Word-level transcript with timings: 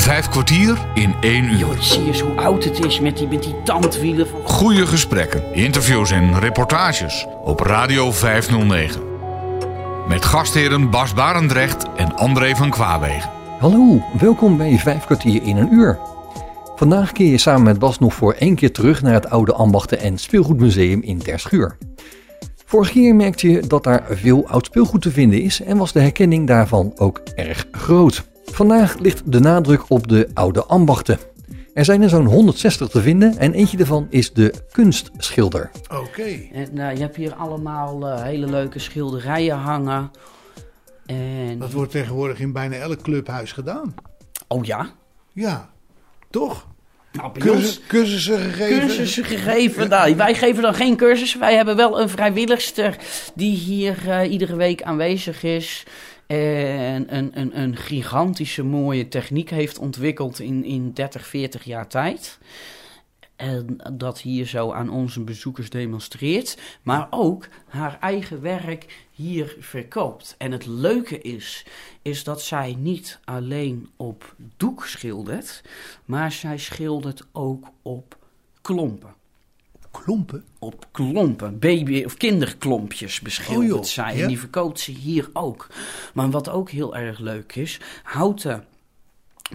Vijf 0.00 0.28
kwartier 0.28 0.78
in 0.94 1.14
één 1.20 1.44
uur. 1.44 1.58
Joh, 1.58 1.80
zie 1.80 2.00
je 2.00 2.06
eens 2.06 2.20
hoe 2.20 2.36
oud 2.36 2.64
het 2.64 2.84
is 2.84 3.00
met 3.00 3.16
die, 3.16 3.28
met 3.28 3.42
die 3.42 3.54
tandwielen 3.64 4.28
van... 4.28 4.40
Goede 4.44 4.86
gesprekken, 4.86 5.54
interviews 5.54 6.10
en 6.10 6.38
reportages 6.38 7.26
op 7.44 7.60
Radio 7.60 8.12
509. 8.12 9.00
Met 10.08 10.24
gastheren 10.24 10.90
Bas 10.90 11.14
Barendrecht 11.14 11.86
en 11.96 12.16
André 12.16 12.54
van 12.56 12.70
Kwaabegen. 12.70 13.30
Hallo, 13.58 14.02
welkom 14.18 14.56
bij 14.56 14.78
Vijf 14.78 15.04
kwartier 15.04 15.42
in 15.42 15.56
een 15.56 15.72
uur. 15.72 15.98
Vandaag 16.76 17.12
keer 17.12 17.30
je 17.30 17.38
samen 17.38 17.62
met 17.62 17.78
Bas 17.78 17.98
nog 17.98 18.14
voor 18.14 18.32
één 18.32 18.54
keer 18.54 18.72
terug 18.72 19.02
naar 19.02 19.14
het 19.14 19.30
oude 19.30 19.52
ambachten- 19.52 20.00
en 20.00 20.18
speelgoedmuseum 20.18 21.02
in 21.02 21.18
Terschuur. 21.18 21.76
Vorig 22.64 22.90
keer 22.90 23.14
merkte 23.14 23.50
je 23.50 23.66
dat 23.66 23.84
daar 23.84 24.04
veel 24.10 24.48
oud 24.48 24.66
speelgoed 24.66 25.02
te 25.02 25.10
vinden 25.10 25.42
is 25.42 25.62
en 25.62 25.76
was 25.76 25.92
de 25.92 26.00
herkenning 26.00 26.46
daarvan 26.46 26.92
ook 26.96 27.20
erg 27.34 27.66
groot. 27.70 28.28
Vandaag 28.52 28.98
ligt 28.98 29.32
de 29.32 29.40
nadruk 29.40 29.84
op 29.88 30.08
de 30.08 30.28
oude 30.34 30.64
ambachten. 30.64 31.18
Er 31.74 31.84
zijn 31.84 32.02
er 32.02 32.08
zo'n 32.08 32.26
160 32.26 32.88
te 32.88 33.02
vinden 33.02 33.38
en 33.38 33.52
eentje 33.52 33.76
daarvan 33.76 34.06
is 34.10 34.32
de 34.32 34.54
kunstschilder. 34.72 35.70
Oké. 35.90 36.38
En, 36.52 36.78
eh, 36.78 36.94
je 36.94 37.00
hebt 37.00 37.16
hier 37.16 37.34
allemaal 37.34 38.08
eh, 38.08 38.22
hele 38.22 38.46
leuke 38.46 38.78
schilderijen 38.78 39.56
hangen. 39.56 40.10
En... 41.06 41.58
Dat 41.58 41.72
wordt 41.72 41.90
tegenwoordig 41.90 42.40
in 42.40 42.52
bijna 42.52 42.76
elk 42.76 43.02
clubhuis 43.02 43.52
gedaan. 43.52 43.94
Oh 44.48 44.64
ja? 44.64 44.90
Ja, 45.32 45.68
toch? 46.30 46.68
Nou, 47.12 47.32
Cursus, 47.38 47.80
cursussen 47.86 48.38
gegeven. 48.38 48.86
cursussen 48.86 49.24
gegeven. 49.24 49.88
Nou, 49.88 50.16
wij 50.16 50.34
geven 50.34 50.62
dan 50.62 50.74
geen 50.74 50.96
cursussen. 50.96 51.40
Wij 51.40 51.54
hebben 51.54 51.76
wel 51.76 52.00
een 52.00 52.08
vrijwilligster 52.08 52.96
die 53.34 53.56
hier 53.56 54.10
eh, 54.10 54.30
iedere 54.32 54.56
week 54.56 54.82
aanwezig 54.82 55.42
is. 55.42 55.84
En 56.30 57.16
een, 57.16 57.40
een, 57.40 57.60
een 57.60 57.76
gigantische 57.76 58.62
mooie 58.62 59.08
techniek 59.08 59.50
heeft 59.50 59.78
ontwikkeld 59.78 60.38
in, 60.38 60.64
in 60.64 60.92
30, 60.92 61.26
40 61.26 61.64
jaar 61.64 61.88
tijd. 61.88 62.38
En 63.36 63.76
dat 63.92 64.20
hier 64.20 64.46
zo 64.46 64.72
aan 64.72 64.90
onze 64.90 65.20
bezoekers 65.20 65.70
demonstreert. 65.70 66.58
Maar 66.82 67.06
ook 67.10 67.48
haar 67.68 67.98
eigen 68.00 68.40
werk 68.40 69.06
hier 69.10 69.56
verkoopt. 69.60 70.34
En 70.38 70.52
het 70.52 70.66
leuke 70.66 71.20
is, 71.20 71.66
is 72.02 72.24
dat 72.24 72.42
zij 72.42 72.76
niet 72.78 73.18
alleen 73.24 73.88
op 73.96 74.34
doek 74.56 74.86
schildert. 74.86 75.62
Maar 76.04 76.32
zij 76.32 76.58
schildert 76.58 77.26
ook 77.32 77.66
op 77.82 78.16
klompen. 78.60 79.14
Klompen. 79.90 80.44
Op 80.58 80.86
klompen, 80.90 81.58
baby- 81.58 82.04
of 82.04 82.16
kinderklompjes 82.16 83.20
beschildert 83.20 83.78
Oh 83.80 83.84
zij. 83.84 84.16
ja. 84.16 84.22
En 84.22 84.28
die 84.28 84.38
verkoopt 84.38 84.80
ze 84.80 84.90
hier 84.90 85.28
ook. 85.32 85.66
Maar 86.14 86.30
wat 86.30 86.48
ook 86.48 86.70
heel 86.70 86.96
erg 86.96 87.18
leuk 87.18 87.54
is, 87.56 87.80
houten 88.02 88.64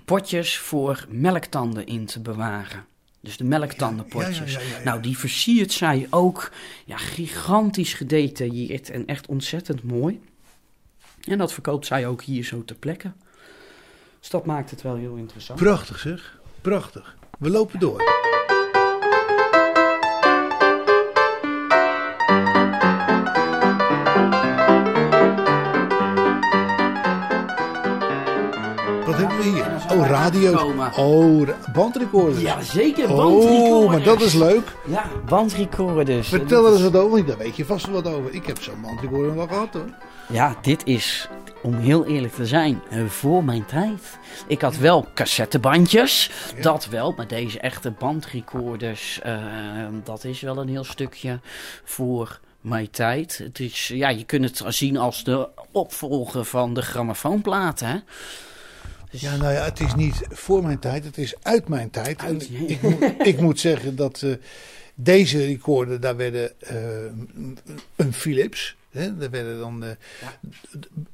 potjes 0.05 0.57
voor 0.57 1.05
melktanden 1.09 1.85
in 1.85 2.05
te 2.05 2.19
bewaren. 2.19 2.85
Dus 3.21 3.37
de 3.37 3.43
melktandenpotjes. 3.43 4.37
Ja, 4.37 4.43
ja, 4.45 4.51
ja, 4.51 4.59
ja, 4.71 4.77
ja. 4.77 4.83
Nou, 4.83 5.01
die 5.01 5.17
versiert 5.17 5.71
zij 5.71 6.07
ook 6.09 6.51
ja, 6.85 6.97
gigantisch 6.97 7.93
gedetailleerd 7.93 8.89
en 8.89 9.05
echt 9.05 9.27
ontzettend 9.27 9.83
mooi. 9.83 10.21
En 11.23 11.37
dat 11.37 11.53
verkoopt 11.53 11.85
zij 11.85 12.07
ook 12.07 12.21
hier 12.21 12.43
zo 12.43 12.65
ter 12.65 12.75
plekke. 12.75 13.11
Dus 14.19 14.29
dat 14.29 14.45
maakt 14.45 14.71
het 14.71 14.81
wel 14.81 14.95
heel 14.95 15.15
interessant. 15.15 15.59
Prachtig 15.59 15.99
zeg. 15.99 16.37
Prachtig. 16.61 17.15
We 17.39 17.49
lopen 17.49 17.79
door. 17.79 18.24
Wat 29.15 29.27
hebben 29.27 29.37
we 29.37 29.51
hier? 29.51 29.99
Oh, 29.99 30.07
radio. 30.07 30.71
Oh, 30.97 31.49
bandrecorders. 31.73 32.41
Ja, 32.41 32.61
zeker. 32.61 33.09
Oh, 33.09 33.17
bandrecorders. 33.17 33.91
maar 33.91 34.03
dat 34.03 34.21
is 34.21 34.33
leuk. 34.33 34.75
Ja, 34.87 35.05
bandrecorders. 35.25 36.27
Vertel 36.27 36.65
er 36.65 36.71
eens 36.71 36.81
wat 36.81 36.95
over. 36.95 37.25
Daar 37.25 37.37
weet 37.37 37.55
je 37.55 37.65
vast 37.65 37.85
wel 37.85 38.01
wat 38.01 38.13
over. 38.13 38.33
Ik 38.33 38.45
heb 38.45 38.61
zo'n 38.61 38.81
bandrecorder 38.81 39.35
wel 39.35 39.47
gehad 39.47 39.73
hoor. 39.73 39.89
Ja, 40.27 40.55
dit 40.61 40.81
is, 40.85 41.29
om 41.61 41.73
heel 41.73 42.05
eerlijk 42.05 42.33
te 42.33 42.45
zijn, 42.45 42.81
eh, 42.89 43.05
voor 43.05 43.43
mijn 43.43 43.65
tijd. 43.65 44.17
Ik 44.47 44.61
had 44.61 44.77
wel 44.77 45.07
cassettebandjes, 45.13 46.31
dat 46.61 46.87
wel. 46.87 47.13
Maar 47.17 47.27
deze 47.27 47.59
echte 47.59 47.91
bandrecorders, 47.91 49.19
eh, 49.21 49.37
dat 50.03 50.23
is 50.23 50.41
wel 50.41 50.57
een 50.57 50.69
heel 50.69 50.83
stukje 50.83 51.39
voor 51.83 52.39
mijn 52.61 52.89
tijd. 52.89 53.37
Het 53.37 53.59
is, 53.59 53.87
ja, 53.87 54.09
je 54.09 54.23
kunt 54.23 54.59
het 54.59 54.75
zien 54.75 54.97
als 54.97 55.23
de 55.23 55.47
opvolger 55.71 56.45
van 56.45 56.73
de 56.73 56.81
grammofoonplaten, 56.81 57.87
hè. 57.87 57.97
Dus- 59.11 59.21
Ja, 59.21 59.35
nou 59.35 59.53
ja, 59.53 59.63
het 59.63 59.79
is 59.79 59.95
niet 59.95 60.21
voor 60.29 60.63
mijn 60.63 60.79
tijd, 60.79 61.03
het 61.03 61.17
is 61.17 61.33
uit 61.41 61.67
mijn 61.67 61.89
tijd. 61.89 62.21
Uit- 62.21 62.49
ik, 62.67 62.81
moet, 62.81 63.03
ik 63.31 63.39
moet 63.39 63.59
zeggen 63.59 63.95
dat 63.95 64.21
eh, 64.21 64.31
deze 64.95 65.45
recorder, 65.45 65.99
daar 65.99 66.15
werden 66.15 66.59
eh, 66.59 66.75
een 67.95 68.13
Philips. 68.13 68.75
Hè, 68.91 69.17
daar 69.17 69.29
werden 69.29 69.59
dan, 69.59 69.83
eh, 69.83 69.89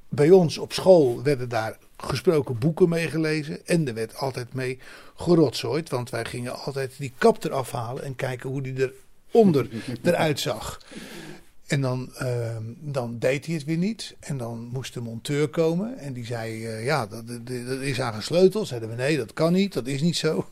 bij 0.09 0.29
ons 0.29 0.57
op 0.57 0.73
school 0.73 1.23
werden 1.23 1.49
daar 1.49 1.77
gesproken 1.97 2.57
boeken 2.57 2.89
mee 2.89 3.07
gelezen. 3.09 3.65
En 3.65 3.87
er 3.87 3.93
werd 3.93 4.15
altijd 4.15 4.53
mee 4.53 4.79
gerotzooid. 5.15 5.89
Want 5.89 6.09
wij 6.09 6.25
gingen 6.25 6.59
altijd 6.59 6.93
die 6.97 7.13
kap 7.17 7.43
eraf 7.43 7.71
halen 7.71 8.03
en 8.03 8.15
kijken 8.15 8.49
hoe 8.49 8.61
die 8.61 8.91
eronder 9.31 9.67
eruit 10.03 10.39
zag. 10.39 10.81
En 11.71 11.81
dan, 11.81 12.09
ehm, 12.15 12.63
dan 12.79 13.19
deed 13.19 13.45
hij 13.45 13.55
het 13.55 13.63
weer 13.63 13.77
niet. 13.77 14.15
En 14.19 14.37
dan 14.37 14.69
moest 14.71 14.93
de 14.93 15.01
monteur 15.01 15.49
komen. 15.49 15.97
En 15.97 16.13
die 16.13 16.25
zei, 16.25 16.65
eh, 16.65 16.85
ja, 16.85 17.07
dat, 17.07 17.27
dat, 17.27 17.47
dat 17.47 17.79
is 17.79 18.01
aan 18.01 18.13
gesleuteld. 18.13 18.67
Zeiden 18.67 18.89
we, 18.89 18.95
nee, 18.95 19.17
dat 19.17 19.33
kan 19.33 19.53
niet. 19.53 19.73
Dat 19.73 19.87
is 19.87 20.01
niet 20.01 20.17
zo. 20.17 20.47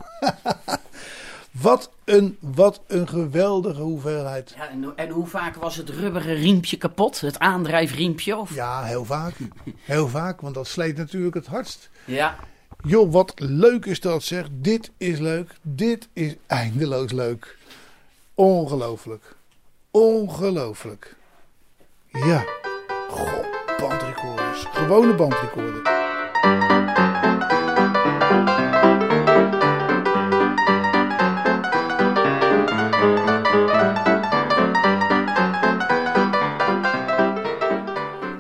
wat, 1.52 1.92
een, 2.06 2.38
wat 2.40 2.82
een 2.88 3.08
geweldige 3.08 3.82
hoeveelheid. 3.82 4.54
Ja, 4.58 4.70
en, 4.70 4.94
en 4.96 5.10
hoe 5.10 5.28
vaak 5.28 5.56
was 5.56 5.76
het 5.76 5.90
rubberen 5.90 6.36
riempje 6.36 6.78
kapot? 6.78 7.22
Het 7.22 7.40
aandrijfriempje? 7.40 8.38
Of? 8.38 8.56
Ja, 8.56 8.84
heel 8.84 9.06
vaak. 9.06 9.34
Heel 9.80 10.08
vaak, 10.08 10.42
want 10.42 10.56
dat 10.56 10.68
sleet 10.68 10.98
natuurlijk 10.98 11.36
het 11.36 11.46
hardst. 11.46 11.90
ja. 12.06 12.36
Joh, 12.84 13.12
wat 13.12 13.34
leuk 13.36 13.86
is 13.86 14.00
dat 14.00 14.24
zeg. 14.24 14.48
Dit 14.52 14.92
is 14.98 15.20
leuk. 15.20 15.56
Dit 15.62 16.08
is 16.14 16.36
eindeloos 16.48 17.12
leuk. 17.12 17.58
Ongelooflijk. 18.34 19.38
Ongelooflijk. 19.92 21.16
Ja. 22.08 22.44
Goh, 23.10 23.46
bandrecorders. 23.80 24.66
Gewone 24.72 25.16
bandrecorder. 25.16 25.98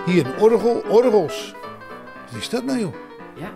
Hier 0.05 0.25
een 0.25 0.39
orgel. 0.39 0.83
Orgels. 0.87 1.53
Wat 2.31 2.41
is 2.41 2.49
dat 2.49 2.63
nou 2.63 2.79
joh? 2.79 2.93
Ja, 3.35 3.51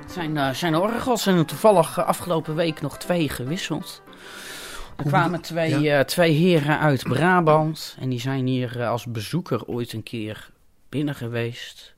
het 0.00 0.12
zijn, 0.12 0.36
eh, 0.36 0.50
zijn 0.50 0.76
orgels 0.76 1.26
en 1.26 1.46
toevallig 1.46 1.98
eh, 1.98 2.06
afgelopen 2.06 2.54
week 2.54 2.80
nog 2.80 2.98
twee 2.98 3.28
gewisseld. 3.28 4.02
Er 4.98 5.04
kwamen 5.04 5.40
twee, 5.40 5.80
ja. 5.80 5.98
eh, 5.98 6.04
twee 6.04 6.32
heren 6.32 6.78
uit 6.78 7.02
Brabant 7.02 7.96
en 8.00 8.08
die 8.08 8.20
zijn 8.20 8.46
hier 8.46 8.80
eh, 8.80 8.88
als 8.88 9.06
bezoeker 9.06 9.64
ooit 9.64 9.92
een 9.92 10.02
keer 10.02 10.50
binnen 10.88 11.14
geweest. 11.14 11.94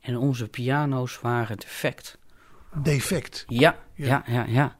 En 0.00 0.16
onze 0.16 0.48
piano's 0.48 1.20
waren 1.20 1.56
defect. 1.58 2.18
Defect. 2.74 3.44
Ja, 3.48 3.76
Ja. 3.94 4.24
ja, 4.26 4.34
ja, 4.34 4.44
ja. 4.48 4.76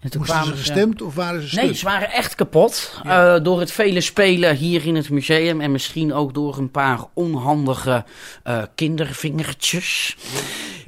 En 0.00 0.10
toen 0.10 0.20
Moesten 0.20 0.44
ze 0.44 0.52
gestemd 0.56 1.02
of 1.02 1.14
waren 1.14 1.42
ze 1.42 1.48
stuk? 1.48 1.62
Nee, 1.62 1.74
ze 1.74 1.84
waren 1.84 2.12
echt 2.12 2.34
kapot. 2.34 3.00
eh, 3.04 3.36
door 3.42 3.60
het 3.60 3.72
vele 3.72 4.00
spelen 4.00 4.56
hier 4.56 4.86
in 4.86 4.94
het 4.94 5.10
museum. 5.10 5.60
En 5.60 5.72
misschien 5.72 6.12
ook 6.12 6.34
door 6.34 6.58
een 6.58 6.70
paar 6.70 7.04
onhandige 7.14 8.04
eh, 8.42 8.62
kindervingertjes. 8.74 10.16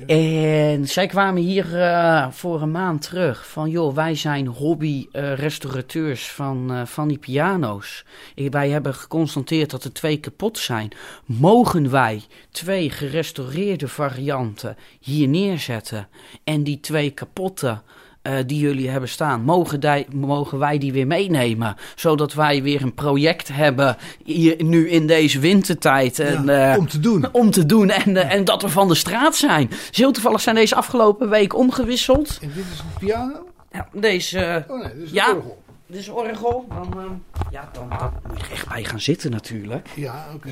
En 0.07 0.89
zij 0.89 1.07
kwamen 1.07 1.43
hier 1.43 1.81
eh, 1.83 2.27
voor 2.31 2.63
een 2.63 2.71
maand 2.71 3.03
terug. 3.03 3.49
Van 3.49 3.71
joh, 3.71 3.95
wij 3.95 4.15
zijn 4.15 4.47
hobby-restaurateurs 4.47 6.31
van, 6.31 6.87
van 6.87 7.09
die 7.09 7.19
piano's. 7.19 8.05
Wij 8.35 8.71
hebben 8.71 8.95
geconstateerd 8.95 9.71
dat 9.71 9.85
er 9.85 9.93
twee 9.93 10.17
kapot 10.17 10.59
zijn. 10.59 10.91
Mogen 11.25 11.91
wij 11.91 12.23
twee 12.51 12.91
gerestaureerde 12.91 13.89
varianten 13.89 14.77
hier 15.01 15.29
neerzetten? 15.29 16.09
En 16.45 16.63
die 16.63 16.81
twee 16.81 17.11
kapotte 17.11 17.81
eh, 18.29 18.35
die 18.47 18.59
jullie 18.59 18.89
hebben 18.91 19.09
staan, 19.09 19.43
mogen, 19.43 19.81
die, 19.81 20.07
mogen 20.15 20.59
wij 20.59 20.79
die 20.79 20.93
weer 20.93 21.07
meenemen? 21.07 21.77
Zodat 21.95 22.35
wij 22.35 22.63
weer 22.63 22.83
een 22.83 22.95
project 22.95 23.49
hebben 23.53 23.97
hier, 24.25 24.63
nu 24.65 24.89
in 24.91 25.07
deze 25.07 25.39
wintertijd. 25.39 26.19
En, 26.19 26.45
Ja, 26.45 26.73
eh, 26.73 26.79
om 26.79 26.89
te 26.89 27.01
doen. 27.01 27.29
om 27.33 27.51
te 27.51 27.67
doen 27.67 27.91
en, 27.91 28.17
en 28.31 28.45
dat 28.45 28.63
we 28.63 28.69
van 28.69 28.89
de 28.89 28.95
straat 28.95 29.37
zijn. 29.37 29.71
Heel 29.91 30.13
toevallig 30.13 30.41
zijn 30.41 30.55
deze 30.55 30.75
afgelopen 30.75 31.29
week 31.29 31.57
omgewisseld. 31.57 32.39
En 32.43 32.51
dit 32.55 32.65
is 32.73 32.79
een 32.79 32.99
piano? 33.07 33.47
Ja, 33.73 33.89
deze, 33.93 34.65
Oh 34.69 34.83
nee, 34.83 34.93
dit 34.95 35.03
is 35.03 35.09
een 35.09 35.15
Ja. 35.15 35.27
orgel. 35.35 35.63
dit 35.87 36.01
is 36.01 36.09
orgel. 36.09 36.67
Dan, 36.69 37.01
eh, 37.01 37.05
ja, 37.51 37.69
dan, 37.73 37.89
dan 37.99 38.13
moet 38.29 38.39
je 38.41 38.45
er 38.47 38.53
echt 38.53 38.69
bij 38.69 38.85
gaan 38.85 39.01
zitten 39.01 39.31
natuurlijk. 39.31 39.89
Ja, 39.95 40.27
oké. 40.35 40.49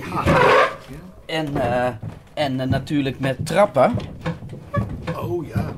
En, 1.26 1.56
eh, 1.62 1.88
en 2.34 2.68
natuurlijk 2.68 3.18
met 3.20 3.46
trappen. 3.46 3.96
Oh 5.16 5.46
ja. 5.46 5.72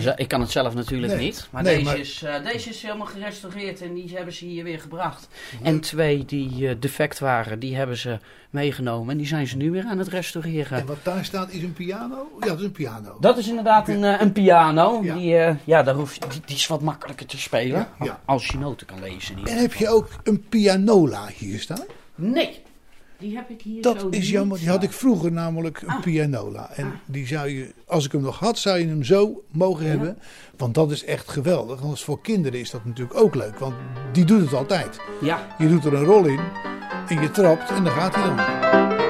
Ze- 0.00 0.12
ik 0.16 0.28
kan 0.28 0.40
het 0.40 0.50
zelf 0.50 0.74
natuurlijk 0.74 1.12
Nee. 1.12 1.24
niet. 1.24 1.48
Maar, 1.50 1.62
Nee, 1.62 1.74
deze, 1.74 1.84
maar- 1.84 1.98
Is, 1.98 2.22
eh, 2.22 2.44
deze 2.52 2.68
is 2.68 2.82
helemaal 2.82 3.06
gerestaureerd 3.06 3.82
en 3.82 3.94
die 3.94 4.10
hebben 4.16 4.34
ze 4.34 4.44
hier 4.44 4.64
weer 4.64 4.80
gebracht. 4.80 5.28
En 5.62 5.80
twee 5.80 6.24
die 6.24 6.68
eh, 6.68 6.74
defect 6.78 7.18
waren, 7.18 7.58
die 7.58 7.76
hebben 7.76 7.96
ze 7.96 8.18
meegenomen. 8.50 9.10
En 9.10 9.16
die 9.16 9.26
zijn 9.26 9.46
ze 9.46 9.56
nu 9.56 9.70
weer 9.70 9.84
aan 9.84 9.98
het 9.98 10.08
restaureren. 10.08 10.78
En 10.78 10.86
wat 10.86 10.96
daar 11.02 11.24
staat 11.24 11.50
is 11.50 11.62
een 11.62 11.72
piano? 11.72 12.28
Ja, 12.40 12.46
dat 12.46 12.58
is 12.58 12.64
een 12.64 12.72
piano. 12.72 13.16
Dat 13.20 13.38
is 13.38 13.48
inderdaad 13.48 13.88
een, 13.88 14.04
eh, 14.04 14.20
een 14.20 14.32
piano. 14.32 15.00
Ja. 15.02 15.14
Die, 15.14 15.56
ja, 15.64 15.82
daar 15.82 15.94
hoef 15.94 16.14
je, 16.14 16.20
die, 16.28 16.40
die 16.46 16.56
is 16.56 16.66
wat 16.66 16.80
makkelijker 16.82 17.26
te 17.26 17.38
spelen. 17.38 17.78
Ja, 17.98 18.04
ja. 18.04 18.20
Als 18.24 18.46
je 18.46 18.58
noten 18.58 18.86
kan 18.86 19.00
lezen. 19.00 19.36
En 19.44 19.56
heb 19.58 19.74
je 19.74 19.88
ook 19.88 20.08
een 20.24 20.48
pianola 20.48 21.26
hier 21.36 21.60
staan? 21.60 21.84
Nee, 22.14 22.62
die 23.18 23.36
heb 23.36 23.50
ik 23.50 23.62
hier 23.62 23.82
zo 23.82 23.92
Dat 23.94 24.06
is 24.10 24.30
jammer. 24.30 24.58
Die 24.58 24.68
had 24.68 24.82
ik 24.82 24.92
vroeger 24.92 25.32
namelijk 25.32 25.80
een 25.82 25.88
Ah. 25.88 26.00
pianola. 26.00 26.70
En 26.74 27.00
die 27.06 27.26
zou 27.26 27.48
je, 27.48 27.74
als 27.86 28.04
ik 28.04 28.12
hem 28.12 28.20
nog 28.20 28.38
had, 28.38 28.58
zou 28.58 28.78
je 28.78 28.86
hem 28.86 29.04
zo 29.04 29.42
mogen 29.52 29.86
hebben. 29.86 30.18
Want 30.56 30.74
dat 30.74 30.90
is 30.90 31.04
echt 31.04 31.28
geweldig. 31.28 31.80
Want 31.80 32.00
voor 32.00 32.20
kinderen 32.20 32.60
is 32.60 32.70
dat 32.70 32.84
natuurlijk 32.84 33.20
ook 33.20 33.34
leuk. 33.34 33.58
Want 33.58 33.74
die 34.12 34.24
doet 34.24 34.40
het 34.40 34.52
altijd. 34.54 35.00
Ja, 35.20 35.54
Je 35.58 35.68
doet 35.68 35.84
er 35.84 35.94
een 35.94 36.04
rol 36.04 36.24
in 36.24 36.40
en 37.08 37.20
je 37.22 37.30
trapt 37.30 37.70
en 37.70 37.84
dan 37.84 37.92
gaat 37.92 38.14
hij 38.14 38.24
dan. 38.24 39.07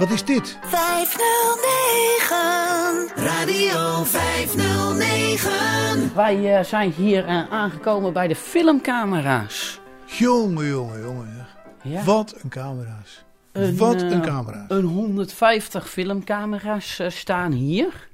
Wat 0.00 0.10
is 0.10 0.24
dit? 0.24 0.58
509 0.62 3.24
Radio 3.24 4.04
509 4.04 6.14
wij 6.14 6.58
eh, 6.58 6.64
zijn 6.64 6.92
hier 6.92 7.26
eh, 7.26 7.52
aangekomen 7.52 8.12
bij 8.12 8.28
de 8.28 8.36
filmcamera's. 8.36 9.80
Jongen, 10.06 10.66
jongen, 10.66 11.02
jongen. 11.02 11.46
Ja. 11.82 12.04
Wat 12.04 12.34
een 12.42 12.48
camera's. 12.48 13.24
Een, 13.52 13.76
Wat 13.76 14.02
eh, 14.02 14.10
een 14.10 14.22
camera's. 14.22 14.64
Een 14.68 14.84
150 14.84 15.90
filmcamera's 15.90 16.98
eh, 16.98 17.10
staan 17.10 17.52
hier. 17.52 18.08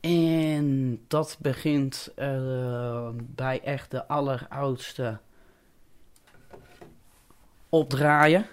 En 0.00 1.00
dat 1.08 1.36
begint 1.40 2.10
eh, 2.16 3.08
bij 3.14 3.60
echt 3.62 3.90
de 3.90 4.06
alleroudste 4.06 5.18
opdraaien. 7.68 8.46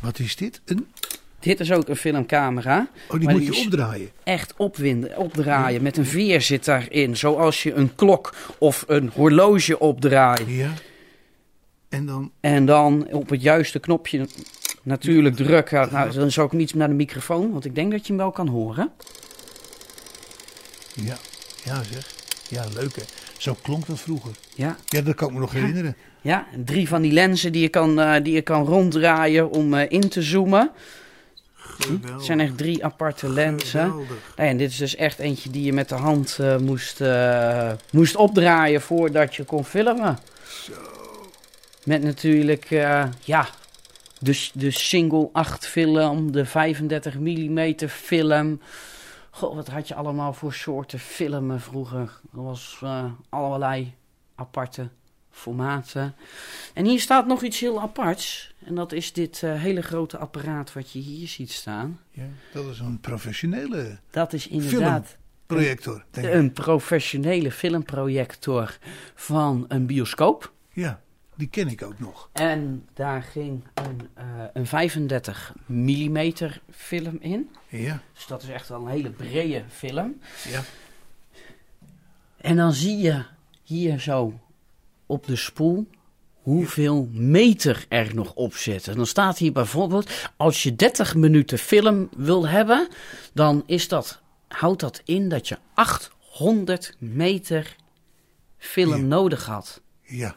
Wat 0.00 0.18
is 0.18 0.36
dit? 0.36 0.60
Een... 0.64 0.88
Dit 1.40 1.60
is 1.60 1.72
ook 1.72 1.88
een 1.88 1.96
filmcamera. 1.96 2.88
Oh, 3.08 3.20
die 3.20 3.28
moet 3.28 3.40
die 3.40 3.52
je 3.54 3.64
opdraaien. 3.64 4.10
Echt 4.24 4.54
opwinden, 4.56 5.16
opdraaien. 5.16 5.82
Met 5.82 5.96
een 5.96 6.06
veer 6.06 6.40
zit 6.40 6.64
daarin. 6.64 7.16
Zoals 7.16 7.62
je 7.62 7.74
een 7.74 7.94
klok 7.94 8.34
of 8.58 8.84
een 8.86 9.10
horloge 9.14 9.78
opdraait. 9.78 10.44
Ja. 10.46 10.70
En 11.88 12.06
dan... 12.06 12.30
En 12.40 12.66
dan 12.66 13.06
op 13.10 13.28
het 13.28 13.42
juiste 13.42 13.78
knopje 13.78 14.26
natuurlijk 14.82 15.36
drukken. 15.36 15.88
Nou, 15.92 16.12
dan 16.12 16.30
zou 16.30 16.46
ik 16.46 16.52
niet 16.52 16.74
naar 16.74 16.88
de 16.88 16.94
microfoon, 16.94 17.52
want 17.52 17.64
ik 17.64 17.74
denk 17.74 17.90
dat 17.90 18.00
je 18.00 18.06
hem 18.12 18.16
wel 18.16 18.30
kan 18.30 18.48
horen. 18.48 18.90
Ja, 20.94 21.16
ja 21.64 21.82
zeg. 21.92 22.14
Ja, 22.48 22.64
leuk 22.74 22.96
hè. 22.96 23.02
Zo 23.38 23.56
klonk 23.62 23.86
dat 23.86 24.00
vroeger. 24.00 24.30
Ja, 24.54 24.76
Ja, 24.86 25.00
dat 25.00 25.14
kan 25.14 25.28
ik 25.28 25.34
me 25.34 25.40
nog 25.40 25.52
herinneren. 25.52 25.96
ja. 26.20 26.46
drie 26.64 26.88
van 26.88 27.02
die 27.02 27.12
lenzen 27.12 27.52
die 27.52 27.62
je 27.62 27.68
kan, 27.68 28.00
eh, 28.00 28.22
die 28.22 28.34
je 28.34 28.42
kan 28.42 28.64
ronddraaien 28.64 29.50
om 29.50 29.74
eh, 29.74 29.86
in 29.88 30.08
te 30.08 30.22
zoomen. 30.22 30.70
Geweldig. 31.78 32.10
Het 32.12 32.24
zijn 32.24 32.40
echt 32.40 32.58
drie 32.58 32.84
aparte 32.84 33.28
lenzen. 33.28 33.94
Nee, 34.36 34.48
en 34.48 34.56
dit 34.56 34.70
is 34.70 34.76
dus 34.76 34.96
echt 34.96 35.18
eentje 35.18 35.50
die 35.50 35.64
je 35.64 35.72
met 35.72 35.88
de 35.88 35.94
hand 35.94 36.38
eh, 36.40 36.56
moest, 36.56 37.00
eh, 37.00 37.72
moest 37.92 38.16
opdraaien 38.16 38.80
voordat 38.80 39.34
je 39.34 39.44
kon 39.44 39.64
filmen. 39.64 40.18
Met 41.84 42.02
natuurlijk, 42.02 42.70
eh, 42.70 43.04
ja, 43.24 43.48
de, 44.18 44.48
de 44.52 44.70
single 44.70 45.28
8 45.32 45.66
film, 45.66 46.32
de 46.32 46.44
35 46.44 47.18
mm 47.18 47.74
film. 47.88 48.60
Goh, 49.30 49.54
wat 49.54 49.68
had 49.68 49.88
je 49.88 49.94
allemaal 49.94 50.32
voor 50.32 50.52
soorten 50.52 50.98
filmen 50.98 51.60
vroeger? 51.60 52.20
Er 52.32 52.42
was 52.42 52.82
allerlei 53.28 53.94
aparte 54.34 54.88
formaten. 55.38 56.14
En 56.74 56.84
hier 56.84 57.00
staat 57.00 57.26
nog 57.26 57.42
iets 57.42 57.60
heel 57.60 57.80
aparts. 57.80 58.54
En 58.64 58.74
dat 58.74 58.92
is 58.92 59.12
dit 59.12 59.42
eh, 59.42 59.54
hele 59.60 59.82
grote 59.82 60.18
apparaat 60.18 60.72
wat 60.72 60.90
je 60.92 60.98
hier 60.98 61.28
ziet 61.28 61.52
staan. 61.52 62.00
Ja, 62.10 62.26
dat 62.52 62.66
is 62.66 62.78
een 62.78 63.00
professionele 63.00 63.98
Dat 64.10 64.32
is 64.32 64.48
inderdaad 64.48 65.16
projector. 65.46 66.04
Denk 66.10 66.26
ik. 66.26 66.32
een 66.32 66.52
professionele 66.52 67.52
filmprojector 67.52 68.78
van 69.14 69.64
een 69.68 69.86
bioscoop. 69.86 70.52
Ja, 70.72 71.00
die 71.34 71.48
ken 71.48 71.68
ik 71.68 71.82
ook 71.82 71.98
nog. 71.98 72.28
En 72.32 72.86
daar 72.94 73.22
ging 73.22 73.64
een, 73.74 74.08
eh, 74.14 74.24
een 74.52 74.66
35 74.66 75.54
mm 75.66 76.32
film 76.70 77.16
in. 77.20 77.50
Ja, 77.68 78.02
Dus 78.14 78.26
dat 78.26 78.42
is 78.42 78.48
echt 78.48 78.68
wel 78.68 78.80
een 78.80 78.88
hele 78.88 79.10
brede 79.10 79.62
film. 79.68 80.20
ja. 80.50 80.60
En 82.40 82.56
dan 82.56 82.72
zie 82.72 82.96
je 82.98 83.24
hier 83.62 84.00
zo 84.00 84.40
op 85.08 85.26
de 85.26 85.36
spoel 85.36 85.86
hoeveel 86.42 87.08
meter 87.12 87.86
er 87.88 88.14
nog 88.14 88.34
op 88.34 88.54
zit. 88.54 88.88
En 88.88 88.96
dan 88.96 89.06
staat 89.06 89.38
hier 89.38 89.52
bijvoorbeeld, 89.52 90.10
als 90.36 90.62
je 90.62 90.76
30 90.76 91.14
minuten 91.14 91.58
film 91.58 92.08
wil 92.16 92.48
hebben, 92.48 92.88
dan 93.32 93.62
is 93.66 93.88
dat, 93.88 94.20
houdt 94.48 94.80
dat 94.80 95.00
in 95.04 95.28
dat 95.28 95.48
je 95.48 95.58
800 95.74 96.96
meter 96.98 97.76
film 98.58 98.96
Ja. 98.96 99.02
nodig 99.02 99.46
had. 99.46 99.80
Ja, 100.02 100.36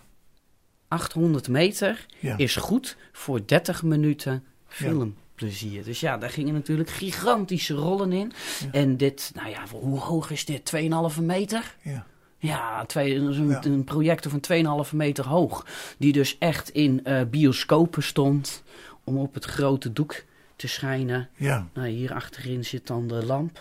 800 0.88 1.48
meter 1.48 2.06
ja. 2.20 2.38
is 2.38 2.56
goed 2.56 2.98
voor 3.12 3.46
30 3.46 3.84
minuten 3.84 4.44
filmplezier. 4.68 5.84
Dus 5.84 6.00
ja, 6.00 6.18
daar 6.18 6.30
gingen 6.30 6.54
natuurlijk 6.54 6.90
gigantische 6.90 7.74
rollen 7.74 8.12
in. 8.12 8.32
En 8.72 8.98
dit, 8.98 9.32
nou 9.36 9.50
ja, 9.50 9.64
hoe 9.72 10.00
hoog 10.00 10.32
is 10.32 10.46
dit? 10.46 10.74
2,5 11.16 11.22
meter? 11.22 11.76
ja. 11.82 12.06
Ja, 12.42 12.86
twee, 12.86 13.16
een, 13.16 13.48
Ja. 13.50 13.64
een 13.66 13.84
projector 13.84 14.32
van 14.32 14.40
2,5 14.88 14.94
meter 14.94 15.28
hoog. 15.28 15.66
Die 15.98 16.12
dus 16.14 16.38
echt 16.38 16.70
in 16.70 17.04
eh, 17.06 17.22
bioscopen 17.30 18.04
stond 18.04 18.64
om 19.04 19.18
op 19.18 19.34
het 19.34 19.46
grote 19.46 19.94
doek 19.94 20.24
te 20.56 20.68
schijnen. 20.68 21.30
ja. 21.36 21.68
Nou, 21.74 21.88
hier 21.88 22.14
achterin 22.14 22.66
zit 22.66 22.88
dan 22.88 23.08
de 23.08 23.26
lamp. 23.26 23.60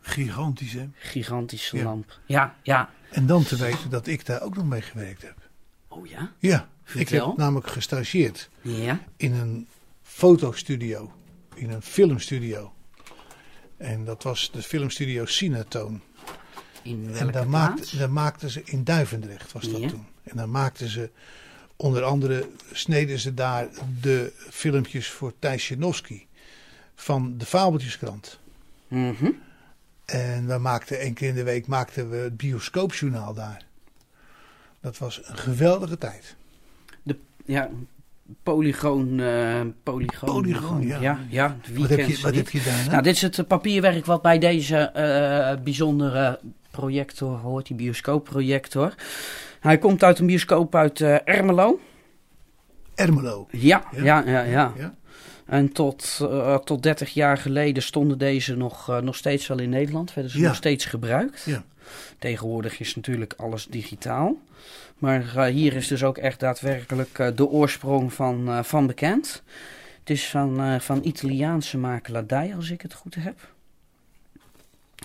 Gigantisch 0.00 0.72
hè. 0.72 0.88
Gigantische 0.94 1.76
Ja. 1.76 1.82
lamp. 1.84 2.18
Ja, 2.26 2.54
ja. 2.62 2.90
En 3.10 3.26
dan 3.26 3.42
te 3.42 3.56
weten 3.56 3.90
dat 3.90 4.06
ik 4.06 4.26
daar 4.26 4.42
ook 4.42 4.56
nog 4.56 4.64
mee 4.66 4.82
gewerkt 4.82 5.22
heb. 5.22 5.36
Oh 5.88 6.06
ja? 6.06 6.32
Ja, 6.38 6.68
ik 6.94 7.08
heb 7.08 7.36
namelijk 7.36 7.66
gestageerd 7.68 8.48
Ja. 8.62 9.00
in 9.16 9.32
een 9.34 9.66
fotostudio, 10.02 11.12
in 11.54 11.70
een 11.70 11.82
filmstudio. 11.82 12.72
En 13.76 14.04
dat 14.04 14.22
was 14.22 14.50
de 14.52 14.62
filmstudio 14.62 15.24
Cinatoon. 15.26 16.00
In 16.82 17.10
En 17.14 17.30
daar, 17.30 18.10
maakten 18.10 18.50
ze 18.50 18.62
in 18.64 18.84
Duivendrecht, 18.84 19.52
was 19.52 19.68
dat 19.70 19.80
Ja. 19.80 19.88
toen. 19.88 20.06
En 20.22 20.36
daar 20.36 20.48
maakten 20.48 20.88
ze, 20.88 21.10
onder 21.76 22.02
andere 22.02 22.48
sneden 22.72 23.18
ze 23.18 23.34
daar 23.34 23.68
de 24.00 24.32
filmpjes 24.50 25.08
voor 25.10 25.32
Thijs 25.38 25.68
Janowski 25.68 26.26
van 26.94 27.34
de 27.38 27.44
Fabeltjeskrant. 27.46 28.38
Mhm. 28.88 29.30
En 30.04 30.46
we 30.46 30.58
maakten 30.58 30.98
één 31.00 31.14
keer 31.14 31.28
in 31.28 31.34
de 31.34 31.42
week 31.42 31.66
maakten 31.66 32.10
we 32.10 32.16
het 32.16 32.36
bioscoopjournaal 32.36 33.34
daar. 33.34 33.64
Dat 34.80 34.98
was 34.98 35.20
een 35.24 35.36
geweldige 35.38 35.98
tijd. 35.98 36.36
Ja, 37.44 37.70
polygoon. 38.42 39.20
eh 39.20 39.60
polygoon. 39.82 40.28
Polygoon, 40.34 40.86
ja. 40.86 41.00
Ja, 41.00 41.18
ja 41.28 41.56
Wat 41.74 41.88
heb 41.88 41.98
je, 41.98 42.20
wat 42.20 42.32
niet? 42.32 42.40
heb 42.40 42.48
je 42.48 42.62
daarna? 42.62 42.90
Nou, 42.90 43.02
dit 43.02 43.14
is 43.14 43.22
het 43.22 43.46
papierwerk 43.48 44.04
wat 44.06 44.22
bij 44.22 44.38
deze 44.38 44.76
eh, 44.76 45.62
bijzondere 45.62 46.40
projector 46.72 47.36
hoort, 47.38 47.66
die 47.66 47.76
bioscoopprojector. 47.76 48.94
Hij 49.60 49.78
komt 49.78 50.02
uit 50.04 50.18
een 50.18 50.26
bioscoop 50.26 50.74
uit 50.74 51.00
eh, 51.00 51.16
Ermelo. 51.28 51.80
Ermelo. 52.94 53.46
Ja, 53.50 53.84
Ja? 53.90 54.02
ja, 54.02 54.22
ja, 54.26 54.42
ja. 54.42 54.72
Ja? 54.76 54.94
En 55.46 55.72
tot, 55.72 56.18
eh, 56.22 56.56
tot 56.56 56.82
30 56.82 57.10
jaar 57.14 57.36
geleden 57.38 57.82
stonden 57.82 58.18
deze 58.18 58.56
nog, 58.56 58.88
eh, 58.88 58.98
nog 58.98 59.16
steeds 59.16 59.46
wel 59.46 59.58
in 59.58 59.68
Nederland. 59.70 60.14
Werden 60.14 60.32
ze 60.32 60.38
Ja. 60.38 60.46
nog 60.46 60.56
steeds 60.56 60.84
gebruikt. 60.84 61.42
Ja. 61.46 61.64
Tegenwoordig 62.18 62.80
is 62.80 62.94
natuurlijk 62.96 63.34
alles 63.36 63.66
digitaal. 63.66 64.36
Maar 64.98 65.44
hier 65.46 65.74
is 65.74 65.88
dus 65.88 66.04
ook 66.04 66.18
echt 66.18 66.40
daadwerkelijk 66.40 67.32
de 67.36 67.46
oorsprong 67.48 68.12
van, 68.12 68.64
van 68.64 68.86
bekend. 68.86 69.42
Het 69.98 70.10
is 70.10 70.28
van, 70.28 70.80
van 70.80 71.00
Italiaanse 71.04 71.78
makelaardij, 71.78 72.52
als 72.56 72.70
ik 72.70 72.80
het 72.80 72.94
goed 72.94 73.14
heb. 73.14 73.51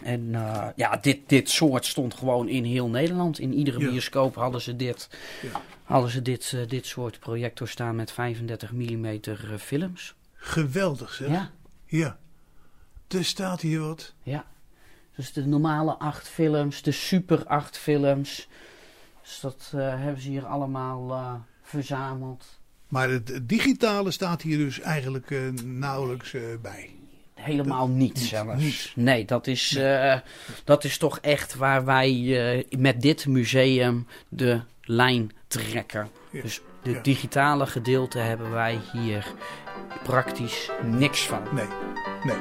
En 0.04 0.36
eh, 0.36 0.68
ja, 0.76 0.98
dit, 0.98 1.20
dit 1.30 1.50
soort 1.50 1.86
stond 1.86 2.14
gewoon 2.14 2.48
in 2.50 2.64
heel 2.64 2.90
Nederland. 2.90 3.40
In 3.40 3.54
iedere 3.54 3.80
Ja. 3.80 3.90
bioscoop 3.90 4.36
hadden 4.36 4.62
ze 4.62 4.76
dit, 4.76 5.10
Ja. 5.42 5.62
hadden 5.84 6.10
ze 6.12 6.22
dit, 6.22 6.54
eh, 6.56 6.68
dit 6.68 6.86
soort 6.86 7.20
projectors 7.20 7.72
staan 7.72 7.96
met 7.96 8.12
35 8.12 8.72
mm 8.72 9.20
films. 9.60 10.16
Geweldig 10.34 11.14
zeg. 11.14 11.28
Ja, 11.30 11.52
Ja. 11.86 12.18
Er 13.08 13.26
staat 13.26 13.62
hier 13.62 13.80
wat. 13.80 14.14
ja. 14.24 14.46
Dus 15.16 15.34
de 15.34 15.46
normale 15.46 15.94
acht 15.94 16.28
films, 16.28 16.82
de 16.82 16.92
super 16.92 17.46
acht 17.46 17.78
films. 17.78 18.48
Dus 19.22 19.40
dat 19.40 19.72
eh, 19.76 19.80
hebben 20.02 20.22
ze 20.22 20.30
hier 20.30 20.46
allemaal 20.46 21.12
eh, 21.12 21.34
verzameld. 21.62 22.60
Maar 22.88 23.10
het, 23.10 23.40
digitale 23.44 24.12
staat 24.12 24.42
hier 24.42 24.58
dus 24.58 24.80
eigenlijk 24.80 25.32
eh, 25.32 25.50
nauwelijks 25.64 26.34
eh, 26.34 26.42
bij. 26.62 26.90
Helemaal 27.48 27.88
niet 27.88 28.20
zelfs. 28.20 28.92
Nee, 28.96 29.26
dat 29.26 29.48
is, 29.48 29.76
eh, 29.76 30.16
dat 30.64 30.84
is 30.84 30.98
toch 30.98 31.20
echt 31.22 31.56
waar 31.56 31.86
wij 31.86 32.12
eh, 32.58 32.80
met 32.80 33.02
dit 33.02 33.28
museum 33.28 34.08
de 34.30 34.62
lijn 34.82 35.32
trekken. 35.48 36.10
Ja, 36.32 36.42
Dus 36.42 36.62
de 36.82 36.92
ja. 36.92 37.02
digitale 37.02 37.66
gedeelte 37.68 38.18
hebben 38.20 38.52
wij 38.52 38.80
hier 38.94 39.26
praktisch 40.04 40.70
niks 40.84 41.22
van. 41.22 41.42
Nee, 41.52 41.68
nee. 42.24 42.38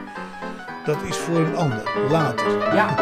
Dat 0.84 1.02
is 1.02 1.16
voor 1.16 1.38
een 1.38 1.56
ander, 1.56 1.82
later. 2.10 2.75
Ja, 2.75 2.94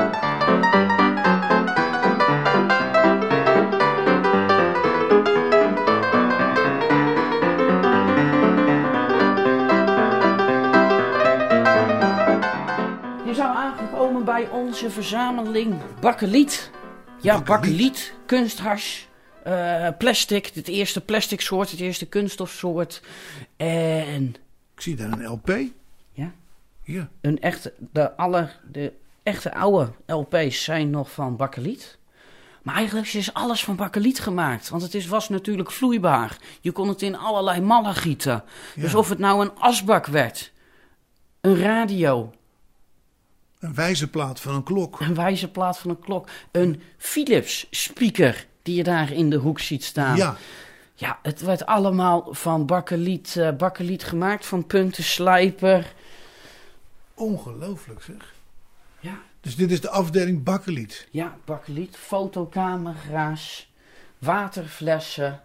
bij 14.25 14.49
onze 14.49 14.91
verzameling 14.91 15.75
bakkeliet. 16.01 16.71
Ja, 17.21 17.43
Bakkeliet. 17.43 18.15
kunsthars, 18.27 19.09
eh, 19.43 19.89
plastic, 19.99 20.51
het 20.55 20.69
eerste 20.69 21.01
plastic 21.01 21.41
soort, 21.41 21.71
het 21.71 21.81
eerste 21.81 22.07
kunststofsoort. 22.07 23.03
En 23.57 24.35
Ik 24.75 24.81
zie 24.81 24.97
daar 24.97 25.13
een 25.13 25.27
LP. 25.27 25.49
Ja. 26.13 26.33
Ja. 26.83 27.09
een 27.21 27.41
echte, 27.41 27.73
de, 27.93 28.17
alle, 28.17 28.51
de 28.73 28.93
echte 29.23 29.55
oude 29.55 29.93
LP's 30.07 30.65
zijn 30.65 30.91
nog 30.91 31.11
van 31.11 31.37
bakkeliet. 31.37 31.99
Maar 32.63 32.75
eigenlijk 32.75 33.13
is 33.13 33.35
alles 33.35 33.65
van 33.65 33.77
bakkeliet 33.77 34.21
gemaakt. 34.21 34.69
Want 34.69 34.83
het 34.83 34.95
is, 34.95 35.07
was 35.07 35.29
natuurlijk 35.29 35.71
vloeibaar. 35.71 36.37
Je 36.61 36.73
kon 36.73 36.89
het 36.89 37.03
in 37.03 37.17
allerlei 37.17 37.61
mallen 37.61 37.95
gieten. 37.95 38.45
Dus 38.77 38.95
of 38.95 39.09
het 39.09 39.19
nou 39.19 39.45
een 39.45 39.59
asbak 39.59 40.07
werd, 40.07 40.53
een 41.41 41.57
radio, 41.57 42.33
Een 43.65 43.75
wijzerplaat 43.75 44.41
van 44.41 44.55
een 44.55 44.63
klok. 44.63 45.01
een 45.01 45.15
wijzerplaat 45.15 45.79
van 45.79 45.91
een 45.91 45.99
klok, 45.99 46.29
een 46.53 46.83
Philips 46.99 47.67
speaker 47.71 48.47
die 48.63 48.77
je 48.77 48.83
daar 48.83 49.13
in 49.13 49.31
de 49.31 49.37
hoek 49.37 49.61
ziet 49.61 49.85
staan. 49.85 50.17
Ja, 50.17 50.37
Ja, 50.95 51.19
het 51.23 51.41
werd 51.41 51.67
allemaal 51.67 52.35
van 52.35 52.67
bakkeliet, 52.67 53.37
eh, 53.37 53.51
bakkeliet 53.53 54.05
gemaakt, 54.05 54.47
van 54.47 54.67
puntenslijper. 54.67 55.95
ongelooflijk 57.15 58.03
zeg. 58.03 58.35
Ja. 59.01 59.19
Dus 59.41 59.57
dit 59.57 59.71
is 59.71 59.81
de 59.81 59.91
afdeling 59.91 60.43
bakkeliet. 60.43 61.09
Ja, 61.11 61.37
bakkeliet, 61.45 61.97
fotocamera's, 61.97 63.71
waterflessen, 64.19 65.43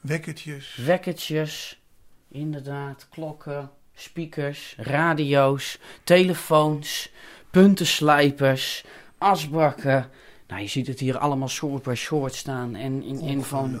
Wekkertjes. 0.00 0.74
wekkertjes, 0.76 1.80
inderdaad, 2.28 3.06
klokken, 3.10 3.70
speakers, 4.00 4.74
radio's, 4.78 5.78
telefoons, 6.04 7.10
puntenslijpers, 7.50 8.84
asbakken. 9.18 10.10
Nou, 10.48 10.60
je 10.62 10.68
ziet 10.68 10.86
het 10.86 11.00
hier 11.00 11.18
allemaal 11.18 11.48
soort 11.48 11.82
bij 11.82 11.94
soort 11.94 12.34
staan. 12.34 12.74
En 12.74 13.02
in, 13.02 13.20
in 13.20 13.42
van 13.42 13.80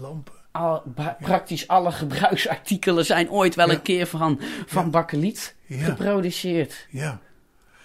lampen. 0.00 0.32
al, 0.50 0.82
ba- 0.86 1.16
praktisch 1.20 1.68
alle 1.68 1.92
gebruiksartikelen 1.92 3.04
zijn 3.04 3.30
ooit 3.30 3.54
wel 3.54 3.66
Ja. 3.68 3.74
een 3.74 3.82
keer 3.82 4.06
van, 4.06 4.40
van 4.66 4.84
Ja. 4.84 4.90
bakkeliet 4.90 5.54
geproduceerd. 5.68 6.86
ja. 6.90 7.20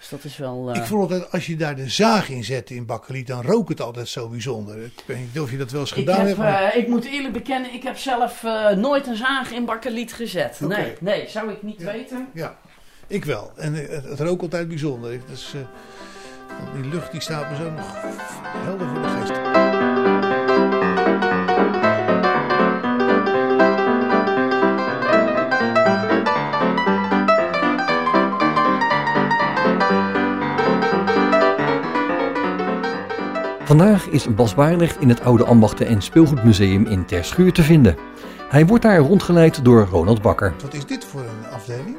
Dus 0.08 0.20
dat 0.20 0.30
is 0.30 0.36
wel... 0.36 0.70
eh, 0.70 0.76
Ik 0.80 0.86
vond 0.86 1.02
altijd, 1.02 1.32
als 1.32 1.46
je 1.46 1.56
daar 1.56 1.76
de 1.76 1.88
zaag 1.88 2.28
in 2.28 2.44
zette 2.44 2.74
in 2.74 2.86
bakkeliet, 2.86 3.26
dan 3.26 3.42
rook 3.42 3.68
het 3.68 3.80
altijd 3.80 4.08
zo 4.08 4.28
bijzonder. 4.28 4.82
Ik 4.84 5.02
weet 5.06 5.18
niet 5.18 5.40
of 5.40 5.50
je 5.50 5.56
dat 5.56 5.70
wel 5.70 5.80
eens 5.80 5.90
Ik, 5.90 5.96
gedaan 5.96 6.16
heb, 6.18 6.26
hebt. 6.26 6.38
maar- 6.38 6.62
eh, 6.62 6.76
ik 6.78 6.88
moet 6.88 7.04
eerlijk 7.04 7.32
bekennen, 7.32 7.74
ik 7.74 7.82
heb 7.82 7.96
zelf 7.96 8.44
eh, 8.44 8.70
nooit 8.70 9.06
een 9.06 9.16
zaag 9.16 9.50
in 9.52 9.64
bakkeliet 9.64 10.12
gezet. 10.12 10.60
Nee, 10.60 10.92
nee, 11.00 11.28
zou 11.28 11.50
ik 11.52 11.62
niet 11.62 11.80
Ja. 11.80 11.92
weten. 11.92 12.28
Ja, 12.34 12.56
ik 13.06 13.24
wel. 13.24 13.52
En 13.56 13.74
eh, 13.74 13.88
het, 13.94 14.04
het 14.04 14.20
rook 14.20 14.40
altijd 14.40 14.68
bijzonder. 14.68 15.18
Dus, 15.30 15.54
eh, 15.54 15.60
die 16.80 16.90
lucht 16.90 17.12
die 17.12 17.20
staat 17.20 17.50
me 17.50 17.56
zo 17.56 17.70
nog 17.70 17.92
helder 18.64 18.86
voor 18.88 19.02
de 19.02 19.08
geest. 19.08 19.75
Vandaag 33.66 34.06
is 34.06 34.34
Bas 34.34 34.54
Baarleg 34.54 34.96
in 34.98 35.08
het 35.08 35.20
Oude 35.20 35.44
Ambachten 35.44 35.86
en 35.86 36.02
Speelgoedmuseum 36.02 36.86
in 36.86 37.04
Terschuur 37.04 37.52
te 37.52 37.62
vinden. 37.62 37.96
Hij 38.48 38.66
wordt 38.66 38.82
daar 38.82 38.98
rondgeleid 38.98 39.64
door 39.64 39.86
Ronald 39.90 40.22
Bakker. 40.22 40.54
Wat 40.62 40.74
is 40.74 40.86
dit 40.86 41.04
voor 41.04 41.20
een 41.20 41.50
afdeling? 41.52 41.96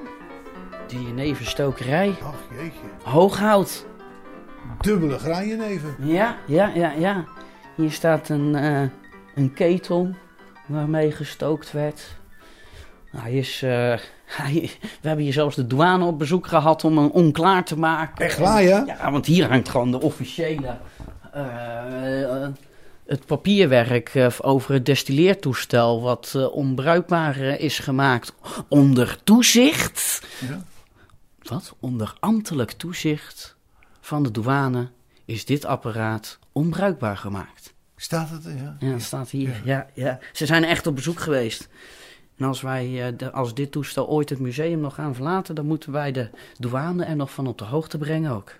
Die 0.87 1.07
nevenstokerij, 1.07 2.15
Ach 2.23 2.33
jeetje. 2.57 2.79
hooghout. 3.03 3.85
Dubbele 4.81 5.19
graaienneven. 5.19 5.95
Ja, 5.99 6.37
ja, 6.45 6.71
ja, 6.75 6.91
ja. 6.91 7.25
Hier 7.75 7.91
staat 7.91 8.29
een, 8.29 8.55
eh, 8.55 8.81
een 9.35 9.53
ketel 9.53 10.09
waarmee 10.65 11.11
gestookt 11.11 11.71
werd. 11.71 12.17
Hij 13.17 13.33
is, 13.33 13.61
eh, 13.63 13.69
hij, 14.41 14.71
we 15.01 15.07
hebben 15.07 15.23
hier 15.23 15.33
zelfs 15.33 15.55
de 15.55 15.67
douane 15.67 16.05
op 16.05 16.19
bezoek 16.19 16.47
gehad 16.47 16.83
om 16.83 16.97
hem 16.97 17.09
onklaar 17.09 17.63
te 17.63 17.77
maken. 17.79 18.25
Echt 18.25 18.37
waar, 18.37 18.63
ja? 18.63 18.83
Ja, 18.85 19.11
want 19.11 19.25
hier 19.25 19.49
hangt 19.49 19.69
gewoon 19.69 19.91
de 19.91 20.01
officiële. 20.01 20.77
Eh, 21.37 22.47
het 23.05 23.25
papierwerk 23.25 24.09
eh, 24.09 24.27
over 24.41 24.73
het 24.73 24.85
destilleertoestel, 24.85 26.01
wat 26.01 26.33
eh, 26.35 26.51
onbruikbaar 26.51 27.37
is 27.37 27.79
gemaakt 27.79 28.33
onder 28.67 29.19
toezicht. 29.23 30.25
Ja. 30.39 30.63
Wat? 31.41 31.75
Onder 31.79 32.15
ambtelijk 32.19 32.71
toezicht 32.71 33.55
van 34.01 34.23
de 34.23 34.31
douane 34.31 34.89
is 35.25 35.45
dit 35.45 35.65
apparaat 35.65 36.39
onbruikbaar 36.51 37.17
gemaakt. 37.17 37.73
Staat 37.95 38.29
het? 38.29 38.43
Ja. 38.43 38.75
Ja, 38.79 38.91
dat 38.91 39.01
staat 39.01 39.29
hier. 39.29 39.61
Ja, 39.63 39.87
ja. 39.93 40.19
Ze 40.33 40.45
zijn 40.45 40.63
echt 40.63 40.87
op 40.87 40.95
bezoek 40.95 41.19
geweest. 41.19 41.69
En 42.37 42.45
als 42.45 42.61
wij, 42.61 43.15
als 43.31 43.53
dit 43.53 43.71
toestel 43.71 44.07
ooit 44.07 44.29
het 44.29 44.39
museum 44.39 44.79
nog 44.79 44.95
gaan 44.95 45.15
verlaten, 45.15 45.55
dan 45.55 45.65
moeten 45.65 45.91
wij 45.91 46.11
de 46.11 46.29
douane 46.57 47.05
er 47.05 47.15
nog 47.15 47.31
van 47.31 47.47
op 47.47 47.57
de 47.57 47.65
hoogte 47.65 47.97
brengen 47.97 48.31
ook. 48.31 48.55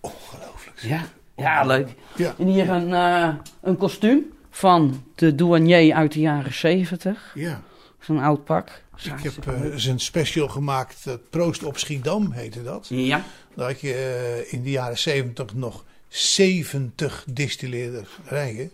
Ongelooflijk. 0.00 0.80
Ja, 0.80 1.04
ja 1.36 1.64
leuk. 1.64 1.88
Ja. 2.16 2.34
En 2.38 2.46
hier 2.46 2.68
een, 2.70 2.92
eh, 2.94 3.28
een 3.62 3.76
kostuum 3.76 4.32
van 4.50 5.04
de 5.14 5.34
douanier 5.34 5.94
uit 5.94 6.12
de 6.12 6.20
jaren 6.20 6.54
70. 6.54 7.32
Ja. 7.34 7.62
Zo'n 8.00 8.18
oud 8.18 8.44
pak. 8.44 8.82
Ik 9.02 9.12
heb 9.22 9.46
eh, 9.48 9.62
eens 9.72 9.84
een 9.84 10.00
special 10.00 10.48
gemaakt. 10.48 11.06
eh, 11.06 11.14
Proost 11.30 11.62
op 11.64 11.78
Schiedam 11.78 12.30
heette 12.32 12.62
dat. 12.62 12.86
Ja. 12.88 13.24
Daar 13.54 13.66
had 13.70 13.80
je 13.80 13.94
eh, 13.94 14.52
in 14.52 14.62
de 14.62 14.70
jaren 14.70 14.98
70 14.98 15.54
nog 15.54 15.84
70 16.08 17.24
distilleerderijen. 17.28 18.70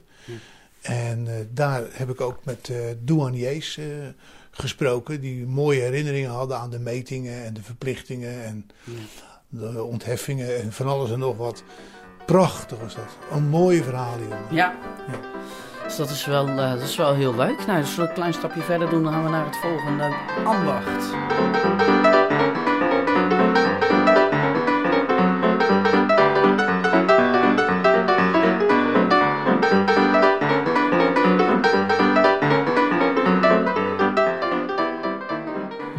En 0.81 1.27
eh, 1.29 1.35
daar 1.51 1.83
heb 1.91 2.11
ik 2.11 2.21
ook 2.21 2.39
met 2.45 2.69
eh 2.69 2.77
douaniers 3.03 3.77
eh, 3.79 3.85
gesproken. 4.51 5.21
Die 5.21 5.47
mooie 5.47 5.81
herinneringen 5.81 6.31
hadden 6.31 6.59
aan 6.59 6.71
de 6.71 6.79
metingen 6.79 7.45
en 7.45 7.55
de 7.55 7.63
verplichtingen. 7.63 8.45
En 8.45 8.71
de 9.49 9.83
ontheffingen 9.83 10.61
en 10.61 10.73
van 10.73 10.87
alles 10.87 11.11
en 11.11 11.19
nog 11.19 11.37
wat. 11.37 11.63
Prachtig 12.25 12.79
was 12.79 12.95
dat. 12.95 13.17
Een 13.33 13.49
mooie 13.49 13.83
verhaal, 13.83 14.19
jongen. 14.21 14.39
Ja. 14.51 14.73
Dus 15.85 15.97
dat 15.97 16.11
is, 16.11 16.25
wel, 16.27 16.49
eh, 16.49 16.71
dat 16.71 16.81
is 16.83 16.97
wel 16.97 17.15
heel 17.15 17.35
leuk. 17.35 17.67
Nou, 17.67 17.81
dus 17.81 17.97
we 17.97 18.03
een 18.03 18.13
klein 18.13 18.33
stapje 18.35 18.61
verder 18.61 18.91
doen, 18.91 19.03
dan 19.03 19.13
gaan 19.13 19.25
we 19.25 19.31
naar 19.31 19.45
het 19.45 19.57
volgende 19.57 20.15
ambacht. 20.45 21.11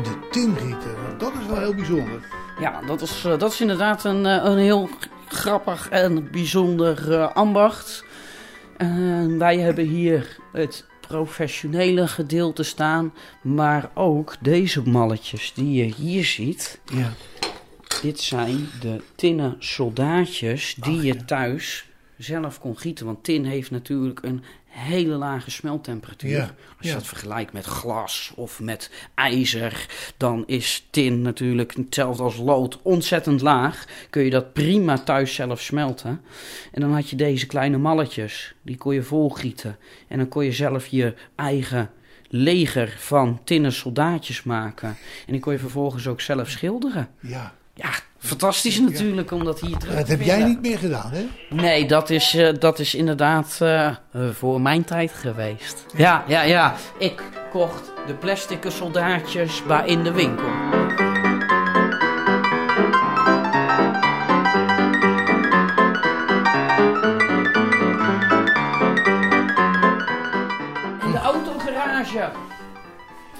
De 0.03 0.27
tingieter, 0.31 0.95
dat 1.17 1.31
is 1.41 1.45
wel 1.47 1.57
heel 1.59 1.75
bijzonder. 1.75 2.19
Ja, 2.59 2.79
dat 2.87 3.01
is, 3.01 3.25
eh, 3.25 3.37
dat 3.37 3.51
is 3.51 3.61
inderdaad 3.61 4.03
een, 4.03 4.25
eh, 4.25 4.43
een 4.43 4.57
heel 4.57 4.89
grappig 5.31 5.89
en 5.89 6.31
bijzonder 6.31 7.13
eh, 7.13 7.35
ambacht. 7.35 8.05
En 8.77 9.37
wij 9.37 9.59
hebben 9.59 9.85
hier 9.85 10.37
het 10.51 10.85
professionele 11.07 12.07
gedeelte 12.07 12.63
staan, 12.63 13.13
maar 13.41 13.91
ook 13.93 14.35
deze 14.39 14.81
malletjes 14.81 15.53
die 15.53 15.85
je 15.85 15.93
hier 15.93 16.25
ziet. 16.25 16.79
Ja. 16.93 17.13
Dit 18.01 18.19
zijn 18.19 18.67
de 18.79 19.01
tinnen 19.15 19.55
soldaatjes 19.59 20.75
die 20.75 20.97
Ach, 20.97 21.03
je 21.03 21.13
ja. 21.13 21.23
thuis 21.25 21.85
zelf 22.17 22.59
kon 22.59 22.77
gieten. 22.77 23.05
Want 23.05 23.23
tin 23.23 23.45
heeft 23.45 23.71
natuurlijk 23.71 24.19
een 24.23 24.43
hele 24.71 25.15
lage 25.15 25.51
smelttemperatuur. 25.51 26.29
Ja, 26.29 26.41
Als 26.43 26.51
je 26.79 26.87
ja. 26.87 26.93
dat 26.93 27.07
vergelijkt 27.07 27.53
met 27.53 27.65
glas 27.65 28.31
of 28.35 28.59
met 28.59 28.91
ijzer, 29.13 29.85
dan 30.17 30.43
is 30.47 30.87
tin 30.89 31.21
natuurlijk 31.21 31.73
hetzelfde 31.75 32.23
als 32.23 32.37
lood 32.37 32.79
ontzettend 32.81 33.41
laag. 33.41 33.85
Kun 34.09 34.23
je 34.23 34.29
dat 34.29 34.53
prima 34.53 34.97
thuis 34.97 35.33
zelf 35.33 35.61
smelten. 35.61 36.21
En 36.71 36.81
dan 36.81 36.93
had 36.93 37.09
je 37.09 37.15
deze 37.15 37.45
kleine 37.45 37.77
malletjes, 37.77 38.55
die 38.61 38.77
kon 38.77 38.93
je 38.93 39.03
volgieten. 39.03 39.77
En 40.07 40.17
dan 40.17 40.27
kon 40.27 40.45
je 40.45 40.51
zelf 40.51 40.87
je 40.87 41.13
eigen 41.35 41.89
leger 42.27 42.95
van 42.97 43.39
tinnen 43.43 43.71
soldaatjes 43.71 44.43
maken. 44.43 44.89
En 45.25 45.31
die 45.31 45.39
kon 45.39 45.53
je 45.53 45.59
vervolgens 45.59 46.07
ook 46.07 46.21
zelf 46.21 46.49
schilderen. 46.49 47.09
Ja. 47.19 47.53
Ja, 47.81 47.89
fantastisch 48.17 48.79
natuurlijk 48.79 49.31
om 49.31 49.43
dat 49.43 49.59
hier 49.59 49.77
terug 49.77 49.95
Dat 49.95 50.05
te 50.05 50.11
heb 50.11 50.21
jij 50.21 50.43
niet 50.43 50.61
meer 50.61 50.77
gedaan, 50.77 51.11
hè? 51.11 51.27
Nee, 51.49 51.85
dat 51.85 52.09
is, 52.09 52.33
eh, 52.33 52.49
dat 52.59 52.79
is 52.79 52.95
inderdaad 52.95 53.57
eh, 53.59 53.87
eh, 53.87 53.95
voor 54.31 54.61
mijn 54.61 54.83
tijd 54.83 55.11
geweest. 55.11 55.85
Ja, 55.95 56.23
ja, 56.27 56.41
ja. 56.41 56.75
Ik 56.97 57.23
kocht 57.51 57.91
de 58.07 58.13
plastic 58.13 58.65
soldaatjes 58.67 59.63
bij 59.63 59.87
in 59.87 60.03
de 60.03 60.11
winkel. 60.11 60.47
In 71.01 71.11
de 71.11 71.19
autogarage. 71.23 72.29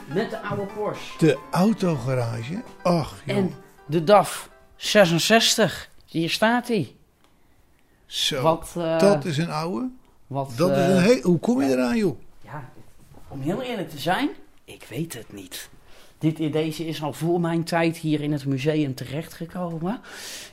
Met 0.06 0.30
de 0.30 0.42
oude 0.42 0.66
Porsche. 0.76 1.18
De 1.18 1.38
autogarage. 1.52 2.64
Ach, 2.82 3.14
joh. 3.26 3.38
En 3.38 3.54
de 3.92 4.04
DAF 4.04 4.50
66. 4.76 5.90
Hier 6.06 6.30
staat 6.30 6.68
hij. 6.68 6.96
Zo. 8.06 8.42
Wat, 8.42 8.74
eh, 8.78 9.00
dat 9.00 9.26
is 9.26 9.38
een 9.38 9.50
oude. 9.50 9.90
wat, 10.28 10.52
Dat 10.56 10.70
is 10.72 10.78
eh, 10.78 10.96
een 10.96 11.02
heel... 11.02 11.22
Hoe 11.22 11.40
kom 11.40 11.62
je 11.62 11.70
eraan, 11.70 11.98
joh? 11.98 12.20
Ja, 12.44 12.70
om 13.28 13.42
heel 13.42 13.62
eerlijk 13.62 13.90
te 13.90 14.00
zijn, 14.00 14.30
ik 14.66 14.86
weet 14.90 15.14
het 15.14 15.34
niet. 15.34 15.70
Dit, 16.18 16.38
deze 16.54 16.88
is 16.88 17.02
al 17.02 17.14
voor 17.14 17.40
mijn 17.40 17.64
tijd 17.64 17.98
hier 17.98 18.22
in 18.22 18.32
het 18.32 18.46
museum 18.46 18.96
terechtgekomen. 18.96 20.00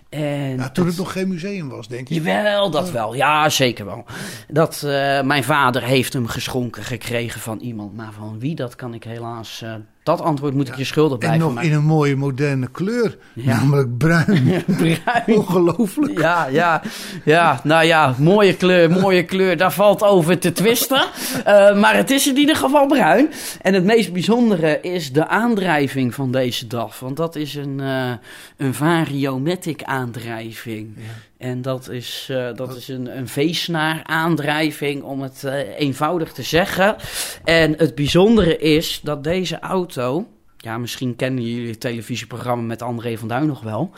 En 0.08 0.56
Ja, 0.56 0.70
toen 0.70 0.86
het 0.86 0.96
nog 0.96 1.12
geen 1.12 1.28
museum 1.28 1.68
was, 1.68 1.88
denk 1.88 2.08
ik. 2.08 2.24
Jawel, 2.24 2.70
dat 2.70 2.90
wel. 2.90 3.14
Ja, 3.14 3.48
zeker 3.48 3.84
wel. 3.84 4.04
Dat, 4.48 4.82
eh, 4.82 5.22
mijn 5.22 5.44
vader 5.44 5.82
heeft 5.82 6.12
hem 6.12 6.26
geschonken 6.26 6.82
gekregen 6.82 7.40
van 7.40 7.58
iemand. 7.58 7.96
Maar 7.96 8.12
van 8.12 8.38
wie, 8.38 8.54
dat 8.54 8.74
kan 8.76 8.94
ik 8.94 9.04
helaas... 9.04 9.64
dat 10.08 10.20
antwoord 10.20 10.54
moet 10.54 10.68
ik 10.68 10.74
je 10.76 10.84
schuldig 10.84 11.12
En 11.12 11.18
blijven. 11.18 11.40
nog 11.40 11.54
maar- 11.54 11.64
in 11.64 11.72
een 11.72 11.84
mooie 11.84 12.16
moderne 12.16 12.68
kleur. 12.72 13.16
Ja. 13.34 13.56
Namelijk 13.56 13.96
bruin. 13.98 14.62
Bruin. 14.76 15.24
Ongelooflijk. 15.26 16.18
Ja, 16.18 16.46
ja, 16.46 16.82
ja, 17.24 17.60
nou 17.64 17.84
ja, 17.84 18.14
mooie 18.18 18.54
kleur, 18.56 18.90
mooie 18.90 19.22
kleur, 19.24 19.56
daar 19.56 19.72
valt 19.72 20.02
over 20.02 20.38
te 20.38 20.52
twisten. 20.52 21.02
Eh, 21.44 21.78
maar 21.80 21.96
het 21.96 22.10
is 22.10 22.26
in 22.28 22.36
ieder 22.36 22.56
geval 22.56 22.86
bruin. 22.86 23.30
En 23.62 23.74
het 23.74 23.84
meest 23.84 24.12
bijzondere 24.12 24.78
is 24.80 25.12
de 25.12 25.26
aandrijving 25.28 26.14
van 26.14 26.32
deze 26.32 26.66
DAF. 26.66 27.00
Want 27.00 27.16
dat 27.16 27.36
is 27.36 27.54
een, 27.54 27.80
eh 27.80 28.10
een 28.56 28.74
variomatic 28.74 29.82
aandrijving. 29.82 30.96
En 31.38 31.62
dat 31.62 31.88
is, 31.88 32.26
eh, 32.30 32.54
dat 32.54 32.76
is 32.76 32.88
een, 32.88 33.16
een 33.18 33.28
V-snaar 33.28 34.04
aandrijving, 34.04 35.02
om 35.02 35.22
het 35.22 35.44
eh, 35.44 35.78
eenvoudig 35.78 36.32
te 36.32 36.42
zeggen. 36.42 36.96
En 37.44 37.74
het 37.76 37.94
bijzondere 37.94 38.56
is 38.58 39.00
dat 39.02 39.24
deze 39.24 39.58
auto... 39.58 40.26
Ja, 40.56 40.78
misschien 40.78 41.16
kennen 41.16 41.44
jullie 41.44 41.70
het 41.70 41.80
televisieprogramma 41.80 42.62
met 42.64 42.82
André 42.82 43.18
van 43.18 43.28
Duin 43.28 43.46
nog 43.46 43.62
wel 43.62 43.90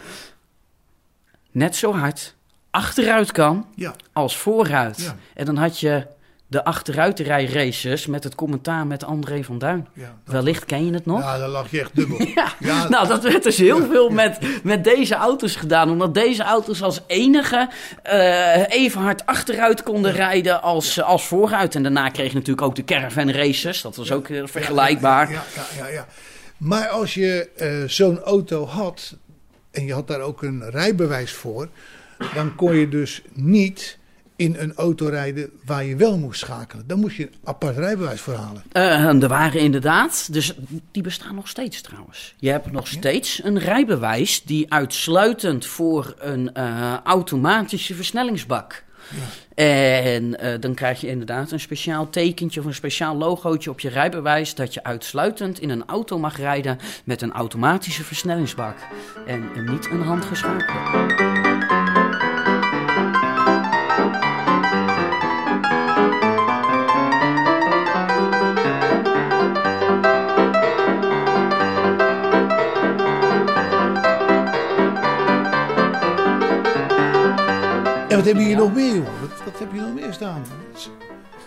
net 1.51 1.77
zo 1.77 1.93
hard 1.93 2.35
achteruit 2.71 3.33
kan 3.33 3.67
Ja. 3.75 3.95
als 4.13 4.37
vooruit. 4.37 4.99
Ja. 5.03 5.17
En 5.35 5.45
dan 5.45 5.57
had 5.57 5.81
je 5.81 6.07
de 6.51 6.65
achteruitrij-races 6.65 8.07
met 8.07 8.25
het 8.25 8.35
commentaar 8.35 8.87
met 8.87 9.05
André 9.05 9.45
van 9.45 9.59
Duin. 9.59 9.89
Ja, 9.95 10.17
Wellicht 10.25 10.65
ken 10.65 10.87
je 10.87 10.93
het 10.93 11.07
nog? 11.07 11.21
ja, 11.21 11.39
dan 11.39 11.49
lag 11.49 11.71
je 11.71 11.81
echt 11.81 11.95
dubbel. 11.97 12.27
Ja, 12.35 12.53
Ja. 12.59 12.89
nou 12.89 13.09
dat 13.09 13.23
werd 13.23 13.43
dus 13.43 13.57
heel 13.57 13.87
veel 13.87 14.09
met, 14.09 14.39
met 14.63 14.85
deze 14.85 15.15
auto's 15.15 15.57
gedaan. 15.57 15.91
Omdat 15.91 16.15
deze 16.15 16.43
auto's 16.43 16.83
als 16.83 17.01
enige 17.07 17.69
eh, 18.03 18.69
even 18.69 19.01
hard 19.01 19.27
achteruit 19.27 19.83
konden 19.83 20.13
rijden 20.13 20.63
als, 20.63 21.03
als 21.03 21.27
vooruit. 21.27 21.75
En 21.75 21.83
daarna 21.83 22.09
kreeg 22.09 22.29
je 22.29 22.35
natuurlijk 22.35 22.67
ook 22.67 22.77
de 22.77 22.85
caravan 22.85 23.31
races. 23.31 23.83
Dat 23.83 23.97
was 23.97 24.13
ook 24.13 24.29
eh, 24.29 24.43
vergelijkbaar. 24.47 25.31
Ja, 25.31 25.43
ja, 25.55 25.85
ja, 25.85 25.89
ja. 25.89 26.07
Maar 26.57 26.89
als 26.89 27.15
je 27.15 27.49
eh, 27.57 27.69
zo'n 27.87 28.21
auto 28.21 28.67
had 28.67 29.17
en 29.71 29.87
je 29.87 29.93
had 29.93 30.09
daar 30.09 30.21
ook 30.21 30.43
een 30.43 30.71
rijbewijs 30.71 31.33
voor, 31.33 31.69
dan 32.35 32.55
kon 32.55 32.77
je 32.77 32.89
dus 32.89 33.23
niet 33.33 33.99
in 34.41 34.57
een 34.59 34.75
auto 34.75 35.07
rijden 35.07 35.51
waar 35.65 35.85
je 35.85 35.97
wel 35.97 36.19
moest 36.19 36.41
schakelen. 36.41 36.87
Dan 36.87 37.01
moest 37.01 37.17
je 37.17 37.23
een 37.23 37.35
apart 37.45 37.77
rijbewijs 37.77 38.21
voor 38.21 38.35
halen. 38.35 38.63
Eh, 38.73 39.23
er 39.23 39.29
waren 39.29 39.61
inderdaad, 39.61 40.33
dus 40.33 40.55
die 40.91 41.03
bestaan 41.03 41.35
nog 41.35 41.49
steeds 41.49 41.81
trouwens. 41.81 42.35
Je 42.37 42.51
hebt 42.51 42.73
nog 42.73 42.87
steeds 42.87 43.41
een 43.45 43.59
rijbewijs 43.59 44.43
die 44.43 44.73
uitsluitend 44.73 45.67
voor 45.67 46.15
een 46.19 46.55
eh, 46.55 46.97
automatische 47.05 47.95
versnellingsbak. 47.95 48.85
En 49.55 50.39
eh, 50.39 50.61
dan 50.61 50.75
krijg 50.75 51.01
je 51.01 51.07
inderdaad 51.09 51.51
een 51.51 51.61
speciaal 51.61 52.11
tekentje 52.11 52.61
of 52.61 52.67
een 52.67 52.75
speciaal 52.75 53.17
logootje 53.17 53.71
op 53.71 53.81
je 53.81 53.89
rijbewijs 53.89 54.55
dat 54.55 54.75
je 54.75 54.85
uitsluitend 54.85 55.61
in 55.61 55.71
een 55.71 55.87
auto 55.87 56.19
mag 56.19 56.37
rijden 56.37 56.79
met 57.05 57.23
een 57.23 57.33
automatische 57.33 58.05
versnellingsbak 58.05 58.77
en 59.27 59.51
niet 59.65 59.87
een 59.91 60.03
handgeschakelde. 60.03 61.80
Wat 78.21 78.29
hebben 78.29 78.45
we 78.45 78.55
hier 78.55 78.65
nog 78.65 78.75
meer, 78.75 78.95
jongen? 78.95 79.21
Wat, 79.21 79.45
wat 79.45 79.59
heb 79.59 79.73
je 79.73 79.81
nog 79.81 79.95
meer 79.95 80.13
staan? 80.13 80.43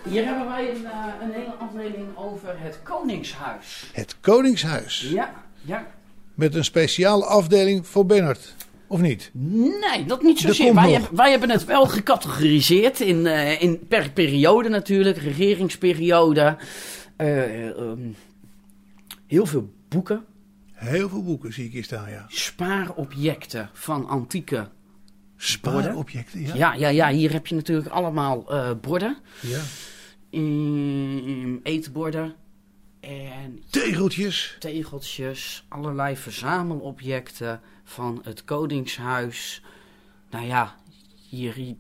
Hier 0.10 0.26
hebben 0.26 0.46
wij 0.46 0.70
een, 0.70 0.86
eh, 0.86 0.92
een 1.22 1.32
hele 1.32 1.54
afdeling 1.60 2.18
over 2.18 2.56
het 2.60 2.80
Koningshuis. 2.84 3.90
Het 3.94 4.16
Koningshuis. 4.22 5.10
Ja, 5.10 5.34
ja. 5.62 5.88
Met 6.34 6.56
een 6.56 6.64
speciale 6.64 7.26
afdeling 7.26 7.88
voor 7.88 8.06
Bernard. 8.06 8.56
Of 8.88 9.02
niet? 9.02 9.32
Nee, 9.34 10.06
dat 10.06 10.22
niet 10.22 10.38
Er 10.38 10.44
zozeer. 10.44 10.74
Wij, 10.74 11.02
wij 11.12 11.32
hebben 11.32 11.50
het 11.50 11.66
wel 11.66 11.86
gecategoriseerd 11.86 13.00
in, 13.00 13.26
eh, 13.26 13.62
in 13.62 13.88
per 13.88 14.12
periode 14.12 14.70
natuurlijk, 14.70 15.18
regeringsperiode. 15.18 16.58
Eh, 17.16 17.68
ehm, 17.68 18.00
heel 19.28 19.46
veel 19.46 19.70
boeken, 19.90 20.26
Heel 20.74 21.10
veel 21.10 21.24
boeken 21.24 21.54
zie 21.54 21.66
ik 21.66 21.72
hier 21.72 21.84
staan, 21.84 22.10
ja. 22.10 22.26
spaarobjecten 22.28 23.70
van 23.74 24.08
antieke. 24.08 24.68
Spaarobjecten, 25.46 26.42
ja. 26.42 26.56
Ja, 26.56 26.74
ja, 26.74 26.88
ja, 26.88 27.10
hier 27.10 27.32
heb 27.32 27.48
je 27.48 27.56
natuurlijk 27.56 27.88
allemaal 27.90 28.52
eh, 28.52 28.72
borden, 28.82 29.18
ja. 29.42 29.62
eetborden 31.64 32.36
en 33.00 33.64
Tegeltjes. 33.70 34.56
tegeltjes, 34.60 35.66
allerlei 35.70 36.18
verzamelobjecten 36.18 37.62
van 37.84 38.20
het 38.24 38.44
Koningshuis. 38.44 39.64
Nou 40.30 40.46
ja, 40.46 40.76
hier, 41.30 41.54
hier- 41.54 41.76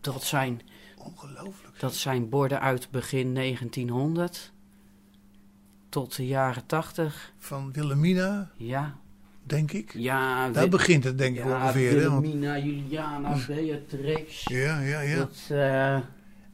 dat 0.00 0.24
zijn 0.24 0.60
Ongelooflijk. 0.96 1.78
Dat 1.80 1.94
zijn 1.94 2.28
borden 2.28 2.60
uit 2.60 2.90
begin 2.90 3.34
1900 3.34 4.52
tot 5.88 6.16
de 6.16 6.26
jaren 6.26 6.66
80. 6.66 7.32
Van 7.38 7.72
Wilhelmina, 7.72 8.50
Ja, 8.56 8.98
denk 9.42 9.72
ik. 9.72 9.92
ja. 9.94 10.48
Daar 10.50 10.68
begint 10.68 11.04
het 11.04 11.18
denk 11.18 11.36
ik 11.36 11.44
ja, 11.44 11.50
ongeveer. 11.62 12.08
Want- 12.08 12.26
Wilhelmina, 12.26 12.58
Juliana, 12.58 13.36
Beatrix. 13.46 14.44
ja, 14.48 14.80
ja, 14.80 15.00
ja. 15.00 15.16
Dat, 15.16 15.36
eh, 15.48 15.94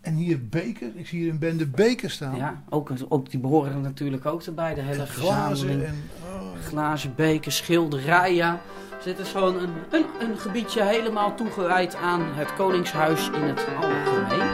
En 0.01 0.14
hier 0.14 0.48
beker. 0.48 0.88
Ik 0.94 1.07
zie 1.07 1.20
hier 1.20 1.31
een 1.31 1.38
bende 1.38 1.66
beker 1.66 2.11
staan. 2.11 2.37
ja, 2.37 2.62
ook, 2.68 2.90
ook 3.09 3.31
die 3.31 3.40
behoren 3.40 3.81
natuurlijk 3.81 4.27
ook 4.27 4.42
erbij. 4.42 4.74
De 4.74 4.81
hele 4.81 5.01
En 5.01 5.07
glazen 5.09 5.57
verzameling. 5.57 5.83
en... 5.85 6.03
oh, 6.33 6.64
Glazen 6.66 7.12
bekers, 7.16 7.57
schilderijen. 7.57 8.59
Dit 9.05 9.18
is 9.18 9.31
gewoon 9.31 9.55
een, 9.57 9.70
een, 9.90 10.05
een 10.20 10.38
gebiedje 10.38 10.85
helemaal 10.85 11.35
toegewijd 11.35 11.94
aan 11.96 12.22
het 12.35 12.55
Koningshuis 12.55 13.27
in 13.31 13.40
het 13.42 13.66
algemeen. 13.81 14.47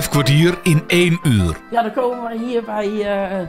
Vijf 0.00 0.12
kwartier 0.12 0.58
in 0.62 0.82
één 0.86 1.20
uur. 1.22 1.60
Ja, 1.70 1.82
dan 1.82 1.92
komen 1.92 2.30
we 2.30 2.46
hier 2.46 2.64
bij 2.64 2.86
eh, 2.86 3.46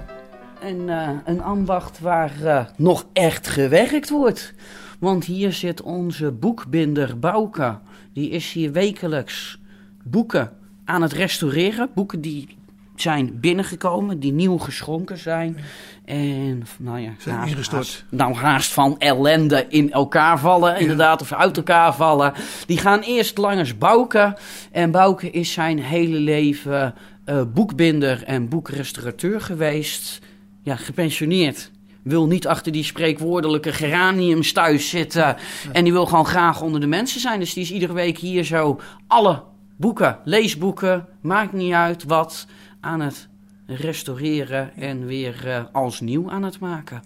een, 0.61 0.89
eh, 0.89 1.09
een 1.25 1.41
ambacht 1.41 1.99
waar 1.99 2.33
eh, 2.43 2.65
nog 2.77 3.05
echt 3.13 3.47
gewerkt 3.47 4.09
wordt. 4.09 4.53
Want 4.99 5.25
hier 5.25 5.53
zit 5.53 5.81
onze 5.81 6.31
boekbinder 6.31 7.19
Bouke. 7.19 7.77
Die 8.13 8.29
is 8.29 8.51
hier 8.51 8.71
wekelijks 8.71 9.59
boeken 10.03 10.51
aan 10.85 11.01
het 11.01 11.13
restaureren. 11.13 11.89
Boeken 11.93 12.21
die 12.21 12.57
zijn 13.01 13.39
binnengekomen, 13.39 14.19
die 14.19 14.31
nieuw 14.33 14.57
geschonken 14.57 15.17
zijn. 15.17 15.57
En 16.05 16.63
nou 16.79 16.99
ja, 16.99 17.11
Zijn 17.17 17.35
haast, 17.35 17.51
ingestort. 17.51 17.81
haast- 17.81 18.03
nou, 18.09 18.33
haast 18.35 18.71
van 18.73 18.95
ellende 18.99 19.65
in 19.69 19.91
elkaar 19.91 20.39
vallen, 20.39 20.79
inderdaad, 20.79 21.21
of 21.21 21.33
uit 21.33 21.57
elkaar 21.57 21.93
vallen. 21.95 22.33
Die 22.65 22.77
gaan 22.77 22.99
eerst 22.99 23.37
langs 23.37 23.77
Bouke. 23.77 24.37
En 24.71 24.91
Bouke 24.91 25.31
is 25.31 25.51
zijn 25.53 25.79
hele 25.79 26.17
leven 26.19 26.93
eh, 27.25 27.41
boekbinder 27.53 28.23
en 28.23 28.49
boekrestaurateur 28.49 29.41
geweest. 29.41 30.19
Ja, 30.63 30.75
gepensioneerd. 30.75 31.71
Wil 32.03 32.27
niet 32.27 32.47
achter 32.47 32.71
die 32.71 32.83
spreekwoordelijke 32.83 33.71
geraniums 33.73 34.51
thuis 34.51 34.89
zitten. 34.89 35.35
En 35.71 35.83
die 35.83 35.93
wil 35.93 36.05
gewoon 36.05 36.25
graag 36.25 36.61
onder 36.61 36.79
de 36.81 36.87
mensen 36.87 37.19
zijn. 37.21 37.39
Dus 37.39 37.53
die 37.53 37.63
is 37.63 37.71
iedere 37.71 37.93
week 37.93 38.17
hier 38.17 38.43
zo 38.43 38.79
alle 39.07 39.43
boeken, 39.77 40.17
leesboeken, 40.23 41.05
maakt 41.21 41.53
niet 41.53 41.73
uit 41.73 42.03
wat, 42.03 42.47
aan 42.81 42.99
het 42.99 43.29
restaureren 43.65 44.75
en 44.75 45.05
weer 45.05 45.47
eh, 45.47 45.65
als 45.71 45.99
nieuw 45.99 46.31
aan 46.31 46.43
het 46.43 46.59
maken. 46.59 47.01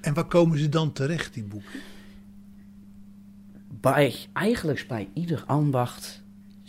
En 0.00 0.14
waar 0.14 0.24
komen 0.24 0.58
ze 0.58 0.68
dan 0.68 0.92
terecht, 0.92 1.34
die 1.34 1.44
boeken? 1.44 1.80
Bij, 3.80 4.14
eigenlijk 4.32 4.84
bij 4.88 5.08
ieder 5.14 5.44
ambacht, 5.46 6.22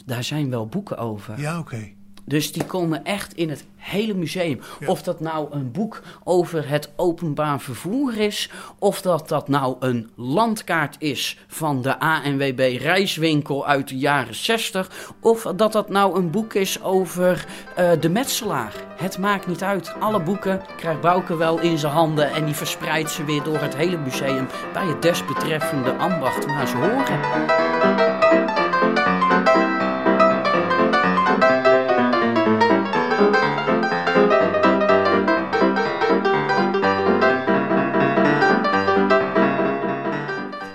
daar 0.06 0.24
zijn 0.24 0.50
wel 0.50 0.68
boeken 0.68 0.98
over. 0.98 1.40
Ja, 1.40 1.60
oké. 1.60 1.92
Dus 2.28 2.52
die 2.52 2.66
komen 2.66 3.04
echt 3.04 3.34
in 3.34 3.50
het 3.50 3.66
hele 3.76 4.14
museum. 4.14 4.60
Of 4.86 5.04
dat 5.04 5.20
nou 5.20 5.48
een 5.52 5.72
boek 5.72 6.02
over 6.24 6.70
het 6.70 6.90
openbaar 6.96 7.62
vervoer 7.62 8.18
is, 8.18 8.50
of 8.80 9.02
dat 9.02 9.28
dat 9.28 9.48
nou 9.48 9.76
een 9.80 10.10
landkaart 10.16 10.96
is 11.00 11.38
van 11.48 11.82
de 11.82 12.00
ANWB 12.00 12.78
reiswinkel 12.80 13.68
uit 13.68 13.88
de 13.88 13.98
jaren 13.98 14.36
60, 14.36 15.14
of 15.22 15.42
dat 15.42 15.72
dat 15.72 15.90
nou 15.90 16.18
een 16.18 16.32
boek 16.32 16.54
is 16.54 16.84
over 16.84 17.46
eh, 17.76 17.92
de 18.00 18.10
metselaar. 18.10 18.74
Het 18.98 19.18
maakt 19.18 19.48
niet 19.48 19.64
uit. 19.64 19.94
Alle 20.00 20.24
boeken 20.24 20.62
krijgt 20.78 21.02
Bouke 21.02 21.38
wel 21.38 21.60
in 21.60 21.78
zijn 21.78 21.94
handen 21.94 22.32
en 22.32 22.46
die 22.46 22.56
verspreidt 22.56 23.12
ze 23.12 23.26
weer 23.26 23.44
door 23.44 23.60
het 23.60 23.76
hele 23.76 23.98
museum 23.98 24.48
bij 24.74 24.86
het 24.86 25.02
desbetreffende 25.02 25.96
ambacht 25.96 26.46
waar 26.46 26.68
ze 26.68 26.78
horen. 26.78 28.17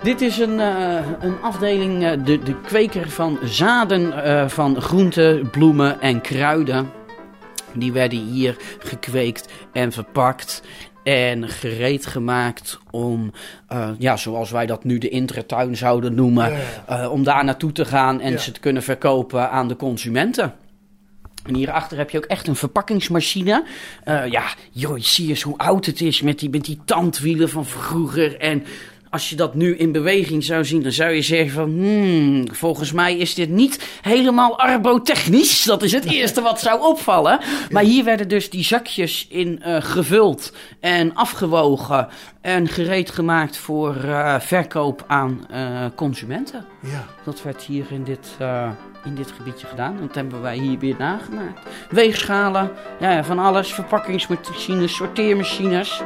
Dit 0.03 0.21
is 0.21 0.39
een, 0.39 0.61
eh, 0.61 1.05
een 1.21 1.41
afdeling, 1.43 2.05
eh, 2.05 2.11
de, 2.25 2.39
de 2.39 2.61
kweker 2.61 3.11
van 3.11 3.39
zaden 3.45 4.25
eh, 4.25 4.49
van 4.49 4.81
groenten, 4.81 5.51
bloemen 5.51 6.01
en 6.01 6.21
kruiden. 6.21 6.91
Die 7.75 7.93
werden 7.93 8.19
hier 8.19 8.57
gekweekt 8.79 9.53
en 9.73 9.93
verpakt 9.93 10.63
en 11.05 11.49
gereed 11.49 12.07
gemaakt 12.07 12.79
om, 12.91 13.33
ja, 13.99 14.17
zoals 14.17 14.51
wij 14.51 14.67
dat 14.67 14.85
nu 14.85 14.99
de 14.99 15.09
intratuin 15.09 15.77
zouden 15.77 16.15
noemen, 16.15 16.53
Ja, 16.53 16.59
ja. 16.89 17.09
om 17.09 17.25
daar 17.25 17.45
naartoe 17.45 17.73
te 17.73 17.85
gaan 17.85 18.21
en 18.21 18.33
Ja. 18.33 18.39
ze 18.39 18.53
te 18.53 18.61
kunnen 18.61 18.83
verkopen 18.83 19.51
aan 19.51 19.69
de 19.69 19.77
consumenten. 19.77 20.55
En 21.47 21.55
hierachter 21.55 21.99
heb 21.99 22.11
je 22.11 22.19
ook 22.19 22.25
echt 22.25 22.49
een 22.49 22.57
verpakkingsmachine. 22.57 23.65
Ja, 24.05 24.45
joh, 24.71 24.99
zie 24.99 25.29
eens 25.29 25.43
hoe 25.43 25.59
oud 25.59 25.87
het 25.87 26.01
is 26.01 26.23
met 26.23 26.39
die, 26.39 26.51
met 26.51 26.65
die 26.65 26.81
tandwielen 26.85 27.49
van 27.49 27.67
vroeger. 27.67 28.39
En 28.39 28.65
als 29.13 29.31
je 29.31 29.37
dat 29.37 29.55
nu 29.55 29.77
in 29.77 29.93
beweging 29.93 30.45
zou 30.45 30.65
zien, 30.65 30.83
dan 30.83 30.93
zou 30.93 31.11
je 31.11 31.23
zeggen 31.23 31.51
van... 31.51 31.71
Hmm, 31.71 32.55
volgens 32.55 32.93
mij 32.93 33.17
is 33.17 33.35
dit 33.35 33.49
niet 33.49 33.99
helemaal 34.03 34.59
arbotechnisch. 34.59 35.65
Dat 35.65 35.83
is 35.83 35.93
het 35.93 36.05
eerste 36.05 36.41
wat 36.41 36.61
zou 36.61 36.81
opvallen. 36.81 37.41
Maar 37.71 37.83
hier 37.83 38.05
werden 38.05 38.29
dus 38.29 38.51
die 38.51 38.65
zakjes 38.65 39.27
in 39.29 39.63
eh, 39.63 39.77
gevuld 39.81 40.53
en 40.81 41.15
afgewogen... 41.15 42.09
en 42.41 42.69
gereed 42.69 43.11
gemaakt 43.11 43.57
voor 43.57 43.97
eh, 43.97 44.41
verkoop 44.41 45.05
aan 45.07 45.47
eh, 45.51 45.85
consumenten. 45.95 46.65
Ja. 46.83 47.07
Dat 47.25 47.43
werd 47.43 47.63
hier 47.63 47.87
in 47.91 48.05
dit, 48.05 48.37
in 49.05 49.15
dit 49.15 49.33
gebiedje 49.37 49.67
gedaan. 49.67 49.97
Dat 50.01 50.15
hebben 50.15 50.43
wij 50.43 50.57
hier 50.57 50.79
weer 50.79 50.95
nagemaakt. 50.99 51.61
Weegschalen, 51.91 52.71
ja, 52.99 53.25
van 53.25 53.39
alles. 53.39 53.75
Verpakkingsmachines, 53.75 54.95
sorteermachines. 54.95 56.03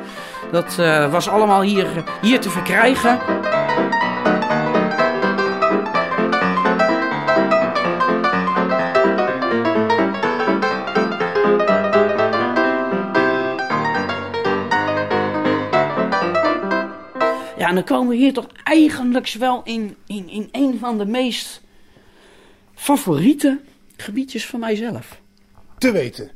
Dat 0.50 0.78
eh, 0.78 1.10
was 1.10 1.28
allemaal 1.28 1.62
hier, 1.62 1.86
hier 2.22 2.40
te 2.40 2.50
verkrijgen. 2.50 3.18
Ja, 17.58 17.68
en 17.68 17.74
dan 17.74 17.84
komen 17.84 18.08
we 18.08 18.16
hier 18.16 18.32
toch 18.32 18.46
eigenlijk 18.64 19.32
wel 19.38 19.60
in, 19.64 19.96
in, 20.06 20.28
in 20.28 20.48
een 20.52 20.78
van 20.78 20.98
de 20.98 21.06
meest 21.06 21.64
favoriete 22.76 23.60
gebiedjes 23.96 24.46
van 24.46 24.60
mijzelf. 24.60 25.20
Te 25.78 25.90
weten. 25.92 26.30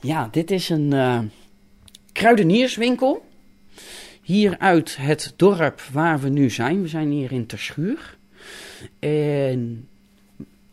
Ja, 0.00 0.28
dit 0.30 0.50
is 0.50 0.68
een 0.68 0.92
eh, 0.92 1.20
kruidenierswinkel. 2.12 3.26
Hier 4.22 4.58
uit 4.58 4.96
het 4.96 5.32
dorp 5.36 5.80
waar 5.92 6.20
we 6.20 6.28
nu 6.28 6.50
zijn. 6.50 6.82
We 6.82 6.88
zijn 6.88 7.10
hier 7.10 7.32
in 7.32 7.46
Terschuur. 7.46 8.16
En 8.98 9.88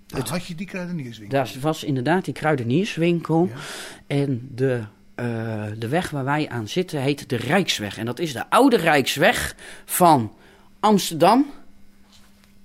Dat 0.08 0.30
had 0.30 0.46
je 0.46 0.56
die 0.56 0.66
kruidenierswinkel. 0.68 1.38
daar 1.38 1.54
was 1.62 1.84
inderdaad 1.84 2.26
die 2.26 2.34
kruidenierswinkel. 2.34 3.50
Ja. 3.54 3.60
En 4.08 4.50
de, 4.56 4.84
eh, 5.16 5.66
de 5.78 5.88
weg 5.88 6.10
waar 6.10 6.24
wij 6.24 6.50
aan 6.50 6.68
zitten 6.68 7.02
heet 7.02 7.30
de 7.30 7.36
Rijksweg. 7.36 7.98
En 7.98 8.06
dat 8.06 8.20
is 8.20 8.34
de 8.34 8.50
oude 8.50 8.78
Rijksweg 8.78 9.56
van 9.86 10.34
Amsterdam, 10.80 11.46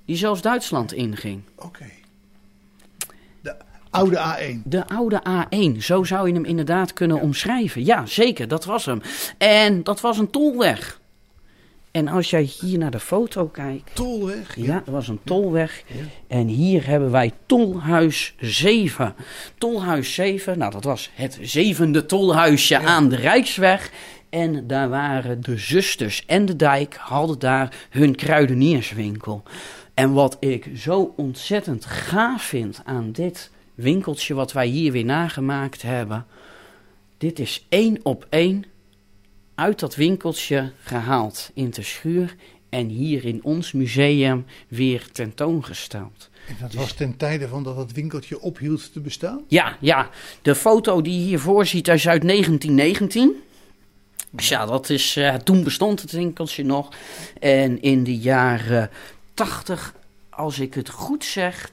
die 0.04 0.16
zelfs 0.16 0.42
Duitsland 0.42 0.92
inging. 0.92 1.42
Oké. 1.54 1.84
Oude 3.90 4.16
A1. 4.16 4.62
De 4.64 4.86
oude 4.86 5.22
A1, 5.28 5.76
zo 5.78 6.04
zou 6.04 6.28
je 6.28 6.34
hem 6.34 6.44
inderdaad 6.44 6.92
kunnen 6.92 7.20
omschrijven. 7.20 7.84
Ja, 7.84 8.06
zeker, 8.06 8.48
dat 8.48 8.64
was 8.64 8.84
hem. 8.84 9.02
En 9.38 9.82
dat 9.82 10.00
was 10.00 10.18
een 10.18 10.30
tolweg. 10.30 11.00
En 11.90 12.08
als 12.08 12.30
jij 12.30 12.42
hier 12.42 12.78
naar 12.78 12.90
de 12.90 13.00
foto 13.00 13.46
kijkt. 13.46 13.90
Tolweg. 13.94 14.56
Ja, 14.56 14.74
dat 14.84 14.94
was 14.94 15.08
een 15.08 15.20
tolweg. 15.24 15.82
En 16.26 16.46
hier 16.46 16.86
hebben 16.86 17.10
wij 17.10 17.32
Tolhuis 17.46 18.34
7. 18.40 19.14
Tolhuis 19.58 20.14
7, 20.14 20.58
nou 20.58 20.72
dat 20.72 20.84
was 20.84 21.10
het 21.14 21.38
zevende 21.42 22.06
tolhuisje 22.06 22.78
aan 22.78 23.08
de 23.08 23.16
Rijksweg. 23.16 23.90
En 24.28 24.66
daar 24.66 24.88
waren 24.88 25.42
de 25.42 25.58
zusters 25.58 26.24
en 26.26 26.46
de 26.46 26.56
dijk 26.56 26.94
hadden 26.94 27.38
daar 27.38 27.86
hun 27.90 28.14
kruidenierswinkel. 28.14 29.42
En 29.94 30.12
wat 30.12 30.36
ik 30.40 30.70
zo 30.76 31.12
ontzettend 31.16 31.84
gaaf 31.84 32.42
vind 32.42 32.80
aan 32.84 33.12
dit 33.12 33.50
winkeltje 33.80 34.34
wat 34.34 34.52
wij 34.52 34.66
hier 34.66 34.92
weer 34.92 35.04
nagemaakt 35.04 35.82
hebben. 35.82 36.26
Dit 37.18 37.38
is 37.38 37.66
één 37.68 37.98
op 38.02 38.26
één 38.28 38.64
uit 39.54 39.80
dat 39.80 39.94
winkeltje 39.94 40.72
gehaald 40.82 41.50
in 41.54 41.70
de 41.70 41.82
schuur 41.82 42.36
en 42.68 42.88
hier 42.88 43.24
in 43.24 43.44
ons 43.44 43.72
museum 43.72 44.44
weer 44.68 45.06
tentoongesteld. 45.12 46.30
En 46.48 46.56
dat 46.60 46.74
was 46.74 46.92
ten 46.92 47.16
tijde 47.16 47.48
van 47.48 47.62
dat 47.62 47.76
het 47.76 47.92
winkeltje 47.92 48.40
ophield 48.40 48.92
te 48.92 49.00
bestaan? 49.00 49.40
Ja, 49.48 49.76
ja, 49.80 50.10
de 50.42 50.54
foto 50.54 51.02
die 51.02 51.18
je 51.18 51.24
hiervoor 51.24 51.66
ziet 51.66 51.88
is 51.88 52.08
uit 52.08 52.22
1919. 52.22 53.42
Dus 54.30 54.48
ja, 54.48 54.66
dat 54.66 54.90
is, 54.90 55.16
eh, 55.16 55.34
toen 55.34 55.64
bestond 55.64 56.00
het 56.00 56.12
winkeltje 56.12 56.64
nog. 56.64 56.88
En 57.40 57.82
in 57.82 58.04
de 58.04 58.16
jaren 58.16 58.90
80, 59.34 59.94
als 60.30 60.58
ik 60.58 60.74
het 60.74 60.88
goed 60.88 61.24
zeg, 61.24 61.70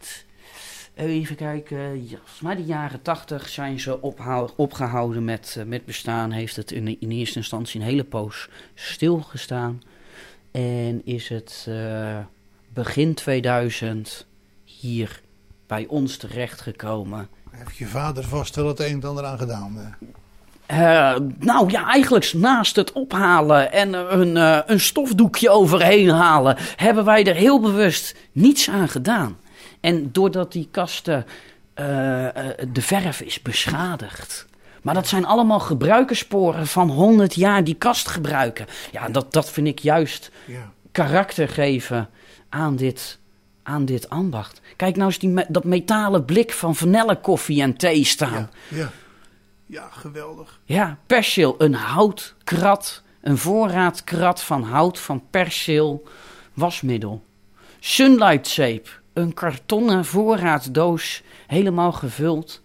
even 1.05 1.35
kijken, 1.35 2.09
ja, 2.09 2.17
mij 2.41 2.55
de 2.55 2.63
jaren 2.63 3.01
80 3.01 3.49
zijn 3.49 3.79
ze 3.79 4.01
opgehouden 4.55 5.25
met, 5.25 5.55
eh, 5.57 5.65
met 5.65 5.85
bestaan. 5.85 6.31
Heeft 6.31 6.55
het 6.55 6.71
in, 6.71 6.99
in 6.99 7.11
eerste 7.11 7.37
instantie 7.37 7.79
een 7.79 7.85
hele 7.85 8.03
poos 8.03 8.49
stilgestaan. 8.73 9.81
En 10.51 11.01
is 11.05 11.29
het 11.29 11.65
eh, 11.69 12.17
begin 12.73 13.13
2000 13.13 14.25
hier 14.63 15.21
bij 15.67 15.85
ons 15.87 16.17
terechtgekomen. 16.17 17.27
Heeft 17.49 17.77
je 17.77 17.85
vader 17.85 18.23
vast 18.23 18.55
wel 18.55 18.67
het 18.67 18.79
een 18.79 19.01
en 19.01 19.03
ander 19.03 19.25
aan 19.25 19.37
gedaan? 19.37 19.77
eh? 19.77 21.15
Nou 21.39 21.71
ja, 21.71 21.87
eigenlijk 21.87 22.33
naast 22.33 22.75
het 22.75 22.91
ophalen 22.91 23.71
en 23.71 23.93
een, 23.93 24.35
een 24.71 24.79
stofdoekje 24.79 25.49
overheen 25.49 26.09
halen, 26.09 26.55
hebben 26.75 27.05
wij 27.05 27.25
er 27.25 27.35
heel 27.35 27.59
bewust 27.59 28.15
niets 28.31 28.69
aan 28.69 28.89
gedaan. 28.89 29.37
En 29.79 30.11
doordat 30.11 30.51
die 30.51 30.67
kasten, 30.71 31.25
eh, 31.73 32.27
eh, 32.27 32.57
de 32.73 32.81
verf 32.81 33.21
is 33.21 33.41
beschadigd. 33.41 34.45
Maar 34.81 34.93
dat 34.93 35.07
zijn 35.07 35.25
allemaal 35.25 35.59
gebruikersporen 35.59 36.67
van 36.67 36.89
100 36.89 37.35
jaar 37.35 37.63
die 37.63 37.75
kast 37.75 38.07
gebruiken. 38.07 38.65
Ja, 38.91 39.09
dat, 39.09 39.33
dat 39.33 39.51
vind 39.51 39.67
ik 39.67 39.79
juist 39.79 40.31
Ja. 40.45 40.71
karakter 40.91 41.49
geven 41.49 42.09
aan 42.49 42.75
dit, 42.75 43.19
aan 43.63 43.85
dit 43.85 44.09
ambacht. 44.09 44.61
Kijk 44.75 44.95
nou 44.95 45.07
eens 45.07 45.19
die, 45.19 45.45
dat 45.47 45.63
metalen 45.63 46.25
blik 46.25 46.51
van 46.53 46.75
vanillekoffie 46.75 47.61
en 47.61 47.77
thee 47.77 48.03
staan. 48.03 48.49
Ja. 48.69 48.77
ja. 48.77 48.91
Ja, 49.69 49.87
geweldig. 49.91 50.59
Ja, 50.63 50.97
perceel, 51.05 51.55
een 51.57 51.73
houtkrat, 51.73 53.01
een 53.21 53.37
voorraadkrat 53.37 54.41
van 54.41 54.63
hout 54.63 54.99
van 54.99 55.23
perceel 55.29 56.07
wasmiddel. 56.53 57.23
Sunlight 57.79 58.47
zeep, 58.47 59.01
een 59.17 59.33
kartonnen 59.33 60.05
voorraaddoos 60.05 61.23
helemaal 61.47 61.91
gevuld 61.91 62.61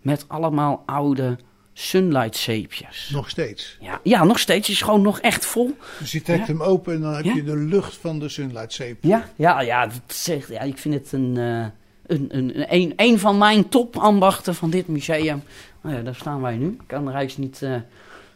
met 0.00 0.24
allemaal 0.28 0.82
oude 0.86 1.36
Sunlight 1.72 2.36
zeepjes. 2.36 3.10
Nog 3.12 3.28
steeds. 3.30 3.76
Ja, 3.80 4.00
ja, 4.02 4.24
nog 4.24 4.38
steeds 4.38 4.68
is 4.68 4.82
gewoon 4.82 5.02
nog 5.02 5.20
echt 5.20 5.46
vol. 5.46 5.76
Dus 5.98 6.12
je 6.12 6.22
trekt 6.22 6.46
Ja. 6.46 6.52
hem 6.52 6.62
open 6.62 6.94
en 6.94 7.00
dan 7.00 7.14
heb 7.14 7.24
Ja. 7.24 7.34
je 7.34 7.44
de 7.44 7.56
lucht 7.56 7.96
van 7.96 8.18
de 8.18 8.28
Sunlight 8.28 8.72
zeep. 8.72 8.98
Ja, 9.04 9.28
ja, 9.36 9.60
ja, 9.60 9.88
zegt, 10.06 10.48
ja 10.48 10.60
ik 10.60 10.78
vind 10.78 10.94
het 10.94 11.12
een, 11.12 11.36
eh, 11.36 11.66
een, 12.06 12.26
een, 12.36 12.74
een, 12.74 12.92
een 12.96 13.18
van 13.18 13.38
mijn 13.38 13.68
topambachten 13.68 14.54
van 14.54 14.70
dit 14.70 14.88
museum. 14.88 15.42
Nou 15.82 15.96
ja, 15.96 16.02
daar 16.02 16.14
staan 16.14 16.40
wij 16.40 16.56
nu. 16.56 16.66
Ik 16.66 16.86
kan 16.86 17.08
er 17.08 17.14
eigenlijk 17.14 17.50
niet 17.50 17.62
eh 17.62 17.80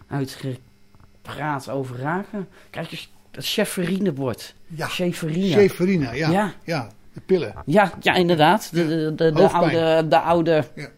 uitgepraat 0.08 1.68
over 1.70 1.98
raken. 1.98 2.48
Kijk 2.70 2.92
eens, 2.92 3.10
dat 3.30 3.44
cheferinebord. 3.46 4.54
Ja. 4.66 4.86
Cheferine. 4.86 5.54
Cheferina, 5.54 6.12
ja. 6.12 6.30
Ja. 6.30 6.52
ja. 6.64 6.88
De 7.14 7.20
pillen. 7.26 7.54
Ja, 7.66 7.92
ja, 8.00 8.14
inderdaad. 8.14 8.68
De, 8.72 9.12
de, 9.16 9.32
de, 9.32 9.48
oude, 9.48 10.06
de 10.08 10.18
oude 10.18 10.64
Ja. 10.74 10.88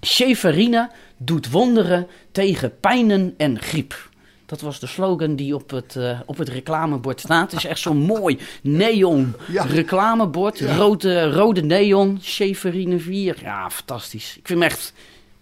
Cheferine 0.00 0.90
doet 1.16 1.50
wonderen 1.50 2.06
tegen 2.32 2.72
pijnen 2.80 3.34
en 3.36 3.60
griep. 3.60 4.10
Dat 4.46 4.60
was 4.60 4.80
de 4.80 4.86
slogan 4.86 5.36
die 5.36 5.54
op 5.54 5.70
het, 5.70 5.96
eh, 5.96 6.20
op 6.26 6.36
het 6.38 6.48
reclamebord 6.48 7.20
staat. 7.20 7.50
Het 7.50 7.60
is 7.64 7.66
echt 7.68 7.80
zo'n 7.80 7.96
mooi 7.96 8.38
neon 8.62 9.34
Ja. 9.52 9.62
reclamebord. 9.64 10.58
Ja. 10.58 10.76
Rode, 10.76 11.30
rode 11.30 11.62
neon, 11.62 12.18
Cheferine 12.22 12.98
4. 12.98 13.36
Ja, 13.42 13.70
fantastisch. 13.70 14.36
Ik 14.38 14.46
vind 14.46 14.60
hem 14.60 14.68
echt 14.70 14.92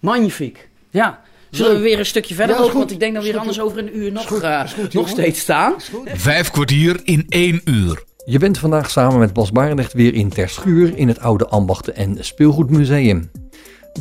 magnifiek. 0.00 0.68
Ja. 0.90 1.20
Zullen 1.50 1.72
we 1.76 1.80
weer 1.80 1.98
een 1.98 2.06
stukje 2.06 2.34
verder 2.34 2.56
lopen? 2.56 2.70
goed. 2.70 2.78
Want 2.80 2.90
ik 2.90 3.00
denk 3.00 3.14
dat 3.14 3.22
we 3.22 3.28
hier 3.28 3.38
anders 3.38 3.60
over 3.60 3.78
een 3.78 3.96
uur 3.98 4.12
nog, 4.12 4.26
goed. 4.26 4.40
eh, 4.40 4.68
goed, 4.68 4.92
nog 4.92 5.08
steeds 5.08 5.40
staan. 5.40 5.74
Vijf 6.04 6.50
kwartier 6.50 7.00
in 7.04 7.26
één 7.28 7.60
uur. 7.64 8.02
Je 8.24 8.38
bent 8.38 8.58
vandaag 8.58 8.90
samen 8.90 9.18
met 9.18 9.32
Bas 9.32 9.52
Barendrecht 9.52 9.92
weer 9.92 10.14
in 10.14 10.28
Terschuur 10.28 10.96
in 10.96 11.08
het 11.08 11.20
oude 11.20 11.48
Ambachten- 11.48 11.96
en 11.96 12.16
Speelgoedmuseum. 12.24 13.30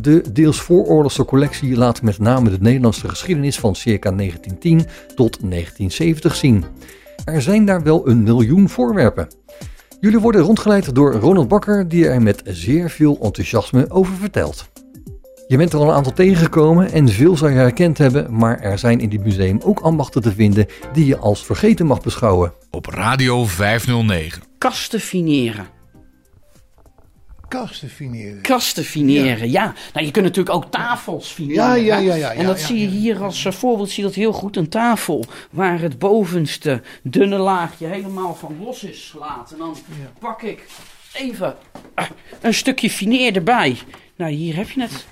De 0.02 0.32
deels 0.32 0.62
vooroorlogse 0.62 1.26
collectie 1.26 1.78
laat 1.78 2.02
met 2.02 2.20
name 2.20 2.50
de 2.50 2.58
Nederlandse 2.60 3.10
geschiedenis 3.10 3.60
van 3.60 3.76
circa 3.76 4.12
1910 4.12 4.78
tot 5.16 5.38
1970 5.42 6.36
zien. 6.36 6.66
Er 7.26 7.42
zijn 7.42 7.66
daar 7.66 7.84
wel 7.84 8.08
een 8.08 8.24
miljoen 8.24 8.70
voorwerpen. 8.70 9.28
Jullie 10.00 10.20
worden 10.20 10.42
rondgeleid 10.42 10.96
door 10.96 11.14
Ronald 11.14 11.48
Bakker, 11.48 11.88
die 11.88 12.08
er 12.08 12.22
met 12.22 12.42
zeer 12.46 12.90
veel 12.90 13.18
enthousiasme 13.22 13.90
over 13.90 14.14
vertelt. 14.14 14.70
Je 15.50 15.58
bent 15.58 15.74
er 15.74 15.80
al 15.80 15.88
een 15.90 15.96
aantal 15.96 16.14
tegengekomen 16.14 16.92
en 16.92 17.08
veel 17.10 17.38
zou 17.38 17.52
je 17.52 17.58
herkend 17.58 17.98
hebben, 17.98 18.36
maar 18.36 18.60
er 18.60 18.80
zijn 18.80 19.00
in 19.00 19.10
dit 19.10 19.24
museum 19.24 19.60
ook 19.64 19.80
ambachten 19.80 20.22
te 20.22 20.32
vinden 20.34 20.66
die 20.94 21.06
je 21.06 21.18
als 21.18 21.46
vergeten 21.46 21.86
mag 21.86 22.02
beschouwen. 22.02 22.54
Op 22.72 22.86
Radio 22.86 23.46
509. 23.46 24.44
Kasten 24.58 25.00
fineren. 25.00 25.68
Kasten 27.48 27.90
fineren. 27.90 28.42
Kasten 28.42 28.84
fineren, 28.84 29.52
ja. 29.52 29.74
Nou, 29.94 30.06
je 30.06 30.12
kunt 30.12 30.26
natuurlijk 30.26 30.56
ook 30.56 30.72
tafels 30.72 31.28
fineren. 31.32 31.64
Ja, 31.64 31.76
ja, 31.76 31.98
ja, 31.98 32.16
ja, 32.16 32.32
En 32.32 32.46
dat 32.46 32.60
ja, 32.60 32.66
zie 32.66 32.78
je 32.80 32.86
ja. 32.86 32.90
hier 33.00 33.24
als 33.24 33.46
eh, 33.46 33.52
voorbeeld, 33.52 33.90
zie 33.90 34.04
je 34.04 34.10
dat 34.10 34.18
heel 34.18 34.34
goed. 34.34 34.56
Een 34.58 34.70
tafel 34.70 35.26
waar 35.52 35.80
het 35.82 36.00
bovenste 36.00 36.82
dunne 37.04 37.38
laagje 37.38 37.88
helemaal 37.88 38.36
van 38.36 38.56
los 38.64 38.84
is 38.84 39.10
gelaten. 39.12 39.54
En 39.56 39.60
dan 39.60 39.76
Ja. 39.88 40.12
pak 40.20 40.42
ik 40.42 40.64
even 41.14 41.56
eh, 41.96 42.06
een 42.42 42.54
stukje 42.54 42.90
fineer 42.90 43.36
erbij. 43.36 43.78
Nou, 44.16 44.32
hier 44.32 44.56
heb 44.56 44.70
je 44.70 44.82
het. 44.82 45.06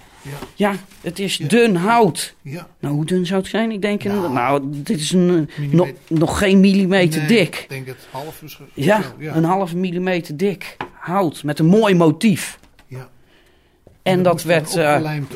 Ja. 0.56 0.76
Het 1.02 1.20
is 1.20 1.38
dun 1.38 1.76
hout. 1.76 2.36
Ja. 2.42 2.68
Nou, 2.80 2.94
hoe 2.96 3.06
dun 3.06 3.26
zou 3.26 3.42
het 3.42 3.50
zijn? 3.50 3.72
Ik 3.72 3.82
denk, 3.82 4.04
Nou, 4.04 4.34
nou, 4.34 4.62
dit 4.66 5.00
is 5.00 5.12
een, 5.12 5.50
eh, 5.58 5.72
nog, 5.72 5.88
nog 6.08 6.38
geen 6.38 6.60
millimeter 6.60 7.20
Nee, 7.20 7.28
dik. 7.28 7.56
Ik 7.56 7.70
denk 7.70 7.88
het 7.88 8.08
half 8.12 8.42
is. 8.42 8.60
Ja, 8.74 9.02
een 9.20 9.44
halve 9.44 9.78
millimeter 9.78 10.38
dik 10.38 10.78
hout 10.94 11.44
met 11.44 11.60
een 11.60 11.66
mooi 11.66 11.96
motief. 11.96 12.60
ja. 12.88 13.10
En 14.02 14.24
dat 14.24 14.44
werd 14.44 14.76
eh, 14.76 14.86
opgelijmd, 14.94 15.34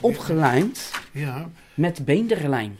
opgelijmd 0.00 0.90
Ja. 1.12 1.48
met 1.74 2.04
beenderlijm. 2.04 2.76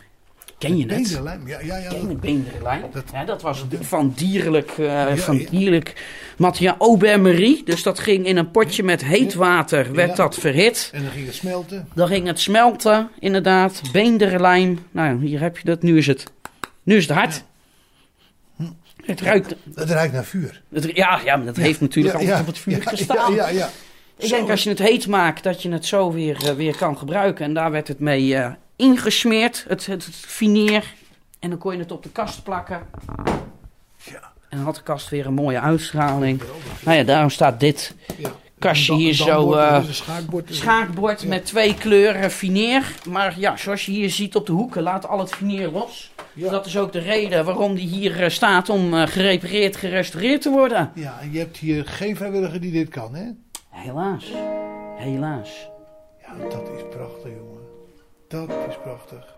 Ken 0.64 0.77
je 0.77 0.87
het? 0.87 0.88
Beenderlijm. 0.96 1.48
Ja, 1.48 1.61
ja, 1.61 1.77
ja. 1.77 1.88
Ken 1.88 2.00
je 2.00 2.07
dat- 2.07 2.20
beenderlijm? 2.20 2.83
Dat- 2.92 3.05
Ja, 3.12 3.24
dat 3.24 3.42
was 3.42 3.64
van 3.81 4.12
dierlijk, 4.16 4.70
eh, 4.70 5.14
van 5.16 5.46
dierlijk 5.50 6.05
materiaal. 6.37 6.77
Aubert-Marie, 6.79 7.62
dus 7.64 7.83
dat 7.83 7.98
ging 7.98 8.27
in 8.27 8.37
een 8.37 8.50
potje 8.50 8.83
met 8.83 9.05
heet 9.05 9.35
water, 9.35 9.92
werd 9.92 10.16
dat 10.16 10.35
verhit. 10.35 10.90
En 10.92 11.03
dan 11.03 11.11
ging 11.12 11.27
het 11.27 11.35
smelten. 11.35 11.88
Dan 11.94 12.09
ging 12.09 12.27
het 12.27 12.40
smelten, 12.40 13.09
inderdaad. 13.18 13.83
Beenderlijm. 13.92 14.79
Nou, 14.90 15.24
hier 15.27 15.40
heb 15.40 15.59
je 15.59 15.64
dat. 15.64 15.83
Nu 15.83 15.96
is 15.98 16.07
het, 16.07 16.24
nu 16.83 16.96
is 16.96 17.07
het 17.09 17.16
hard. 17.16 17.44
Het 19.05 19.20
ruikt... 19.20 19.55
Dat 19.64 19.88
ruikt 19.90 20.12
naar 20.12 20.24
vuur. 20.24 20.62
Het, 20.72 20.90
ja, 20.94 21.20
ja, 21.24 21.37
maar 21.37 21.46
dat 21.46 21.57
heeft 21.57 21.81
natuurlijk 21.81 22.14
altijd 22.16 22.40
op 22.40 22.46
het 22.46 22.59
vuur 22.59 22.83
gestaan. 22.83 23.35
Ja, 23.35 23.48
ja. 23.48 23.68
Ik 24.18 24.29
denk 24.29 24.50
als 24.50 24.62
je 24.62 24.68
het 24.70 24.79
heet 24.79 25.07
maakt, 25.07 25.42
dat 25.42 25.62
je 25.62 25.70
het 25.72 25.87
zo 25.87 26.12
weer, 26.12 26.48
eh, 26.48 26.55
weer 26.55 26.77
kan 26.77 26.98
gebruiken. 26.98 27.44
En 27.44 27.55
daar 27.55 27.70
werd 27.70 27.88
het 27.88 27.98
mee 27.98 28.37
eh, 28.37 28.50
ingesmeerd, 28.76 29.64
het, 29.68 29.87
het, 29.87 30.04
het 30.04 30.14
fineer. 30.14 30.94
En 31.38 31.48
dan 31.50 31.58
kon 31.58 31.72
je 31.72 31.78
het 31.78 31.92
op 31.92 32.02
de 32.02 32.10
kast 32.10 32.42
plakken. 32.42 32.87
Ja. 34.04 34.32
En 34.48 34.56
dan 34.56 34.64
had 34.66 34.74
de 34.74 34.82
kast 34.82 35.08
weer 35.08 35.26
een 35.26 35.34
mooie 35.34 35.60
uitstraling. 35.60 36.42
Nou 36.84 36.96
ja, 36.98 37.04
daarom 37.04 37.30
staat 37.30 37.60
dit 37.60 37.94
Ja. 38.16 38.30
kastje 38.58 38.94
hier 38.94 39.14
zo... 39.14 39.52
eh, 39.52 39.84
schaakbord. 39.90 40.54
schaakbord 40.54 41.22
Ja. 41.22 41.28
met 41.28 41.46
twee 41.46 41.74
kleuren 41.74 42.30
fineer. 42.30 42.92
Maar 43.08 43.38
ja, 43.38 43.56
zoals 43.56 43.87
je 43.87 43.92
hier 43.92 44.10
ziet 44.10 44.37
op 44.37 44.46
de 44.46 44.52
hoeken, 44.52 44.82
laat 44.82 45.08
al 45.08 45.18
het 45.18 45.34
fineer 45.34 45.68
los. 45.70 46.12
Ja. 46.32 46.50
Dat 46.50 46.66
is 46.66 46.76
ook 46.78 46.92
de 46.92 46.98
reden 46.98 47.44
waarom 47.44 47.74
die 47.74 47.88
hier 47.88 48.22
eh, 48.22 48.30
staat 48.30 48.68
om 48.68 48.94
eh, 48.94 49.06
gerepareerd, 49.06 49.76
gerestaureerd 49.76 50.42
te 50.42 50.50
worden. 50.50 50.90
Ja, 50.94 51.18
en 51.20 51.32
je 51.32 51.38
hebt 51.38 51.56
hier 51.56 51.87
geen 51.87 52.16
vrijwilliger 52.16 52.60
die 52.60 52.72
dit 52.72 52.88
kan, 52.88 53.14
hè? 53.14 53.24
Helaas. 53.70 54.24
Helaas. 54.96 55.68
Ja, 56.22 56.48
dat 56.50 56.68
is 56.76 56.82
prachtig, 56.90 57.30
jongen. 57.38 57.54
Dat 58.35 58.49
is 58.68 58.77
prachtig. 58.83 59.35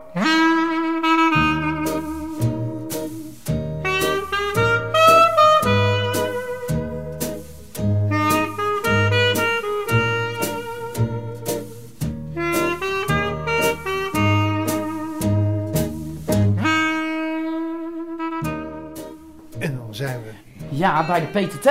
En 19.58 19.76
dan 19.76 19.94
zijn 19.94 20.22
we 20.22 20.30
Ja, 20.76 21.06
bij 21.06 21.20
de 21.20 21.26
PTT. 21.26 21.62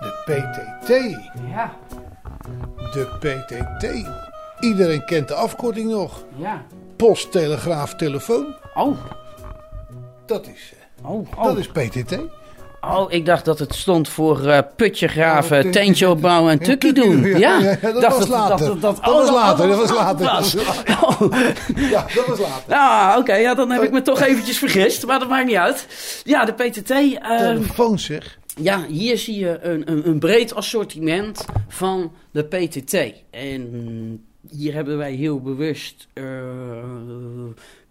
de 0.00 0.22
PTT. 0.24 0.88
Ja, 1.48 1.70
De 2.92 3.06
PTT. 3.20 4.06
Iedereen 4.62 5.04
kent 5.04 5.28
de 5.28 5.34
afkorting 5.34 5.90
nog. 5.90 6.24
ja. 6.36 6.62
Post, 6.96 7.32
telegraaf, 7.32 7.94
telefoon. 7.94 8.54
Oh, 8.74 8.96
Dat 10.26 10.46
is, 10.46 10.72
eh, 11.02 11.10
oh, 11.10 11.26
oh. 11.36 11.44
dat 11.44 11.58
is 11.58 11.68
PTT. 11.68 12.18
Oh, 12.80 13.12
ik 13.12 13.26
dacht 13.26 13.44
dat 13.44 13.58
het 13.58 13.74
stond 13.74 14.08
voor 14.08 14.46
eh, 14.46 14.58
putje 14.76 15.08
graven, 15.08 15.64
Oh, 15.66 15.70
tentje- 15.72 16.10
opbouwen 16.10 16.52
en 16.52 16.58
tukkie 16.58 16.92
doen. 16.92 17.24
Ja, 17.38 17.76
dat 17.82 18.06
was 18.18 18.26
later. 18.28 18.80
Dat 18.80 19.00
was 19.00 19.30
later, 19.30 19.68
dat 19.68 19.78
was 19.78 19.90
later. 19.92 20.24
Ja, 21.76 22.06
dat 22.14 22.26
was 22.26 22.38
later. 22.38 22.74
Ah, 22.74 23.16
oké, 23.18 23.34
ja, 23.34 23.54
dan 23.54 23.70
heb 23.70 23.82
ik 23.82 23.90
me 23.90 24.02
toch 24.02 24.20
eventjes 24.20 24.58
vergist, 24.58 25.06
maar 25.06 25.18
dat 25.18 25.28
maakt 25.28 25.46
niet 25.46 25.56
uit. 25.56 25.86
Ja, 26.24 26.44
de 26.44 26.52
PTT. 26.52 26.90
eh, 26.90 27.36
Telefoon 27.38 27.98
zeg. 27.98 28.38
ja, 28.60 28.84
hier 28.88 29.18
zie 29.18 29.38
je 29.38 29.58
een, 29.62 29.82
een, 29.90 30.08
een 30.08 30.18
breed 30.18 30.54
assortiment 30.54 31.44
van 31.68 32.12
de 32.32 32.42
PTT. 32.44 32.94
En 33.30 34.24
hier 34.50 34.74
hebben 34.74 34.96
wij 34.98 35.12
heel 35.12 35.40
bewust 35.40 36.08
eh, 36.12 36.24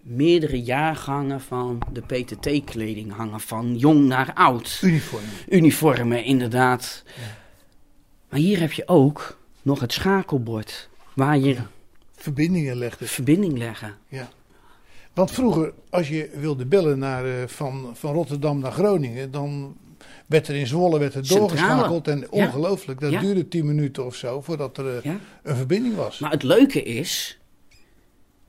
meerdere 0.01 0.61
jaargangen 0.61 1.41
van 1.41 1.81
de 1.93 2.01
PTT-kleding 2.01 3.13
hangen, 3.13 3.39
van 3.39 3.77
jong 3.77 4.07
naar 4.07 4.31
oud. 4.33 4.79
Uniform. 4.81 5.23
uniformen, 5.49 6.23
inderdaad. 6.23 7.03
Maar 8.29 8.39
hier 8.39 8.59
heb 8.59 8.71
je 8.71 8.87
ook 8.87 9.37
nog 9.61 9.79
het 9.79 9.93
schakelbord. 9.93 10.89
Waar 11.13 11.37
je 11.37 11.57
Verbindingen 12.15 12.73
de 12.73 12.79
legde. 12.79 13.05
verbinding 13.05 13.57
leggen. 13.57 13.97
Ja. 14.07 14.29
Want 15.13 15.31
vroeger, 15.31 15.73
als 15.89 16.07
je 16.07 16.29
wilde 16.35 16.65
bellen 16.65 16.99
naar, 16.99 17.25
eh, 17.25 17.47
van, 17.47 17.89
van 17.93 18.13
Rotterdam 18.13 18.59
naar 18.59 18.71
Groningen, 18.71 19.31
dan 19.31 19.75
werd 20.27 20.47
er 20.47 20.55
in 20.55 20.67
Zwolle 20.67 20.99
werd 20.99 21.13
er 21.15 21.25
Centrale. 21.25 21.39
doorgeschakeld. 21.57 22.07
En 22.07 22.31
ongelooflijk, 22.31 22.99
dat 22.99 23.11
Ja. 23.11 23.19
duurde 23.19 23.47
10 23.47 23.65
minuten 23.65 24.05
of 24.05 24.15
zo 24.15 24.41
voordat 24.41 24.77
er 24.77 24.97
eh, 24.97 25.03
Ja? 25.03 25.17
een 25.43 25.55
verbinding 25.55 25.95
was. 25.95 26.19
Maar 26.19 26.31
het 26.31 26.43
leuke 26.43 26.83
is, 26.83 27.39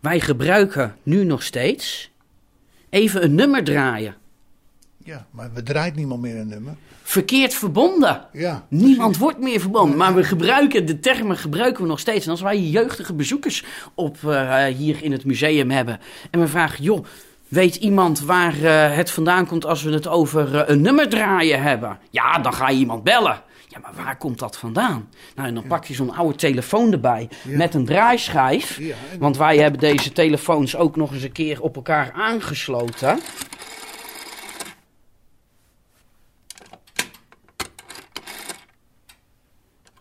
wij 0.01 0.21
gebruiken 0.21 0.97
nu 1.03 1.25
nog 1.25 1.43
steeds 1.43 2.11
even 2.91 3.25
een 3.25 3.35
nummer 3.35 3.65
draaien. 3.65 4.17
Ja, 5.05 5.27
maar 5.31 5.51
we 5.55 5.63
draait 5.63 5.95
niemand 5.97 6.21
meer 6.21 6.37
een 6.37 6.49
nummer. 6.49 6.75
Verkeerd 7.03 7.55
verbonden. 7.55 8.27
Ja. 8.33 8.67
Niemand 8.69 9.17
wordt 9.17 9.39
meer 9.39 9.61
verbonden, 9.61 9.97
maar 9.97 10.15
we 10.15 10.25
gebruiken 10.25 10.87
de 10.87 11.01
termen 11.01 11.37
gebruiken 11.37 11.83
we 11.83 11.89
nog 11.89 11.99
steeds. 12.01 12.25
En 12.25 12.31
als 12.31 12.41
wij 12.41 12.61
jeugdige 12.61 13.13
bezoekers 13.15 13.65
op, 13.95 14.17
eh, 14.25 14.65
hier 14.65 15.03
in 15.03 15.13
het 15.13 15.25
museum 15.25 15.71
hebben 15.71 16.01
en 16.31 16.41
we 16.41 16.49
vragen, 16.49 16.85
joh, 16.85 17.05
weet 17.53 17.77
iemand 17.77 18.21
waar 18.21 18.63
eh, 18.63 18.97
het 18.97 19.11
vandaan 19.11 19.47
komt 19.47 19.65
als 19.67 19.83
we 19.83 19.93
het 19.93 20.07
over 20.09 20.57
eh, 20.61 20.69
een 20.75 20.81
nummer 20.81 21.09
draaien 21.09 21.63
hebben? 21.63 21.99
Ja, 22.11 22.39
dan 22.39 22.55
ga 22.55 22.69
je 22.69 22.79
iemand 22.79 23.05
bellen. 23.05 23.43
Ja, 23.69 23.79
maar 23.79 23.93
waar 24.05 24.17
komt 24.17 24.39
dat 24.39 24.57
vandaan? 24.57 25.09
Nou, 25.35 25.49
en 25.49 25.55
dan 25.55 25.67
pak 25.67 25.85
je 25.85 25.95
zo'n 25.95 26.15
oude 26.15 26.35
telefoon 26.35 26.93
erbij 26.93 27.29
Ja. 27.49 27.57
met 27.57 27.75
een 27.75 27.85
draaischijf. 27.85 28.79
Ja, 28.79 28.95
en- 29.13 29.19
Want 29.19 29.37
wij 29.37 29.59
hebben 29.59 29.81
deze 29.81 30.13
telefoons 30.13 30.77
ook 30.77 30.97
nog 30.97 31.13
eens 31.13 31.23
een 31.23 31.33
keer 31.33 31.61
op 31.63 31.77
elkaar 31.77 32.13
aangesloten. 32.13 33.19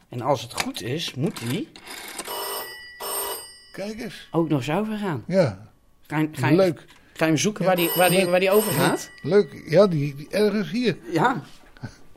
En 0.09 0.21
als 0.21 0.41
het 0.41 0.53
goed 0.61 0.81
is, 0.81 1.13
moet 1.13 1.49
die 1.49 1.71
Kijk 3.71 3.99
eens. 4.01 4.27
ook 4.31 4.49
nog 4.49 4.59
eens 4.67 4.77
overgaan. 4.79 5.23
Ja, 5.27 5.69
Ga 6.07 6.25
ga 6.31 6.51
leuk. 6.51 6.85
Ga 7.13 7.25
je 7.25 7.31
hem 7.31 7.37
zoeken 7.37 7.65
waar 7.65 7.75
die, 7.75 7.89
waar 7.95 8.09
die, 8.09 8.25
waar 8.25 8.39
die 8.39 8.51
over 8.51 8.71
gaat? 8.71 9.09
Leuk. 9.21 9.63
Ja, 9.65 9.87
die, 9.87 10.15
die 10.15 10.27
ergens 10.29 10.71
hier. 10.71 10.97
Ja. 11.11 11.41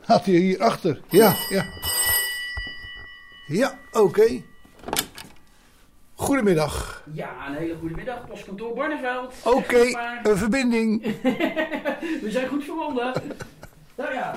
Had 0.01 0.25
hij 0.25 0.35
hier 0.35 0.59
achter. 0.61 1.01
Ja, 1.09 1.35
ja. 1.49 1.65
Ja, 3.47 3.77
oké. 3.91 4.41
Goedemiddag. 6.13 7.03
Ja, 7.13 7.29
een 7.47 7.55
hele 7.55 7.75
goede 7.79 7.95
middag, 7.95 8.27
postkantoor 8.27 8.73
Barneveld. 8.75 9.33
Oké, 9.43 9.91
maar. 9.91 10.19
een 10.23 10.37
verbinding. 10.37 11.01
We 12.23 12.27
zijn 12.27 12.47
goed 12.47 12.63
verbonden. 12.63 13.13
nou 13.95 14.13
ja, 14.13 14.35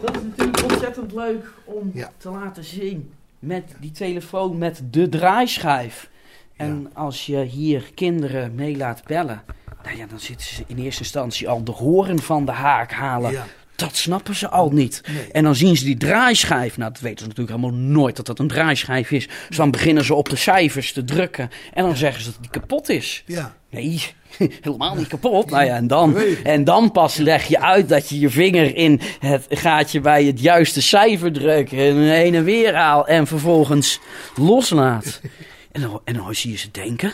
dat 0.00 0.16
is 0.16 0.22
natuurlijk 0.22 0.62
ontzettend 0.62 1.12
leuk 1.12 1.46
om 1.64 1.90
Ja. 1.94 2.10
te 2.16 2.30
laten 2.30 2.64
zien. 2.64 3.12
Met 3.38 3.64
die 3.80 3.90
telefoon 3.90 4.58
met 4.58 4.82
de 4.90 5.08
draaischijf. 5.08 6.08
En 6.56 6.90
als 6.94 7.26
je 7.26 7.42
hier 7.42 7.90
kinderen 7.94 8.54
mee 8.54 8.76
laat 8.76 9.02
bellen, 9.04 9.42
nou 9.82 9.96
ja, 9.96 10.06
dan 10.06 10.20
zitten 10.20 10.46
ze 10.46 10.64
in 10.66 10.78
eerste 10.78 11.02
instantie 11.02 11.48
al 11.48 11.64
de 11.64 11.72
horen 11.72 12.18
van 12.18 12.44
de 12.44 12.52
haak 12.52 12.92
halen. 12.92 13.30
Ja. 13.30 13.46
Dat 13.76 13.96
snappen 13.96 14.34
ze 14.34 14.48
al 14.48 14.70
niet. 14.70 15.00
Nee. 15.06 15.32
En 15.32 15.44
dan 15.44 15.54
zien 15.54 15.76
ze 15.76 15.84
die 15.84 15.96
draaischijf. 15.96 16.76
Nou, 16.76 16.92
dat 16.92 17.00
weten 17.00 17.18
ze 17.18 17.26
natuurlijk 17.26 17.56
helemaal 17.56 17.80
nooit 17.80 18.16
dat 18.16 18.26
dat 18.26 18.38
een 18.38 18.48
draaischijf 18.48 19.10
is. 19.10 19.28
Dus 19.48 19.56
dan 19.56 19.70
beginnen 19.70 20.04
ze 20.04 20.14
op 20.14 20.28
de 20.28 20.36
cijfers 20.36 20.92
te 20.92 21.04
drukken. 21.04 21.50
En 21.72 21.84
dan 21.84 21.96
zeggen 21.96 22.22
ze 22.22 22.30
dat 22.30 22.40
die 22.40 22.50
kapot 22.50 22.88
is. 22.88 23.22
Ja. 23.26 23.56
Nee, 23.70 24.02
helemaal 24.60 24.94
niet 24.94 25.06
kapot. 25.06 25.50
Nou 25.50 25.64
ja, 25.64 25.76
en 25.76 25.86
dan, 25.86 26.16
en 26.44 26.64
dan 26.64 26.90
pas 26.90 27.16
leg 27.16 27.44
je 27.44 27.60
uit 27.60 27.88
dat 27.88 28.08
je 28.08 28.18
je 28.18 28.30
vinger 28.30 28.76
in 28.76 29.00
het 29.18 29.46
gaatje 29.48 30.00
bij 30.00 30.24
het 30.24 30.40
juiste 30.40 30.82
cijfer 30.82 31.32
drukt. 31.32 31.72
En 31.72 31.96
heen 31.96 32.34
en 32.34 32.44
weer 32.44 32.74
haalt 32.74 33.06
en 33.06 33.26
vervolgens 33.26 34.00
loslaat. 34.36 35.20
En 35.76 35.82
dan, 35.82 36.00
en 36.04 36.14
dan 36.14 36.34
zie 36.34 36.50
je 36.50 36.56
ze 36.56 36.70
denken. 36.70 37.12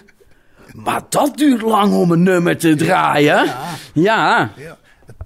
Maar 0.73 1.03
dat 1.09 1.37
duurt 1.37 1.63
lang 1.63 1.95
om 1.95 2.11
een 2.11 2.23
nummer 2.23 2.57
te 2.57 2.75
draaien. 2.75 3.45
Ja, 3.95 4.51
ja. 4.57 4.79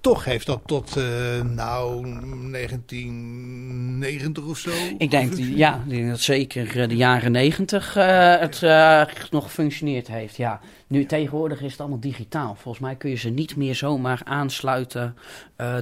Toch 0.06 0.24
heeft 0.24 0.46
dat 0.46 0.60
tot, 0.66 0.96
eh, 0.96 1.04
nou, 1.42 2.06
1990 2.50 4.44
of 4.44 4.58
zo. 4.58 4.70
ik 4.98 5.10
denk, 5.10 5.32
ja, 5.36 5.82
dat 5.86 6.20
zeker 6.20 6.80
eh, 6.80 6.88
de 6.88 6.96
jaren 6.96 7.32
negentig 7.32 7.96
eh, 7.96 8.38
het 8.38 9.28
nog 9.30 9.44
gefunctioneerd 9.44 10.06
heeft. 10.06 10.36
Ja. 10.36 10.60
Nu 10.86 11.06
tegenwoordig 11.06 11.62
is 11.62 11.70
het 11.70 11.80
allemaal 11.80 12.00
digitaal. 12.00 12.54
Volgens 12.58 12.84
mij 12.84 12.94
kun 12.94 13.10
je 13.10 13.16
ze 13.16 13.28
niet 13.28 13.56
meer 13.56 13.74
zomaar 13.74 14.20
aansluiten 14.24 15.16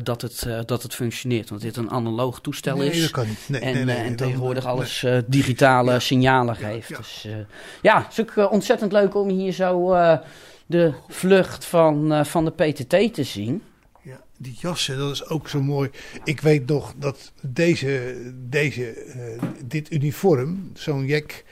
dat, 0.02 0.20
het, 0.22 0.46
dat 0.66 0.82
het 0.82 0.94
functioneert. 0.94 1.48
Want 1.48 1.60
dit 1.62 1.76
een 1.76 1.90
analoog 1.90 2.40
toestel 2.40 2.76
Nee, 2.76 2.90
is. 2.90 3.00
dat 3.00 3.10
kan 3.10 3.26
niet. 3.26 3.48
Nee, 3.48 3.60
en, 3.60 3.74
nee, 3.74 3.84
nee, 3.84 3.96
en 3.96 4.16
tegenwoordig 4.16 4.64
alles 4.64 5.06
digitale 5.26 6.00
signalen 6.00 6.56
Ja, 6.60 6.68
geeft. 6.68 6.88
ja. 6.88 6.96
Dus 6.96 7.24
eh, 7.26 7.32
ja, 7.82 8.02
het 8.02 8.12
is 8.12 8.20
ook 8.20 8.52
ontzettend 8.52 8.92
leuk 8.92 9.14
om 9.14 9.28
hier 9.28 9.52
zo 9.52 9.94
de 10.66 10.92
vlucht 11.08 11.64
van, 11.64 12.26
van 12.26 12.44
de 12.44 12.50
PTT 12.50 13.14
te 13.14 13.22
zien. 13.22 13.62
Die 14.38 14.57
jassen, 14.61 14.99
dat 14.99 15.12
is 15.12 15.29
ook 15.29 15.49
zo 15.49 15.62
mooi. 15.62 15.90
Ik 16.25 16.40
weet 16.40 16.66
nog 16.66 16.94
dat 16.97 17.33
deze, 17.40 18.16
deze, 18.49 18.90
eh, 18.90 19.42
dit 19.64 19.92
uniform, 19.92 20.70
zo'n 20.75 21.05
jek, 21.07 21.44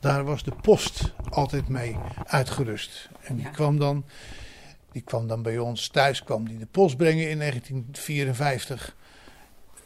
daar 0.00 0.24
was 0.24 0.42
de 0.44 0.52
post 0.62 1.12
altijd 1.30 1.68
mee 1.68 1.96
uitgerust. 2.26 3.08
En 3.20 3.34
die, 3.36 3.44
Ja. 3.44 3.50
kwam 3.50 3.78
dan, 3.78 4.04
die 4.92 5.02
kwam 5.02 5.26
dan 5.26 5.42
bij 5.42 5.58
ons 5.58 5.88
thuis, 5.88 6.22
kwam 6.24 6.48
die 6.48 6.58
de 6.58 6.66
post 6.70 6.96
brengen 6.96 7.30
in 7.30 7.38
1954. 7.38 8.96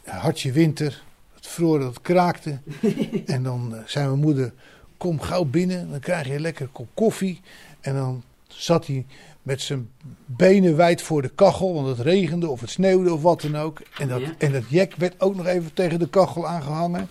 Hartje 0.04 0.52
winter, 0.52 1.02
het 1.34 1.46
vroor, 1.46 1.78
dat 1.78 2.00
kraakte. 2.00 2.58
en 3.26 3.42
dan 3.42 3.74
eh, 3.76 3.82
zei 3.86 4.06
mijn 4.06 4.20
moeder, 4.20 4.52
kom 4.96 5.20
gauw 5.20 5.44
binnen, 5.44 5.90
dan 5.90 6.00
krijg 6.00 6.26
je 6.26 6.34
een 6.34 6.40
lekker 6.40 6.66
kop 6.68 6.88
koffie. 6.94 7.40
En 7.80 7.94
dan 7.94 8.22
zat 8.48 8.86
hij 8.86 9.06
met 9.46 9.60
zijn 9.62 9.88
benen 10.26 10.76
wijd 10.76 11.02
voor 11.02 11.22
de 11.22 11.28
kachel, 11.28 11.74
want 11.74 11.86
het 11.86 11.98
regende 12.00 12.48
of 12.48 12.60
het 12.60 12.70
sneeuwde 12.70 13.12
of 13.12 13.22
wat 13.22 13.40
dan 13.40 13.56
ook. 13.56 13.80
En 13.98 14.08
dat, 14.08 14.20
Ja. 14.20 14.32
en 14.38 14.52
dat 14.52 14.62
jek 14.68 14.94
werd 14.96 15.20
ook 15.20 15.36
nog 15.36 15.46
even 15.46 15.72
tegen 15.74 15.98
de 15.98 16.08
kachel 16.08 16.46
aangehangen. 16.46 17.08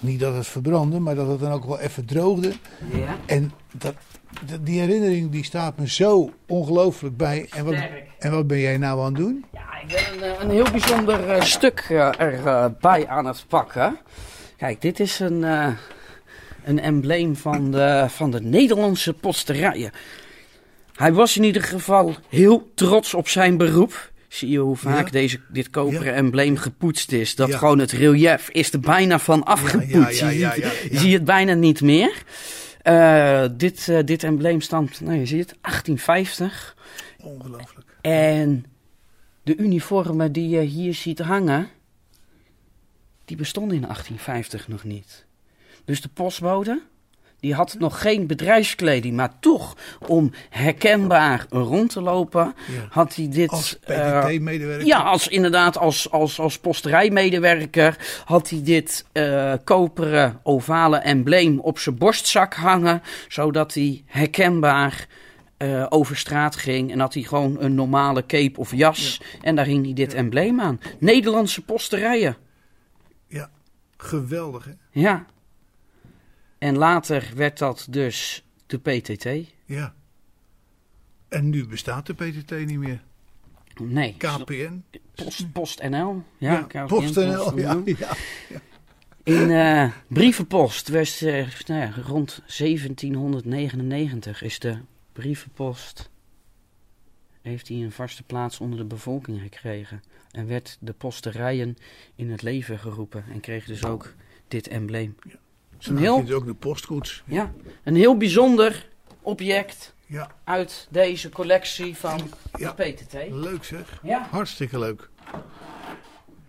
Niet 0.00 0.20
dat 0.20 0.34
het 0.34 0.46
verbrandde, 0.46 0.98
maar 0.98 1.14
dat 1.14 1.28
het 1.28 1.40
dan 1.40 1.52
ook 1.52 1.64
wel 1.64 1.78
even 1.80 2.04
droogde. 2.04 2.52
Ja. 2.92 3.16
En 3.26 3.52
dat, 3.72 3.94
dat- 4.46 4.66
die 4.66 4.80
herinnering 4.80 5.30
die 5.30 5.44
staat 5.44 5.78
me 5.78 5.88
zo 5.88 6.30
ongelooflijk 6.46 7.16
bij. 7.16 7.46
En 7.50 7.64
wat, 7.64 7.74
en 8.18 8.30
wat 8.30 8.46
ben 8.46 8.58
jij 8.58 8.76
nou 8.78 8.98
aan 9.00 9.06
het 9.06 9.16
doen? 9.16 9.44
Ja, 9.52 9.80
ik 9.82 9.88
ben 9.88 10.28
een, 10.28 10.34
eh, 10.34 10.42
een 10.42 10.50
heel 10.50 10.70
bijzonder 10.70 11.30
eh, 11.30 11.42
stuk 11.42 11.86
eh, 11.88 12.20
erbij 12.20 13.06
aan 13.08 13.26
het 13.26 13.44
pakken. 13.48 13.98
Kijk, 14.56 14.80
dit 14.80 15.00
is 15.00 15.20
een, 15.20 15.42
een 16.64 16.80
embleem 16.80 17.36
van 17.36 17.70
de, 17.70 18.04
van 18.08 18.30
de 18.30 18.40
Nederlandse 18.40 19.12
posterijen. 19.14 19.90
Hij 20.98 21.12
was 21.12 21.36
in 21.36 21.44
ieder 21.44 21.62
geval 21.62 22.14
heel 22.28 22.70
trots 22.74 23.14
op 23.14 23.28
zijn 23.28 23.56
beroep. 23.56 24.12
Zie 24.28 24.48
je 24.50 24.58
hoe 24.58 24.76
vaak 24.76 25.04
Ja. 25.06 25.10
deze, 25.12 25.40
dit 25.48 25.70
koperen 25.70 26.04
Ja. 26.06 26.12
embleem 26.12 26.56
gepoetst 26.56 27.12
is? 27.12 27.34
Dat 27.34 27.48
Ja. 27.48 27.58
gewoon 27.58 27.78
het 27.78 27.92
relief 27.92 28.48
is 28.48 28.72
er 28.72 28.80
bijna 28.80 29.18
van 29.18 29.44
afgepoetst. 29.44 30.18
ja, 30.20 30.30
Je 30.54 30.88
ziet 30.90 31.12
het 31.12 31.24
bijna 31.24 31.54
niet 31.54 31.80
meer. 31.80 32.22
Eh, 32.82 33.44
dit, 33.52 33.88
eh, 33.88 33.98
dit 34.04 34.22
embleem 34.22 34.60
stamt, 34.60 35.00
nou 35.00 35.18
je 35.18 35.26
ziet 35.26 35.40
het, 35.50 35.58
1850. 35.60 36.76
Ongelooflijk. 37.22 37.86
En 38.00 38.64
de 39.42 39.56
uniformen 39.56 40.32
die 40.32 40.48
je 40.48 40.60
hier 40.60 40.94
ziet 40.94 41.18
hangen, 41.18 41.68
die 43.24 43.36
bestonden 43.36 43.76
in 43.76 43.84
1850 43.86 44.68
nog 44.68 44.84
niet. 44.84 45.26
Dus 45.84 46.00
de 46.00 46.08
postbode, 46.08 46.82
die 47.40 47.54
had 47.54 47.76
nog 47.78 48.00
geen 48.00 48.26
bedrijfskleding, 48.26 49.16
maar 49.16 49.32
toch 49.40 49.76
om 50.06 50.30
herkenbaar 50.50 51.46
rond 51.50 51.90
te 51.90 52.00
lopen, 52.00 52.54
Ja. 52.72 52.86
had 52.90 53.14
hij 53.14 53.28
dit... 53.28 53.50
Als 53.50 53.78
eh, 53.80 54.18
PTT-medewerker. 54.20 54.86
ja, 54.86 55.00
als, 55.02 55.28
inderdaad, 55.28 55.78
als, 55.78 56.10
als, 56.10 56.40
als 56.40 56.58
posterijmedewerker 56.58 57.96
had 58.24 58.50
hij 58.50 58.62
dit 58.62 59.04
eh, 59.12 59.52
koperen 59.64 60.40
ovale 60.42 60.96
embleem 60.96 61.58
op 61.60 61.78
zijn 61.78 61.98
borstzak 61.98 62.54
hangen, 62.54 63.02
zodat 63.28 63.74
hij 63.74 64.02
herkenbaar 64.06 65.06
eh, 65.56 65.86
over 65.88 66.16
straat 66.16 66.56
ging 66.56 66.92
en 66.92 67.00
had 67.00 67.14
hij 67.14 67.22
gewoon 67.22 67.56
een 67.60 67.74
normale 67.74 68.26
cape 68.26 68.58
of 68.60 68.74
jas 68.74 69.20
en 69.42 69.56
daar 69.56 69.64
hing 69.66 69.84
hij 69.84 69.94
dit 69.94 70.14
embleem 70.14 70.60
aan. 70.60 70.80
Nederlandse 70.98 71.62
posterijen, 71.64 72.36
Ja, 73.26 73.50
geweldig 73.96 74.64
hè? 74.64 74.70
ja. 75.00 75.26
En 76.58 76.76
later 76.76 77.32
werd 77.34 77.58
dat 77.58 77.86
dus 77.90 78.44
de 78.66 78.78
PTT. 78.78 79.52
Ja. 79.64 79.94
En 81.28 81.48
nu 81.50 81.66
bestaat 81.66 82.06
de 82.06 82.14
PTT 82.14 82.50
niet 82.50 82.78
meer. 82.78 83.02
Nee, 83.80 84.14
KPN. 84.16 84.82
Post, 85.52 85.82
NL. 85.88 86.22
Ja, 86.38 86.66
PostNL. 86.86 87.44
Post 87.44 87.58
Ja, 87.58 87.74
NL. 87.74 87.82
ja. 87.84 88.16
In 89.22 89.50
eh, 89.50 89.90
brievenpost 90.06 90.88
eh, 90.88 91.48
nou 91.66 91.80
ja, 91.80 91.92
rond 92.06 92.42
1799 92.46 94.42
is 94.42 94.58
de 94.58 94.78
brievenpost 95.12 96.10
heeft 97.42 97.68
hij 97.68 97.76
een 97.76 97.92
vaste 97.92 98.22
plaats 98.22 98.60
onder 98.60 98.78
de 98.78 98.84
bevolking 98.84 99.40
gekregen 99.40 100.02
en 100.30 100.46
werd 100.46 100.76
de 100.80 100.92
posterijen 100.92 101.76
in 102.14 102.30
het 102.30 102.42
leven 102.42 102.78
geroepen 102.78 103.24
en 103.32 103.40
kreeg 103.40 103.64
dus 103.64 103.84
ook 103.84 104.14
dit 104.48 104.68
embleem. 104.68 105.16
Zo 105.78 105.90
Een 105.90 105.96
heel- 105.98 106.16
je 106.16 106.24
dus 106.24 106.34
ook 106.34 106.46
de 106.46 106.54
postkoets. 106.54 107.22
Ja, 107.26 107.52
een 107.84 107.94
heel 107.96 108.16
bijzonder 108.16 108.86
object 109.22 109.94
Ja, 110.06 110.30
uit 110.44 110.86
deze 110.90 111.28
collectie 111.28 111.96
van 111.96 112.20
Ja. 112.54 112.72
de 112.76 112.82
PTT. 112.92 113.12
leuk 113.30 113.64
zeg. 113.64 113.98
Ja. 114.02 114.26
Hartstikke 114.30 114.78
leuk. 114.78 115.08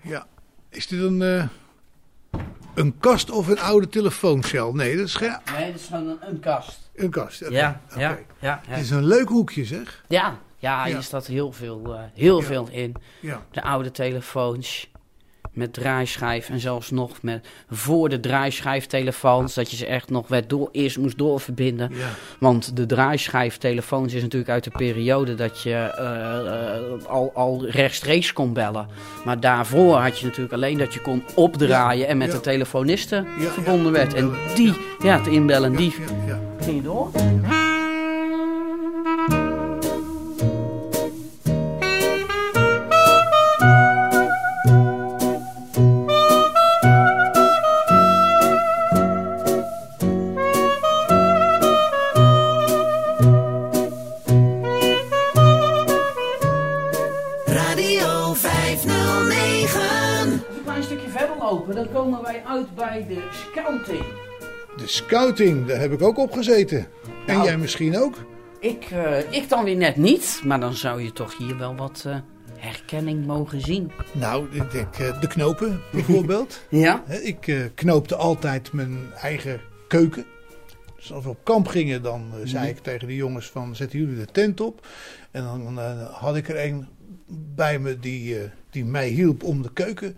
Ja. 0.02 0.28
Is 0.70 0.88
dit 0.88 1.00
een, 1.00 1.22
eh, 1.22 1.48
een 2.76 2.98
kast 3.00 3.30
of 3.32 3.48
een 3.48 3.60
oude 3.60 3.90
telefooncel? 3.90 4.74
Nee, 4.74 4.98
dat 4.98 5.06
is 5.06 5.16
geen... 5.16 5.36
Nee, 5.58 5.72
dat 5.72 5.80
is 5.82 5.86
gewoon 5.88 6.08
een, 6.08 6.18
een 6.22 6.40
kast. 6.40 6.90
Een 6.96 7.10
kast. 7.10 7.40
Ja, 7.40 7.82
Oké. 7.92 8.00
ja, 8.00 8.10
ja, 8.10 8.20
ja. 8.40 8.62
Het 8.68 8.84
is 8.84 8.90
een 8.90 9.06
leuk 9.06 9.28
hoekje 9.28 9.66
zeg. 9.66 10.04
Ja, 10.08 10.38
Ja, 10.62 10.86
hier 10.86 11.02
staat 11.02 11.28
heel 11.28 11.52
veel, 11.52 11.94
eh, 11.96 12.02
heel 12.14 12.42
veel 12.42 12.68
in. 12.72 12.96
Ja. 13.22 13.46
De 13.52 13.62
oude 13.64 13.92
telefoons 13.92 14.90
met 15.60 15.74
draaischijf 15.74 16.50
en 16.50 16.60
zelfs 16.60 16.92
nog 16.92 17.22
met 17.22 17.48
voor 17.70 18.10
de 18.10 18.20
draaischijftelefoons 18.20 19.54
dat 19.54 19.72
je 19.72 19.78
ze 19.78 19.86
echt 19.86 20.10
nog 20.10 20.28
werd 20.28 20.50
door, 20.50 20.70
eerst 20.72 20.98
moest 20.98 21.18
doorverbinden. 21.18 21.90
Ja. 21.94 22.10
Want 22.40 22.76
de 22.76 22.86
draaischijftelefoons 22.86 24.14
is 24.14 24.22
natuurlijk 24.22 24.52
uit 24.52 24.64
de 24.64 24.72
periode 24.72 25.36
dat 25.36 25.62
je 25.62 25.74
eh, 25.74 26.76
eh, 26.76 27.06
al, 27.06 27.32
al 27.34 27.66
rechtstreeks 27.66 28.34
kon 28.34 28.54
bellen. 28.54 28.88
Maar 29.26 29.40
daarvoor 29.40 29.96
had 29.96 30.20
je 30.20 30.26
natuurlijk 30.26 30.54
alleen 30.54 30.78
dat 30.78 30.94
je 30.94 31.02
kon 31.02 31.24
opdraaien 31.36 32.08
en 32.08 32.18
met 32.18 32.28
ja. 32.28 32.34
de 32.34 32.40
telefonisten 32.40 33.28
verbonden 33.38 33.92
werd. 33.92 34.14
En 34.14 34.32
die, 34.56 34.74
ja. 35.04 35.18
het 35.18 35.28
inbellen, 35.28 35.76
die 35.76 35.92
ging 36.60 36.76
je 36.76 36.82
door. 36.82 37.12
De 63.10 63.28
scouting. 63.32 64.04
De 64.78 64.88
scouting, 64.88 65.66
daar 65.66 65.80
heb 65.80 65.92
ik 65.92 66.02
ook 66.02 66.18
op 66.18 66.32
gezeten. 66.32 66.78
En 67.26 67.36
Nou. 67.36 67.44
jij 67.48 67.58
misschien 67.58 67.98
ook? 67.98 68.16
Ik, 68.60 68.84
eh, 68.92 69.32
ik 69.32 69.50
dan 69.50 69.64
weer 69.64 69.76
net 69.76 69.96
niet, 69.96 70.42
maar 70.46 70.60
dan 70.60 70.74
zou 70.74 71.02
je 71.04 71.14
toch 71.14 71.38
hier 71.38 71.58
wel 71.58 71.76
wat 71.76 72.04
eh, 72.08 72.18
herkenning 72.56 73.26
mogen 73.26 73.62
zien. 73.62 73.92
Nou, 74.12 74.48
ik 74.52 74.72
denk 74.72 74.96
eh, 74.96 75.22
de 75.22 75.28
knopen 75.28 75.82
bijvoorbeeld. 75.92 76.62
Ja? 76.70 77.04
Ik 77.08 77.70
knoopte 77.76 78.16
altijd 78.16 78.72
mijn 78.74 78.98
eigen 79.22 79.62
keuken. 79.88 80.26
Dus 80.96 81.14
als 81.14 81.24
we 81.24 81.30
op 81.30 81.44
kamp 81.44 81.68
gingen, 81.68 82.02
dan 82.02 82.32
zei 82.44 82.64
Mhm. 82.68 82.76
ik 82.78 82.84
tegen 82.84 83.08
de 83.08 83.16
jongens 83.16 83.50
van 83.50 83.76
zetten 83.76 84.00
jullie 84.00 84.18
de 84.18 84.32
tent 84.32 84.62
op. 84.62 84.88
En 85.32 85.44
dan 85.44 85.78
had 86.12 86.36
ik 86.36 86.50
er 86.50 86.66
een 86.66 86.88
bij 87.56 87.80
me 87.80 88.00
die, 88.00 88.38
die 88.70 88.86
mij 88.86 89.08
hielp 89.08 89.44
om 89.44 89.62
de 89.62 89.74
keuken 89.74 90.18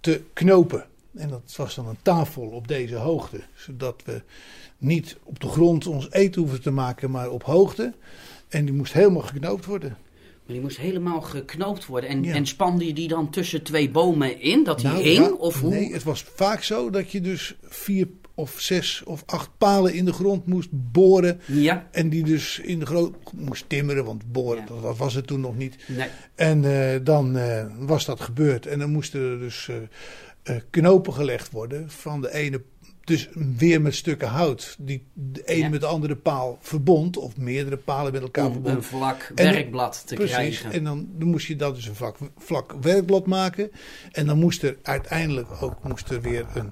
te 0.00 0.22
knopen. 0.32 0.84
En 1.14 1.28
dat 1.28 1.54
was 1.56 1.74
dan 1.74 1.88
een 1.88 1.98
tafel 2.02 2.42
op 2.42 2.68
deze 2.68 2.94
hoogte. 2.94 3.40
Zodat 3.54 4.02
we 4.04 4.22
niet 4.78 5.16
op 5.22 5.40
de 5.40 5.48
grond 5.48 5.86
ons 5.86 6.10
eten 6.10 6.40
hoeven 6.40 6.62
te 6.62 6.70
maken, 6.70 7.10
maar 7.10 7.30
op 7.30 7.42
hoogte. 7.42 7.92
En 8.48 8.64
die 8.64 8.74
moest 8.74 8.92
helemaal 8.92 9.22
geknoopt 9.22 9.64
worden. 9.64 9.96
Maar 10.20 10.58
die 10.58 10.60
moest 10.60 10.76
helemaal 10.78 11.20
geknoopt 11.20 11.86
worden. 11.86 12.10
En, 12.10 12.22
Ja. 12.24 12.34
en 12.34 12.46
spande 12.46 12.86
je 12.86 12.92
die 12.92 13.08
dan 13.08 13.30
tussen 13.30 13.62
twee 13.62 13.90
bomen 13.90 14.40
in, 14.40 14.64
dat 14.64 14.78
die 14.78 14.88
Nou, 14.88 15.02
hing? 15.02 15.16
ja, 15.26 15.32
of 15.32 15.60
hoe? 15.60 15.70
Nee, 15.70 15.92
het 15.92 16.02
was 16.02 16.22
vaak 16.34 16.62
zo 16.62 16.90
dat 16.90 17.10
je 17.10 17.20
dus 17.20 17.54
vier 17.62 18.08
of 18.34 18.60
zes 18.60 19.02
of 19.04 19.22
acht 19.26 19.50
palen 19.58 19.94
in 19.94 20.04
de 20.04 20.12
grond 20.12 20.46
moest 20.46 20.68
boren. 20.72 21.40
Ja. 21.46 21.88
En 21.90 22.08
die 22.08 22.24
dus 22.24 22.58
in 22.58 22.78
de 22.78 22.86
grond 22.86 23.16
moest 23.32 23.64
timmeren, 23.68 24.04
want 24.04 24.32
boren, 24.32 24.64
Ja. 24.68 24.80
dat, 24.82 24.96
was 24.96 25.14
het 25.14 25.26
toen 25.26 25.40
nog 25.40 25.56
niet. 25.56 25.76
Nee. 25.88 26.08
En 26.34 26.64
eh, 26.64 27.00
dan 27.04 27.36
eh, 27.36 27.66
was 27.78 28.04
dat 28.04 28.20
gebeurd. 28.20 28.66
En 28.66 28.78
dan 28.78 28.90
moesten 28.90 29.20
er 29.20 29.38
dus 29.38 29.68
eh, 29.68 29.76
knopen 30.70 31.12
gelegd 31.12 31.50
worden 31.50 31.90
van 31.90 32.20
de 32.20 32.32
ene. 32.34 32.62
Dus 33.04 33.28
weer 33.56 33.80
met 33.80 33.94
stukken 33.94 34.28
hout, 34.28 34.76
die 34.78 35.06
de 35.14 35.42
ene 35.44 35.62
Ja. 35.62 35.68
met 35.68 35.80
de 35.80 35.86
andere 35.86 36.16
paal 36.16 36.58
verbond, 36.60 37.16
of 37.16 37.36
meerdere 37.36 37.76
palen 37.76 38.12
met 38.12 38.22
elkaar 38.22 38.46
Om 38.46 38.52
verbond. 38.52 38.76
een 38.76 38.82
vlak 38.82 39.32
En- 39.34 39.52
werkblad 39.52 40.02
te 40.06 40.14
Precies, 40.14 40.34
krijgen. 40.34 40.72
en 40.72 40.84
dan, 40.84 41.08
dan 41.12 41.28
moest 41.28 41.46
je 41.46 41.56
dat 41.56 41.74
dus 41.74 41.86
een 41.86 41.94
vlak, 41.94 42.16
vlak 42.38 42.74
werkblad 42.80 43.26
maken. 43.26 43.70
En 44.12 44.26
dan 44.26 44.38
moest 44.38 44.62
er 44.62 44.76
uiteindelijk 44.82 45.62
ook 45.62 45.84
moest 45.88 46.10
er 46.10 46.20
weer 46.20 46.46
een, 46.54 46.70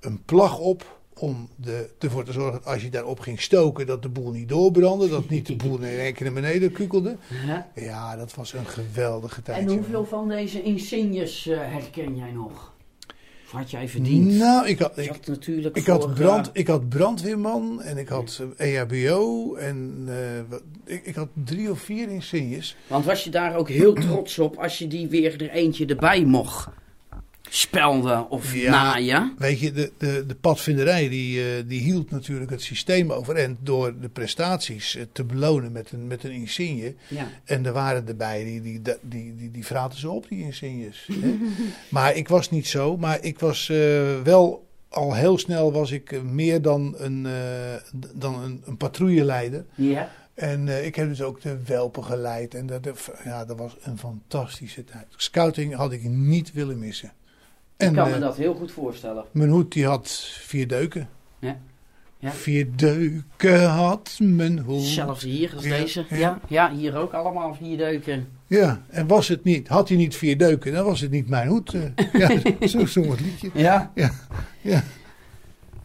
een 0.00 0.22
plag 0.24 0.58
op. 0.58 1.02
Om 1.18 1.48
de, 1.56 1.90
ervoor 1.98 2.24
te 2.24 2.32
zorgen 2.32 2.52
dat 2.52 2.66
als 2.72 2.82
je 2.82 2.90
daarop 2.90 3.20
ging 3.20 3.40
stoken, 3.40 3.86
dat 3.86 4.02
de 4.02 4.08
boel 4.08 4.30
niet 4.30 4.48
doorbrandde. 4.48 5.08
Dat 5.08 5.28
niet 5.28 5.46
de 5.46 5.56
boel 5.56 5.76
in 5.78 5.98
één 5.98 6.12
keer 6.14 6.24
naar 6.24 6.34
beneden 6.34 6.72
kukelde. 6.72 7.16
Ja. 7.46 7.70
Ja, 7.74 8.16
dat 8.16 8.34
was 8.34 8.52
een 8.52 8.66
geweldige 8.66 9.42
tijd. 9.42 9.58
En 9.68 9.68
hoeveel 9.74 10.04
van 10.04 10.28
deze 10.28 10.62
insignes 10.62 11.46
eh, 11.46 11.58
herken 11.58 12.16
jij 12.16 12.30
nog? 12.32 12.73
Had 13.54 13.70
jij 13.70 13.88
verdiend? 13.88 14.30
Nou, 14.30 14.66
ik 14.66 14.78
had, 14.78 14.98
ik, 14.98 15.08
had 15.08 15.26
natuurlijk 15.26 15.76
ik, 15.76 15.86
had 15.86 16.14
brand, 16.14 16.50
ik 16.52 16.66
had 16.66 16.88
brandweerman 16.88 17.82
en 17.82 17.98
ik 17.98 18.08
had 18.08 18.42
eh, 18.56 18.80
EHBO. 18.80 19.54
En 19.54 20.04
eh, 20.08 20.94
ik, 20.94 21.06
ik 21.06 21.14
had 21.14 21.28
drie 21.44 21.70
of 21.70 21.80
vier 21.80 22.08
insignes. 22.08 22.76
want 22.86 23.04
was 23.04 23.24
je 23.24 23.30
daar 23.30 23.56
ook 23.56 23.68
heel 23.68 23.92
trots 23.92 24.38
op 24.38 24.56
als 24.56 24.78
je 24.78 24.86
die 24.86 25.08
weer 25.08 25.42
er 25.42 25.50
eentje 25.50 25.86
erbij 25.86 26.24
mocht 26.24 26.68
spelden 27.50 28.30
of 28.30 28.54
Ja. 28.54 28.70
naaien? 28.70 29.34
Weet 29.38 29.60
je, 29.60 29.72
de, 29.72 29.92
de, 29.98 30.24
de 30.26 30.34
padvinderij 30.34 31.08
die, 31.08 31.40
eh, 31.56 31.62
die 31.66 31.80
hield 31.80 32.10
natuurlijk 32.10 32.50
het 32.50 32.62
systeem 32.62 33.12
overeind 33.12 33.58
door 33.62 34.00
de 34.00 34.08
prestaties 34.08 34.96
eh, 34.96 35.02
te 35.12 35.24
belonen 35.24 35.72
met 35.72 35.92
een, 35.92 36.06
met 36.06 36.24
een 36.24 36.30
insigne. 36.32 36.94
Ja. 37.08 37.26
En 37.44 37.66
er 37.66 37.72
waren 37.72 38.08
erbij 38.08 38.44
die, 38.44 38.60
die, 38.60 38.82
die, 38.82 38.94
die, 39.02 39.36
die, 39.36 39.50
die 39.50 39.66
vraten 39.66 39.98
ze 39.98 40.10
op, 40.10 40.28
die 40.28 40.42
insignes. 40.44 41.08
hè. 41.20 41.34
maar 41.90 42.14
ik 42.16 42.28
was 42.28 42.50
niet 42.50 42.66
zo, 42.66 42.96
maar 42.96 43.22
ik 43.22 43.38
was 43.38 43.68
eh, 43.68 43.76
wel 44.22 44.66
al 44.88 45.14
heel 45.14 45.38
snel 45.38 45.72
was 45.72 45.90
ik 45.90 46.22
meer 46.22 46.62
dan 46.62 46.94
een, 46.98 47.26
d- 48.00 48.12
dan 48.14 48.42
een, 48.42 48.62
een 48.64 48.76
patrouilleleider. 48.76 49.64
Ja. 49.74 50.10
En 50.34 50.84
ik 50.84 50.94
heb 50.94 51.08
dus 51.08 51.22
ook 51.22 51.40
de 51.40 51.58
welpen 51.66 52.04
geleid. 52.04 52.54
En 52.54 52.66
dat- 52.66 53.10
ja, 53.24 53.44
dat 53.44 53.58
was 53.58 53.76
een 53.82 53.98
fantastische 53.98 54.84
tijd. 54.84 55.06
Scouting 55.16 55.74
had 55.74 55.92
ik 55.92 56.02
niet 56.04 56.52
willen 56.52 56.78
missen. 56.78 57.12
Ik 57.88 57.92
kan 57.94 58.08
me 58.08 58.14
eh, 58.14 58.20
dat 58.20 58.36
heel 58.36 58.54
goed 58.54 58.72
voorstellen. 58.72 59.24
mijn 59.32 59.50
hoed 59.50 59.72
die 59.72 59.86
had 59.86 60.10
vier 60.40 60.68
deuken. 60.68 61.08
Ja. 61.38 61.58
Ja. 62.18 62.30
Vier 62.30 62.66
deuken 62.76 63.68
had 63.70 64.18
mijn 64.22 64.58
hoed. 64.58 64.82
Zelfs 64.82 65.22
hier 65.22 65.52
als 65.54 65.64
Ja, 65.64 65.76
deze. 65.76 66.04
ja. 66.10 66.40
Ja. 66.48 66.72
Hier 66.72 66.96
ook 66.96 67.12
allemaal 67.12 67.54
vier 67.54 67.76
deuken. 67.76 68.28
Ja, 68.46 68.82
en 68.88 69.06
was 69.06 69.28
het 69.28 69.44
niet, 69.44 69.68
had 69.68 69.88
hij 69.88 69.96
niet 69.96 70.16
vier 70.16 70.38
deuken, 70.38 70.72
dan 70.72 70.84
was 70.84 71.00
het 71.00 71.10
niet 71.10 71.28
mijn 71.28 71.48
hoed. 71.48 71.74
eh. 71.74 71.82
ja, 72.60 72.66
zo 72.68 72.86
zong 72.86 73.10
het 73.10 73.20
liedje. 73.20 73.50
Ja. 73.54 73.90
Ja, 73.94 74.10
ja. 74.60 74.82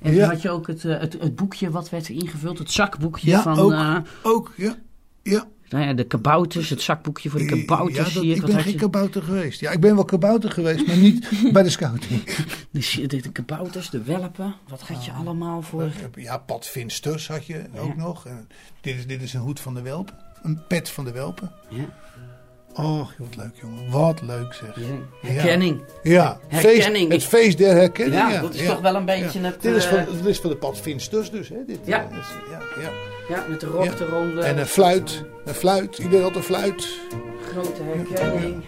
En 0.02 0.20
had 0.22 0.42
je 0.42 0.50
ook 0.50 0.68
het, 0.68 0.86
eh, 0.86 1.00
het, 1.00 1.14
het 1.22 1.36
boekje 1.36 1.70
wat 1.72 1.90
werd 1.90 2.08
er 2.08 2.14
ingevuld, 2.16 2.58
het 2.58 2.72
zakboekje 2.72 3.30
Ja, 3.30 3.42
van 3.42 3.60
ook. 3.60 4.02
Ook, 4.24 4.54
ja. 4.58 4.76
Ja, 5.24 5.48
nou 5.70 5.86
ja, 5.86 5.94
de 5.94 6.04
kabouters, 6.04 6.70
het 6.70 6.82
zakboekje 6.82 7.30
voor 7.30 7.40
de 7.40 7.46
kabouters. 7.46 8.14
ja 8.14 8.14
dat, 8.14 8.24
ik. 8.24 8.46
ben 8.46 8.60
geen 8.60 8.72
je? 8.72 8.78
kabouter 8.78 9.24
geweest. 9.24 9.60
Ja, 9.60 9.72
ik 9.72 9.80
ben 9.80 9.96
wel 9.96 10.06
kabouter 10.06 10.52
geweest, 10.52 10.88
maar 10.88 10.98
niet 10.98 11.30
bij 11.54 11.64
de 11.64 11.70
scouting. 11.70 12.24
De, 12.72 13.08
de, 13.08 13.22
de 13.22 13.32
kabouters, 13.32 13.90
de 13.90 14.02
welpen, 14.04 14.56
wat 14.68 14.82
had 14.82 14.98
Ah. 14.98 15.04
je 15.06 15.12
allemaal 15.12 15.62
voor? 15.62 15.90
Ja, 16.16 16.38
padvinsters 16.38 17.28
had 17.28 17.46
je 17.46 17.62
ook 17.78 17.96
nog. 17.96 18.26
En 18.26 18.48
dit, 18.82 18.96
is, 18.96 19.08
dit 19.08 19.22
is 19.22 19.34
een 19.34 19.40
hoed 19.42 19.60
van 19.60 19.74
de 19.74 19.82
welpen. 19.82 20.16
Een 20.44 20.60
pet 20.68 20.90
van 20.90 21.06
de 21.06 21.12
welpen. 21.12 21.52
Ja. 21.70 21.86
Oh, 22.74 23.08
wat 23.18 23.36
leuk 23.36 23.52
jongen. 23.62 23.90
Wat 23.92 24.22
leuk 24.22 24.54
zeg. 24.54 24.76
Ja. 24.76 25.28
Herkenning. 25.30 25.82
Ja, 26.04 26.40
Herkenning. 26.48 27.10
Feest, 27.12 27.24
het 27.32 27.40
feest 27.42 27.58
der 27.58 27.76
herkenning. 27.76 28.16
Ja, 28.32 28.42
dat 28.42 28.54
is 28.54 28.66
toch 28.66 28.80
wel 28.82 28.96
een 28.96 29.06
beetje 29.06 29.40
het... 29.40 29.62
Dit 29.62 29.76
is, 29.76 29.86
eh, 29.86 29.92
van, 29.92 30.16
dit 30.16 30.26
is 30.26 30.40
van 30.40 30.50
de 30.50 30.56
padvinsters 30.56 31.32
dus. 31.32 31.50
Hè? 31.50 31.58
Dit, 31.68 31.80
Ja. 31.86 32.10
eh, 32.12 32.18
is- 32.18 32.28
ja, 32.52 32.82
ja. 32.82 32.90
Ja, 33.30 33.46
met 33.50 33.60
de 33.60 33.66
rok 33.66 33.84
Ja. 33.84 33.94
eronder. 34.00 34.44
En 34.44 34.58
een 34.58 34.66
fluit. 34.68 35.24
Een 35.46 35.54
fluit. 35.54 35.98
Iedereen 35.98 36.24
had 36.24 36.36
een 36.36 36.44
fluit. 36.44 37.00
Grote 37.52 37.82
herkenning. 37.84 38.64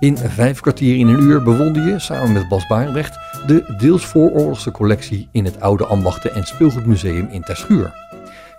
In 0.00 0.16
vijf 0.18 0.60
kwartier 0.60 0.96
in 0.96 1.08
een 1.08 1.20
uur 1.20 1.42
bewonder 1.42 1.86
je, 1.88 1.98
samen 1.98 2.32
met 2.32 2.48
Bas 2.48 2.66
Barendrecht, 2.66 3.18
de 3.46 3.74
deels 3.78 4.06
vooroorlogse 4.06 4.70
collectie 4.70 5.28
in 5.32 5.44
het 5.44 5.60
Oude 5.60 5.84
Ambachten 5.86 6.34
en 6.34 6.44
Speelgoedmuseum 6.46 7.28
in 7.30 7.42
Terschuur. 7.42 8.04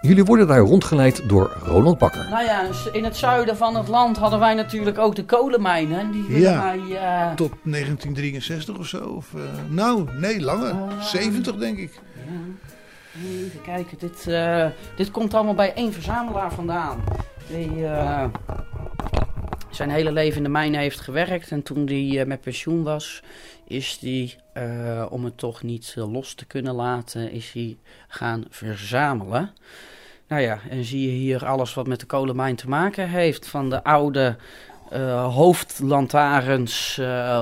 Jullie 0.02 0.24
worden 0.26 0.48
daar 0.48 0.60
rondgeleid 0.60 1.30
door 1.30 1.58
Roland 1.64 1.98
Bakker. 1.98 2.28
Nou 2.30 2.44
ja, 2.44 2.64
in 2.92 3.04
het 3.04 3.16
zuiden 3.18 3.58
van 3.58 3.76
het 3.76 3.88
land 3.88 4.18
hadden 4.18 4.40
wij 4.40 4.54
natuurlijk 4.54 4.98
ook 4.98 5.16
de 5.16 5.26
kolenmijnen. 5.26 6.00
En 6.00 6.12
die 6.12 6.40
Ja. 6.40 6.62
wij... 6.64 6.80
eh, 6.98 7.34
Tot 7.34 7.52
1963 7.64 8.78
of 8.78 8.88
zo. 8.88 8.98
Of, 9.04 9.34
eh, 9.36 9.42
nou, 9.68 10.08
nee, 10.20 10.42
langer. 10.42 10.72
Ah. 10.72 11.02
70 11.02 11.56
denk 11.56 11.78
ik. 11.78 12.00
ja. 12.16 12.32
Even 13.46 13.62
kijken, 13.62 13.98
dit, 14.00 14.28
eh, 14.28 14.66
dit 14.96 15.12
komt 15.12 15.34
allemaal 15.34 15.54
bij 15.56 15.74
één 15.74 15.94
verzamelaar 15.94 16.52
vandaan. 16.54 17.04
Die, 17.50 17.86
eh, 17.86 18.24
zijn 19.70 19.90
hele 19.90 20.12
leven 20.12 20.38
in 20.38 20.44
de 20.44 20.50
mijnen 20.50 20.80
heeft 20.80 21.00
gewerkt. 21.00 21.52
En 21.52 21.64
toen 21.64 21.86
hij 21.88 22.26
met 22.28 22.42
pensioen 22.42 22.84
was, 22.84 23.22
is 23.68 23.98
hij, 24.02 24.36
eh, 24.54 25.06
om 25.10 25.26
het 25.26 25.38
toch 25.38 25.64
niet 25.64 25.94
eh, 25.98 26.12
los 26.12 26.34
te 26.34 26.46
kunnen 26.46 26.76
laten, 26.76 27.32
is 27.32 27.52
hij 27.52 27.78
gaan 28.08 28.46
verzamelen. 28.50 29.54
Nou 30.28 30.42
ja, 30.42 30.60
en 30.70 30.84
zie 30.84 31.02
je 31.02 31.18
hier 31.18 31.46
alles 31.46 31.74
wat 31.74 31.88
met 31.88 32.00
de 32.00 32.06
kolenmijn 32.06 32.56
te 32.56 32.70
maken 32.70 33.10
heeft. 33.10 33.48
Van 33.48 33.70
de 33.70 33.84
oude 33.84 34.36
eh, 34.90 35.34
hoofdlantaarns 35.34 37.02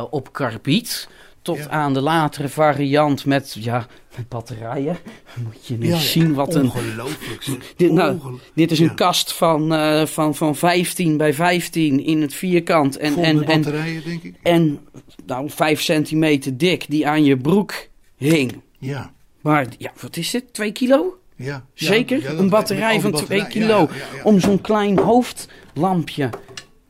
op 0.10 0.34
karbiet. 0.34 1.10
Tot 1.46 1.58
Ja. 1.58 1.70
aan 1.70 1.94
de 1.94 2.02
latere 2.02 2.50
variant 2.50 3.26
met, 3.26 3.56
ja, 3.60 3.88
met 4.18 4.30
batterijen. 4.30 4.98
Moet 5.44 5.66
je 5.68 5.78
niet 5.78 5.90
Ja, 5.90 5.98
zien 5.98 6.34
wat 6.34 6.56
een... 6.56 6.64
Ongelooflijk. 6.64 7.46
Dit, 7.78 7.92
nou, 7.92 8.18
dit 8.56 8.72
is 8.72 8.80
een 8.80 8.86
Ja. 8.86 8.94
kast 8.94 9.34
van, 9.34 9.74
eh, 9.74 10.06
van, 10.06 10.36
van 10.36 10.56
15 10.56 11.18
bij 11.18 11.34
15 11.34 12.06
in 12.06 12.22
het 12.22 12.34
vierkant. 12.34 12.98
En, 12.98 13.16
en, 13.18 13.24
en, 13.24 13.46
batterijen, 13.46 14.04
denk 14.06 14.24
ik. 14.24 14.36
en 14.44 14.80
nou, 15.26 15.50
5 15.50 15.82
centimeter 15.82 16.58
dik 16.58 16.86
die 16.90 17.08
aan 17.08 17.24
je 17.24 17.38
broek 17.38 17.74
hing. 18.18 18.62
Ja. 18.80 19.12
Maar 19.42 19.68
ja, 19.78 19.92
wat 20.02 20.18
is 20.18 20.32
dit? 20.32 20.54
2 20.54 20.72
kilo? 20.72 21.18
Ja. 21.36 21.66
Zeker? 21.74 22.40
Een 22.40 22.50
batterij 22.50 23.00
van 23.02 23.12
die 23.12 23.24
2 23.26 23.40
batterijen. 23.40 23.88
kilo. 23.88 23.90
Om 24.24 24.40
zo'n 24.40 24.62
klein 24.62 24.98
hoofdlampje 25.00 26.30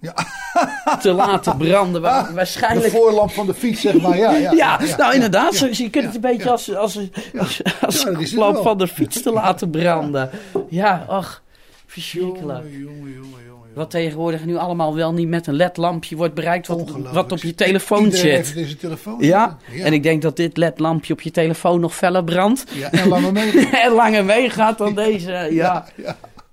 Ja. 0.05 0.13
te 1.01 1.11
laten 1.11 1.57
branden. 1.57 2.01
Wa- 2.01 2.23
De 2.27 2.33
Waarschijnlijk. 2.33 2.91
voorlamp 2.93 3.31
van 3.31 3.45
de 3.45 3.53
fiets, 3.53 3.81
zeg 3.81 4.01
maar. 4.01 4.17
Ja, 4.17 4.31
ja, 4.35 4.51
Ja, 4.63 4.79
nou 4.97 5.13
inderdaad. 5.13 5.55
zo, 5.55 5.67
je 5.71 5.89
kunt 5.89 6.05
het 6.05 6.15
een 6.15 6.21
beetje 6.21 6.49
als, 6.49 6.75
als, 6.75 6.99
als, 7.37 7.61
als 7.81 8.31
lamp 8.33 8.53
wel. 8.53 8.63
van 8.63 8.77
de 8.77 8.87
fiets 8.87 9.21
te 9.21 9.31
laten 9.31 9.69
branden. 9.69 10.29
Ja, 10.69 11.05
ach, 11.07 11.41
verschrikkelijk. 11.87 12.63
Jongen, 12.63 12.79
jongen, 12.79 12.97
jongen, 13.13 13.13
jongen. 13.47 13.53
Wat 13.73 13.89
tegenwoordig 13.89 14.45
nu 14.45 14.55
allemaal 14.57 14.95
wel 14.95 15.13
niet 15.13 15.27
met 15.27 15.47
een 15.47 15.53
ledlampje 15.53 16.15
wordt 16.15 16.33
bereikt, 16.33 16.67
wat, 16.67 16.91
wat 17.11 17.31
op 17.31 17.37
je 17.37 17.55
telefoon 17.55 18.03
Iedereen 18.03 18.45
zit. 18.45 18.55
deze 18.55 18.77
telefoon. 18.77 19.15
Ja, 19.19 19.57
ja. 19.71 19.83
en 19.85 19.93
ik 19.93 20.03
denk 20.03 20.21
dat 20.21 20.35
dit 20.35 20.57
ledlampje 20.57 21.13
op 21.13 21.21
je 21.21 21.31
telefoon 21.31 21.79
nog 21.79 21.95
feller 21.95 22.23
brandt. 22.23 22.63
Ja, 22.73 22.91
en 22.91 23.07
laat 23.07 23.19
me 23.21 23.31
mee. 23.31 23.69
en 23.69 23.91
langer 23.91 24.25
meegaat 24.25 24.77
dan 24.77 24.95
deze. 24.95 25.47
Ja. 25.51 25.85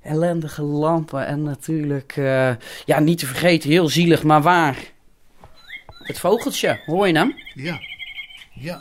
Ellendige 0.03 0.63
lampen. 0.63 1.27
En 1.27 1.43
natuurlijk, 1.43 2.17
eh, 2.17 2.51
ja, 2.85 3.01
niet 3.01 3.19
te 3.19 3.27
vergeten, 3.27 3.71
heel 3.71 3.89
zielig, 3.89 4.23
maar 4.23 4.43
waar. 4.43 4.77
Het 5.87 6.19
vogeltje, 6.19 6.81
hoor 6.87 7.07
je 7.07 7.17
hem? 7.17 7.35
Ja. 7.55 7.81
Ja. 8.53 8.81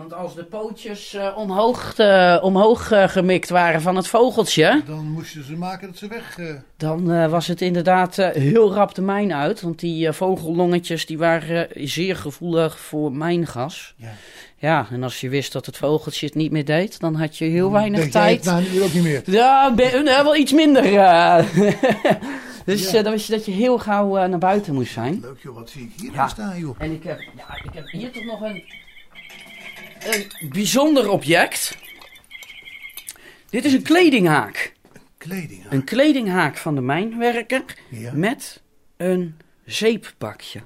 Want 0.00 0.14
als 0.14 0.34
de 0.34 0.44
pootjes 0.44 1.14
eh, 1.14 1.36
omhoog, 1.36 1.94
eh, 1.96 2.38
omhoog 2.42 2.90
eh, 2.90 3.08
gemikt 3.08 3.48
waren 3.48 3.80
van 3.82 3.96
het 3.96 4.06
vogeltje, 4.06 4.82
Dan 4.86 5.06
moesten 5.06 5.44
ze 5.44 5.56
maken 5.56 5.88
dat 5.88 5.96
ze 5.96 6.08
weg... 6.08 6.38
dan 6.76 7.28
was 7.30 7.46
het 7.46 7.60
inderdaad 7.60 8.16
heel 8.16 8.74
rap 8.74 8.94
de 8.94 9.02
mijn 9.02 9.32
uit. 9.32 9.60
Want 9.60 9.78
die 9.78 10.12
vogellongetjes 10.12 11.06
die 11.06 11.18
waren 11.18 11.68
zeer 11.74 12.16
gevoelig 12.16 12.78
voor 12.78 13.12
mijngas. 13.12 13.94
Ja. 13.96 14.08
Ja, 14.56 14.86
en 14.90 15.02
als 15.02 15.20
je 15.20 15.28
wist 15.28 15.52
dat 15.52 15.66
het 15.66 15.76
vogeltje 15.76 16.26
het 16.26 16.34
niet 16.34 16.50
meer 16.50 16.64
deed, 16.64 17.00
dan 17.00 17.14
had 17.14 17.36
je 17.36 17.44
heel 17.44 17.72
weinig 17.72 18.00
denk 18.00 18.12
tijd. 18.12 18.44
nou 18.44 18.62
nu 18.72 18.82
ook 18.82 18.92
niet 18.92 19.02
meer. 19.02 19.22
Ja, 19.24 19.74
ben, 19.74 20.04
wel 20.04 20.36
iets 20.36 20.52
minder. 20.52 20.82
dus 22.64 22.90
Ja. 22.90 23.02
dan 23.02 23.12
wist 23.12 23.26
je 23.26 23.32
dat 23.32 23.44
je 23.44 23.52
heel 23.52 23.78
gauw 23.78 24.26
naar 24.26 24.38
buiten 24.38 24.74
moest 24.74 24.92
zijn. 24.92 25.18
Leuk 25.22 25.38
joh, 25.42 25.54
wat 25.54 25.70
zie 25.70 25.82
ik 25.82 26.00
hier 26.00 26.12
Ja. 26.12 26.28
staan 26.28 26.58
joh. 26.58 26.76
En 26.78 26.92
ik 26.92 27.02
heb, 27.02 27.18
ja, 27.36 27.60
ik 27.64 27.70
heb 27.74 27.88
hier 27.90 28.10
toch 28.10 28.24
nog 28.24 28.40
een, 28.40 28.62
een 30.04 30.48
bijzonder 30.48 31.08
object. 31.10 31.78
Dit 33.50 33.64
is 33.64 33.72
een 33.72 33.82
kledinghaak. 33.82 34.72
Een 35.70 35.84
kledinghaak 35.84 36.56
van 36.56 36.74
de 36.74 36.80
mijnwerker 36.80 37.64
Ja. 37.90 38.12
met 38.12 38.62
een 38.96 39.36
zeepbakje. 39.64 40.60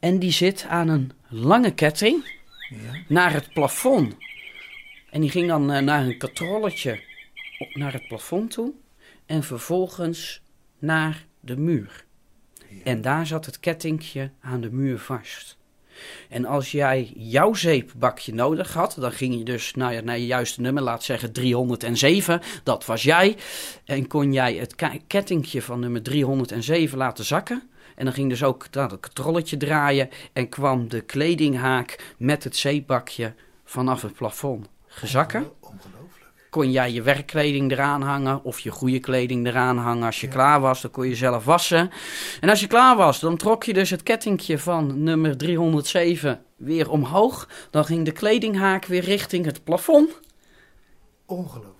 En 0.00 0.18
die 0.18 0.30
zit 0.32 0.66
aan 0.68 0.88
een 0.88 1.12
lange 1.28 1.74
ketting 1.74 2.36
Ja. 2.68 3.00
naar 3.08 3.32
het 3.32 3.52
plafond. 3.52 4.14
En 5.10 5.20
die 5.20 5.30
ging 5.30 5.48
dan 5.48 5.72
eh, 5.72 5.82
naar 5.82 6.06
een 6.06 6.18
katrolletje 6.18 7.00
op, 7.58 7.74
naar 7.74 7.92
het 7.92 8.08
plafond 8.08 8.50
toe. 8.50 8.72
En 9.26 9.42
vervolgens 9.42 10.42
naar 10.78 11.24
de 11.40 11.56
muur. 11.56 12.04
En 12.84 13.00
daar 13.00 13.26
zat 13.26 13.46
het 13.46 13.60
kettingje 13.60 14.30
aan 14.40 14.60
de 14.60 14.70
muur 14.70 14.98
vast. 14.98 15.57
En 16.28 16.44
als 16.44 16.70
jij 16.72 17.12
jouw 17.16 17.54
zeepbakje 17.54 18.34
nodig 18.34 18.72
had, 18.72 18.96
dan 19.00 19.12
ging 19.12 19.38
je 19.38 19.44
dus 19.44 19.74
nou 19.74 19.92
ja, 19.92 20.00
naar 20.00 20.18
je 20.18 20.26
juiste 20.26 20.60
nummer, 20.60 20.82
laat 20.82 21.04
zeggen 21.04 21.32
307, 21.32 22.40
dat 22.62 22.86
was 22.86 23.02
jij. 23.02 23.36
En 23.84 24.06
kon 24.06 24.32
jij 24.32 24.54
het 24.54 24.74
ke- 24.74 25.00
kettingje 25.06 25.62
van 25.62 25.80
nummer 25.80 26.02
307 26.02 26.98
laten 26.98 27.24
zakken. 27.24 27.62
En 27.94 28.04
dan 28.04 28.14
ging 28.14 28.28
dus 28.28 28.42
ook 28.42 28.72
dat 28.72 28.90
het 28.90 29.00
katrolletje 29.00 29.56
draaien 29.56 30.08
en 30.32 30.48
kwam 30.48 30.88
de 30.88 31.00
kledinghaak 31.00 32.14
met 32.18 32.44
het 32.44 32.56
zeepbakje 32.56 33.32
vanaf 33.64 34.02
het 34.02 34.14
plafond 34.14 34.68
gezakken. 34.86 35.50
Kon 36.50 36.70
jij 36.70 36.92
je 36.92 37.02
werkkleding 37.02 37.72
eraan 37.72 38.02
hangen 38.02 38.44
of 38.44 38.60
je 38.60 38.70
goede 38.70 38.98
kleding 38.98 39.46
eraan 39.46 39.76
hangen. 39.78 40.06
Als 40.06 40.20
je 40.20 40.28
klaar 40.28 40.60
was, 40.60 40.80
dan 40.80 40.90
kon 40.90 41.08
je 41.08 41.14
zelf 41.14 41.44
wassen. 41.44 41.90
En 42.40 42.48
als 42.48 42.60
je 42.60 42.66
klaar 42.66 42.96
was, 42.96 43.20
dan 43.20 43.36
trok 43.36 43.64
je 43.64 43.72
dus 43.72 43.90
het 43.90 44.02
kettingje 44.02 44.58
van 44.58 45.02
nummer 45.02 45.36
307 45.36 46.40
weer 46.56 46.90
omhoog. 46.90 47.48
Dan 47.70 47.84
ging 47.84 48.04
de 48.04 48.12
kledinghaak 48.12 48.84
weer 48.84 49.02
richting 49.04 49.44
het 49.44 49.64
plafond. 49.64 50.20
Ongelooflijk. 51.26 51.76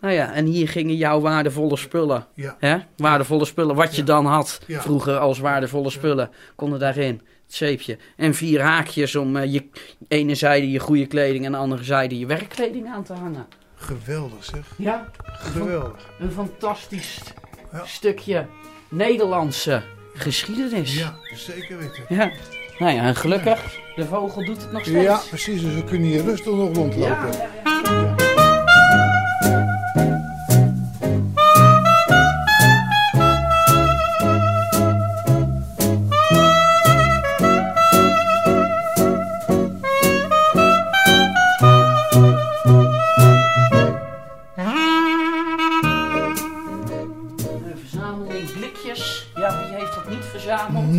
Nou 0.00 0.14
ja, 0.14 0.32
en 0.32 0.44
hier 0.44 0.68
gingen 0.68 0.96
jouw 0.96 1.20
waardevolle 1.20 1.76
spullen. 1.76 2.26
Ja. 2.34 2.56
Hè? 2.58 2.76
Waardevolle 2.96 3.44
spullen, 3.44 3.74
wat 3.76 3.90
je 3.94 4.00
Ja. 4.00 4.06
dan 4.06 4.26
had 4.26 4.60
Ja. 4.66 4.80
vroeger 4.80 5.18
als 5.18 5.38
waardevolle 5.38 5.90
spullen, 5.90 6.30
konden 6.56 6.78
daarin. 6.78 7.20
Het 7.46 7.54
zeepje. 7.58 7.98
En 8.16 8.34
vier 8.34 8.60
haakjes 8.62 9.16
om 9.16 9.36
eh, 9.36 9.52
je 9.52 9.68
ene 10.08 10.34
zijde 10.34 10.70
je 10.70 10.78
goede 10.78 11.06
kleding 11.06 11.44
en 11.44 11.52
de 11.52 11.58
andere 11.58 11.84
zijde 11.84 12.18
je 12.18 12.26
werkkleding 12.26 12.88
aan 12.88 13.02
te 13.04 13.12
hangen. 13.12 13.46
Geweldig 13.80 14.44
zeg. 14.44 14.64
Ja, 14.76 15.10
Geweldig. 15.24 16.06
Een 16.18 16.32
fantastisch 16.32 17.18
Ja. 17.72 17.84
stukje 17.84 18.46
Nederlandse 18.88 19.82
geschiedenis. 20.14 20.94
Ja, 20.98 21.14
zeker 21.34 21.78
weten. 21.78 22.04
Ja. 22.08 22.30
Nou 22.78 22.94
ja, 22.94 23.02
en 23.02 23.16
gelukkig, 23.16 23.78
de 23.96 24.04
vogel 24.06 24.44
doet 24.44 24.62
het 24.62 24.72
nog 24.72 24.82
steeds. 24.82 25.02
Ja, 25.04 25.20
precies. 25.28 25.60
Dus 25.62 25.74
we 25.74 25.84
kunnen 25.84 26.08
hier 26.08 26.22
rustig 26.24 26.52
nog 26.52 26.74
rondlopen. 26.76 26.98
Ja, 27.00 27.28
ja, 27.84 28.14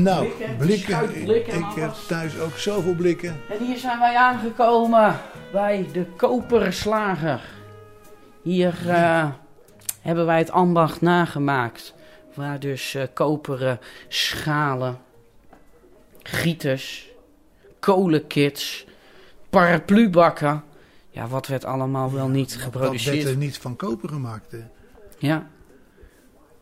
Nou, 0.03 0.27
blikken, 0.57 1.25
Ik 1.27 1.75
heb 1.75 1.93
thuis 2.07 2.39
ook 2.39 2.57
zoveel 2.57 2.93
blikken. 2.93 3.41
En 3.49 3.65
hier 3.65 3.77
zijn 3.77 3.99
wij 3.99 4.15
aangekomen 4.15 5.19
bij 5.51 5.87
de 5.93 6.05
Koperslager. 6.15 7.41
Hier 8.41 8.89
eh, 8.89 9.29
hebben 10.01 10.25
wij 10.25 10.37
het 10.37 10.51
ambacht 10.51 11.01
nagemaakt. 11.01 11.93
Waar 12.33 12.59
dus 12.59 12.95
eh, 12.95 13.03
koperen 13.13 13.79
schalen, 14.07 14.97
gieters, 16.23 17.09
kolenkits, 17.79 18.85
paraplubakken. 19.49 20.63
Ja, 21.09 21.27
wat 21.27 21.47
werd 21.47 21.65
allemaal 21.65 22.13
wel 22.13 22.27
niet 22.27 22.49
Dat 22.49 22.59
werd 22.59 22.71
geproduceerd. 22.73 23.27
er 23.27 23.37
niet 23.37 23.57
van 23.57 23.75
koper 23.75 24.09
gemaakt. 24.09 24.51
Hè. 24.51 24.63
Ja. 25.17 25.47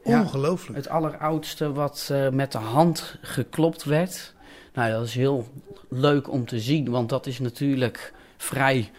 Ongelooflijk. 0.04 0.78
het 0.78 0.90
alleroudste 0.90 1.72
wat 1.72 2.10
eh, 2.12 2.30
met 2.30 2.52
de 2.52 2.58
hand 2.58 3.18
geklopt 3.22 3.84
werd. 3.84 4.34
Nou, 4.74 4.92
dat 4.92 5.06
is 5.06 5.16
heel 5.16 5.48
leuk 5.90 6.32
om 6.32 6.46
te 6.46 6.60
zien, 6.60 6.90
want 6.90 7.10
dat 7.10 7.26
is 7.26 7.40
natuurlijk 7.40 8.14
vrij 8.38 8.92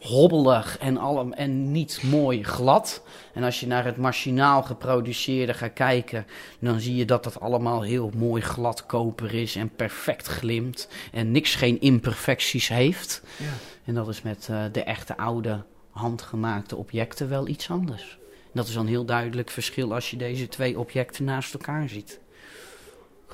hobbelig 0.00 0.78
en, 0.78 0.96
allem, 0.96 1.32
en 1.32 1.72
niet 1.72 2.02
mooi 2.02 2.44
glad. 2.44 3.02
En 3.32 3.42
als 3.42 3.60
je 3.60 3.66
naar 3.66 3.84
het 3.84 3.96
machinaal 3.96 4.62
geproduceerde 4.62 5.54
gaat 5.54 5.72
kijken, 5.72 6.26
dan 6.58 6.80
zie 6.80 6.96
je 6.96 7.04
dat 7.04 7.24
dat 7.24 7.40
allemaal 7.40 7.82
heel 7.82 8.10
mooi 8.16 8.42
glad 8.42 8.86
koper 8.86 9.34
is 9.34 9.56
en 9.56 9.70
perfect 9.76 10.26
glimt 10.26 10.88
en 11.12 11.30
niks 11.30 11.54
geen 11.54 11.80
imperfecties 11.80 12.68
heeft. 12.68 13.22
Ja. 13.36 13.44
En 13.84 13.94
dat 13.94 14.08
is 14.08 14.22
met 14.22 14.48
eh, 14.50 14.64
de 14.72 14.82
echte 14.82 15.16
oude 15.16 15.62
handgemaakte 15.90 16.76
objecten 16.76 17.28
wel 17.28 17.48
iets 17.48 17.70
anders. 17.70 18.18
Dat 18.56 18.66
is 18.68 18.72
dan 18.74 18.82
een 18.82 18.88
heel 18.88 19.04
duidelijk 19.04 19.50
verschil 19.50 19.94
als 19.94 20.10
je 20.10 20.16
deze 20.16 20.48
twee 20.48 20.78
objecten 20.78 21.24
naast 21.24 21.54
elkaar 21.54 21.88
ziet. 21.88 22.20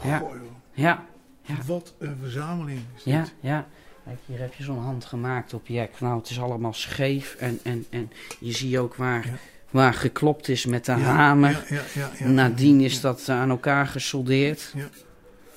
Ja. 0.03 0.19
Goh, 0.19 0.31
joh. 0.31 0.41
Ja, 0.73 1.07
Ja. 1.43 1.55
Wat 1.67 1.95
een 1.99 2.17
verzameling 2.21 2.81
is 2.97 3.03
dit. 3.03 3.13
ja, 3.15 3.25
ja. 3.41 3.67
Kijk, 4.05 4.19
hier 4.27 4.39
heb 4.39 4.55
je 4.55 4.63
zo'n 4.65 4.79
handgemaakt 4.79 5.55
object. 5.55 6.01
Nou, 6.01 6.19
het 6.19 6.31
is 6.31 6.41
allemaal 6.41 6.73
scheef 6.73 7.35
en, 7.39 7.59
en, 7.63 7.87
en 7.91 8.11
je 8.39 8.53
ziet 8.53 8.77
ook 8.77 8.95
waar, 8.95 9.27
Ja. 9.27 9.33
waar 9.71 9.95
geklopt 9.95 10.49
is 10.49 10.67
met 10.67 10.85
de 10.85 10.93
Ja, 10.93 10.99
hamer. 10.99 11.51
Ja, 11.69 11.75
ja, 11.75 11.83
ja, 11.95 12.11
ja. 12.19 12.27
Nadien 12.31 12.81
is 12.81 13.01
dat 13.01 13.29
aan 13.29 13.51
elkaar 13.51 13.87
gesoldeerd. 13.87 14.75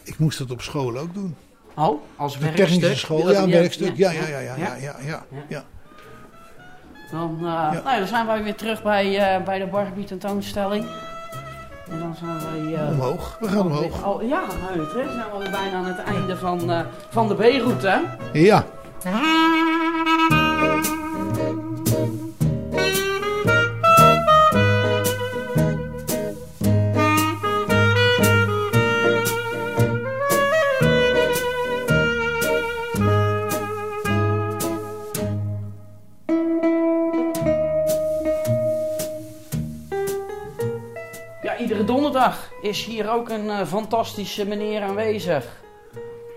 Ik 0.04 0.18
moest 0.18 0.38
dat 0.38 0.52
op 0.52 0.62
school 0.62 0.98
ook 0.98 1.14
doen. 1.14 1.36
Oh, 1.76 2.02
als 2.16 2.34
De 2.34 2.40
werkstuk? 2.40 2.68
technische 2.68 2.96
school, 2.98 3.32
ja, 3.32 3.48
werkstuk. 3.48 3.96
Ja, 3.96 4.12
ja, 4.12 4.28
ja, 4.28 4.40
ja, 4.40 4.76
ja, 5.06 5.26
ja, 5.50 5.66
Ja. 7.12 7.18
Dan, 7.18 7.38
eh, 7.40 7.44
nou 7.72 7.90
ja, 7.90 7.98
dan 7.98 8.08
zijn 8.08 8.26
wij 8.26 8.44
weer 8.44 8.56
terug 8.56 8.84
bij, 8.84 9.36
eh, 9.36 9.44
bij 9.44 9.60
de 9.60 9.66
Barbie 9.66 10.06
tentoonstelling. 10.06 10.86
En 11.92 12.00
dan 12.00 12.16
zijn 12.20 12.40
wij... 12.64 12.76
eh, 12.84 12.90
Omhoog, 12.92 13.38
we 13.40 13.48
gaan 13.48 13.66
omhoog. 13.66 14.06
Oh, 14.06 14.22
ja, 14.28 14.40
dan 14.48 14.86
zijn 14.96 15.44
we 15.44 15.50
bijna 15.52 15.78
aan 15.78 15.86
het 15.86 16.04
einde 16.04 16.38
van, 16.38 16.72
eh, 16.72 16.80
van 17.10 17.28
de 17.28 17.34
B-route. 17.36 18.02
Ja, 18.34 18.64
Ja, 19.04 19.14
donderdag 42.16 42.52
is 42.62 42.86
hier 42.86 43.10
ook 43.12 43.30
een 43.30 43.50
eh, 43.50 43.66
fantastische 43.68 44.46
meneer 44.46 44.82
aanwezig. 44.82 45.46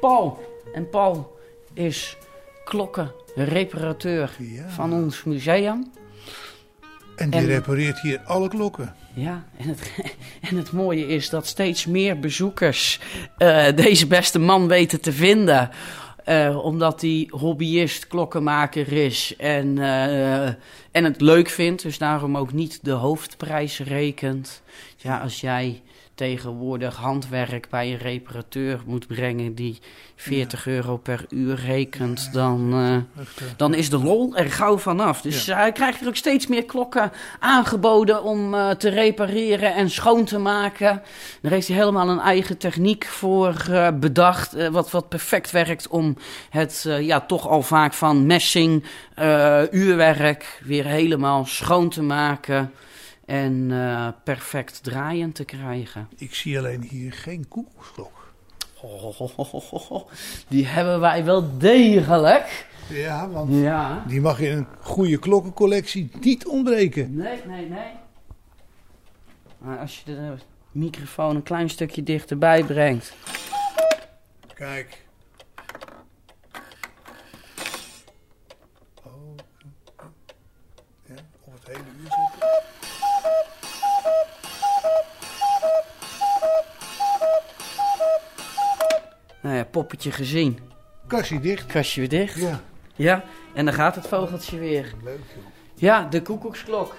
Paul. 0.00 0.38
En 0.74 0.88
Paul 0.88 1.38
is 1.74 2.16
klokkenreparateur 2.64 4.30
Ja. 4.38 4.68
van 4.68 4.92
ons 4.92 5.24
museum. 5.24 5.92
en 7.16 7.30
die 7.30 7.40
En- 7.40 7.46
repareert 7.46 8.00
hier 8.00 8.20
alle 8.24 8.48
klokken. 8.48 8.94
Ja, 9.14 9.44
en 9.58 9.68
het, 9.68 9.92
en 10.50 10.56
het 10.56 10.72
mooie 10.72 11.06
is 11.06 11.30
dat 11.30 11.46
steeds 11.46 11.86
meer 11.86 12.18
bezoekers 12.18 13.00
eh, 13.36 13.66
deze 13.74 14.06
beste 14.06 14.38
man 14.38 14.68
weten 14.68 15.00
te 15.00 15.12
vinden. 15.12 15.70
Eh, 16.24 16.64
omdat 16.64 17.00
hij 17.00 17.26
hobbyist, 17.30 18.06
klokkenmaker 18.06 18.92
is 18.92 19.36
en, 19.36 19.78
en 20.92 21.04
het 21.04 21.20
leuk 21.20 21.48
vindt. 21.48 21.82
Dus 21.82 21.98
daarom 21.98 22.36
ook 22.36 22.52
niet 22.52 22.78
de 22.82 22.90
hoofdprijs 22.90 23.78
rekent. 23.78 24.62
Ja, 25.00 25.18
als 25.18 25.40
jij 25.40 25.82
tegenwoordig 26.14 26.96
handwerk 26.96 27.68
bij 27.70 27.92
een 27.92 27.98
reparateur 27.98 28.80
moet 28.86 29.06
brengen 29.06 29.54
die 29.54 29.78
40 30.16 30.66
euro 30.66 30.96
per 30.96 31.24
uur 31.28 31.54
rekent, 31.54 32.32
dan... 32.32 32.72
eh, 32.72 32.94
Echt, 33.22 33.40
eh, 33.40 33.46
dan 33.56 33.74
is 33.74 33.90
de 33.90 33.98
lol 33.98 34.36
er 34.36 34.50
gauw 34.50 34.78
vanaf. 34.78 35.20
Dus 35.20 35.48
eh, 35.48 35.56
hij 35.56 35.72
krijgt 35.72 36.00
er 36.00 36.06
ook 36.08 36.16
steeds 36.16 36.46
meer 36.46 36.64
klokken 36.64 37.12
aangeboden 37.38 38.22
om 38.22 38.54
eh, 38.54 38.70
te 38.70 38.88
repareren 38.88 39.74
en 39.74 39.90
schoon 39.90 40.24
te 40.24 40.38
maken. 40.38 41.02
Daar 41.42 41.52
heeft 41.52 41.68
hij 41.68 41.76
helemaal 41.76 42.08
een 42.08 42.20
eigen 42.20 42.58
techniek 42.58 43.04
voor 43.04 43.54
eh, 43.70 43.88
bedacht. 44.00 44.54
eh, 44.54 44.68
wat, 44.68 44.90
wat 44.90 45.08
perfect 45.08 45.50
werkt 45.50 45.88
om 45.88 46.16
het 46.50 46.84
eh, 46.88 47.00
ja, 47.00 47.20
toch 47.20 47.48
al 47.48 47.62
vaak 47.62 47.92
van 47.94 48.26
messing 48.26 48.84
eh, 49.14 49.62
uurwerk 49.70 50.60
weer 50.64 50.84
helemaal 50.86 51.44
schoon 51.44 51.88
te 51.88 52.02
maken. 52.02 52.72
En 53.28 53.68
eh, 53.70 54.08
perfect 54.24 54.82
draaiend 54.82 55.34
te 55.34 55.44
krijgen. 55.44 56.08
Ik 56.16 56.34
zie 56.34 56.58
alleen 56.58 56.82
hier 56.82 57.12
geen 57.12 57.48
koekoeksklok. 57.48 58.32
Die 60.48 60.66
hebben 60.66 61.00
wij 61.00 61.24
wel 61.24 61.58
degelijk. 61.58 62.66
Ja, 62.88 63.28
want 63.28 63.54
Ja. 63.54 64.04
die 64.06 64.20
mag 64.20 64.40
in 64.40 64.56
een 64.56 64.66
goede 64.80 65.18
klokkencollectie 65.18 66.10
niet 66.20 66.46
ontbreken. 66.46 67.14
Nee, 67.14 67.40
nee, 67.46 67.68
nee. 67.68 67.90
Maar 69.58 69.78
als 69.78 69.98
je 69.98 70.14
de 70.14 70.34
microfoon 70.72 71.36
een 71.36 71.42
klein 71.42 71.70
stukje 71.70 72.02
dichterbij 72.02 72.64
brengt. 72.64 73.14
Kijk. 74.54 75.04
Oh. 79.04 79.12
Ja, 81.06 81.14
of 81.44 81.52
het 81.54 81.66
hele 81.66 81.78
uur 82.00 82.10
zitten. 82.10 82.48
Nou 89.48 89.60
ja, 89.60 89.66
poppetje 89.70 90.10
gezien. 90.12 90.58
Kastje 91.06 91.40
dicht. 91.40 91.66
Kastje 91.66 92.00
weer 92.00 92.08
dicht. 92.08 92.36
Ja, 92.40 92.60
Ja, 92.96 93.24
en 93.54 93.64
dan 93.64 93.74
gaat 93.74 93.94
het 93.94 94.06
vogeltje 94.06 94.58
weer. 94.58 94.92
leuk 95.04 95.18
joh. 95.34 95.44
Ja, 95.74 96.06
de 96.10 96.22
koekoeksklok. 96.22 96.94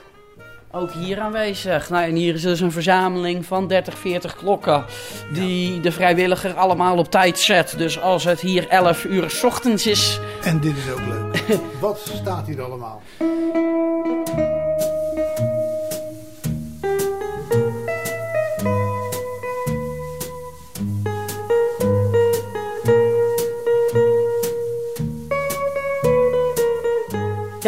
Ook 0.72 0.92
hier 0.92 1.20
aanwezig. 1.20 1.90
Nou, 1.90 2.04
en 2.04 2.16
hier 2.16 2.34
is 2.34 2.42
dus 2.42 2.60
een 2.60 2.72
verzameling 2.72 3.46
van 3.46 3.68
30, 3.68 3.98
40 3.98 4.36
klokken. 4.36 4.86
Die 5.34 5.80
de 5.80 5.92
vrijwilliger 5.92 6.54
allemaal 6.54 6.98
op 6.98 7.12
tijd 7.12 7.40
zet. 7.40 7.78
Dus 7.78 8.00
als 8.02 8.24
het 8.24 8.40
hier 8.40 8.68
11 8.68 9.06
uur 9.06 9.30
's 9.30 9.44
ochtends 9.44 9.88
is. 9.88 10.20
En 10.44 10.60
dit 10.60 10.78
is 10.78 10.92
ook 10.92 11.06
leuk. 11.08 11.60
Wat 11.82 12.12
staat 12.22 12.48
hier 12.48 12.62
allemaal? 12.62 13.02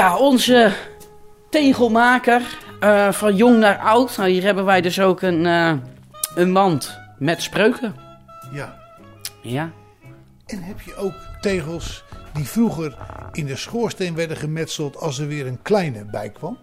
Ja, 0.02 0.18
onze 0.18 0.74
tegelmaker. 1.50 2.58
eh, 2.80 3.12
van 3.12 3.36
jong 3.36 3.58
naar 3.58 3.78
oud. 3.78 4.18
Nou, 4.18 4.30
hier 4.30 4.44
hebben 4.44 4.66
wij 4.66 4.82
dus 4.82 5.00
ook 5.00 5.22
een, 5.22 5.46
eh, 5.46 5.74
een 6.36 6.52
mand 6.52 7.00
met 7.18 7.42
spreuken. 7.42 7.96
Ja. 8.52 8.78
Ja. 9.42 9.72
En 10.46 10.62
heb 10.64 10.82
je 10.82 10.96
ook 10.96 11.14
tegels 11.42 12.04
die 12.34 12.46
vroeger 12.46 12.98
in 13.32 13.46
de 13.46 13.56
schoorsteen 13.56 14.16
werden 14.16 14.38
gemetseld 14.38 14.98
als 14.98 15.20
er 15.20 15.28
weer 15.28 15.48
een 15.48 15.62
kleine 15.62 16.06
bij 16.06 16.30
kwam? 16.30 16.58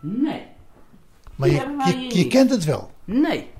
Nee. 0.00 0.46
Maar 1.34 1.48
je, 1.48 2.06
je, 2.08 2.26
kent 2.26 2.50
het 2.50 2.64
wel. 2.64 2.90
Nee. 3.04 3.50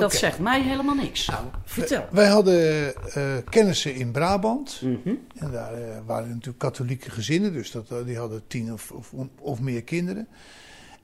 Dat 0.00 0.14
zegt 0.14 0.38
mij 0.38 0.62
helemaal 0.62 0.94
niks. 0.94 1.26
Nou, 1.26 1.44
Vertel. 1.64 2.06
Wij 2.10 2.26
hadden 2.28 2.94
eh, 3.12 3.36
kennissen 3.48 3.94
in 3.94 4.10
Brabant. 4.10 4.80
Mhm. 4.82 5.14
En 5.34 5.50
daar 5.50 5.74
eh, 5.74 5.98
waren 6.06 6.28
natuurlijk 6.28 6.58
katholieke 6.58 7.10
gezinnen, 7.10 7.52
dus 7.52 7.70
dat, 7.70 7.90
eh, 7.90 8.04
die 8.04 8.18
hadden 8.18 8.42
tien 8.46 8.72
of, 8.72 8.90
of, 8.90 9.12
of 9.38 9.60
meer 9.60 9.82
kinderen. 9.82 10.28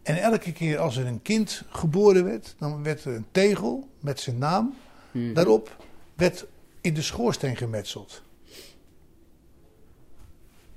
En 0.02 0.16
elke 0.22 0.52
keer 0.52 0.78
als 0.78 0.96
er 0.96 1.06
een 1.06 1.22
kind 1.22 1.62
geboren 1.68 2.24
werd, 2.24 2.54
dan 2.58 2.82
werd 2.82 3.04
er 3.04 3.14
een 3.14 3.26
tegel 3.32 3.88
met 4.00 4.20
zijn 4.20 4.38
naam 4.38 4.74
Mhm. 5.10 5.32
daarop, 5.34 5.76
werd 6.14 6.46
in 6.80 6.94
de 6.94 7.02
schoorsteen 7.02 7.56
gemetseld. 7.56 8.22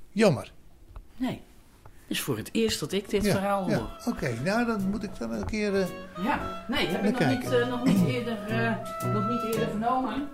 Jammer. 0.10 0.54
Nee. 1.18 1.42
Het 2.10 2.18
is 2.18 2.24
voor 2.24 2.38
het 2.38 2.50
eerst 2.52 2.80
dat 2.80 2.92
ik 2.92 3.10
dit 3.10 3.24
Ja, 3.24 3.32
verhaal 3.32 3.70
ja. 3.70 3.78
hoor. 3.78 3.90
Oké, 4.06 4.34
nou 4.44 4.66
dan 4.66 4.90
moet 4.90 5.04
ik 5.04 5.10
dan 5.20 5.32
een 5.32 5.46
keer. 5.46 5.76
eh, 5.76 5.86
Ja, 6.24 6.64
nee, 6.68 6.88
heb 6.88 7.04
ik 7.06 7.20
nog 7.20 7.30
niet, 7.30 7.52
eh, 7.52 7.68
nog 7.70 7.84
niet 7.84 8.08
eerder, 8.08 8.38
eh, 8.48 8.72
nog 9.14 9.30
niet 9.30 9.44
eerder 9.54 9.70
vernomen. 9.70 10.28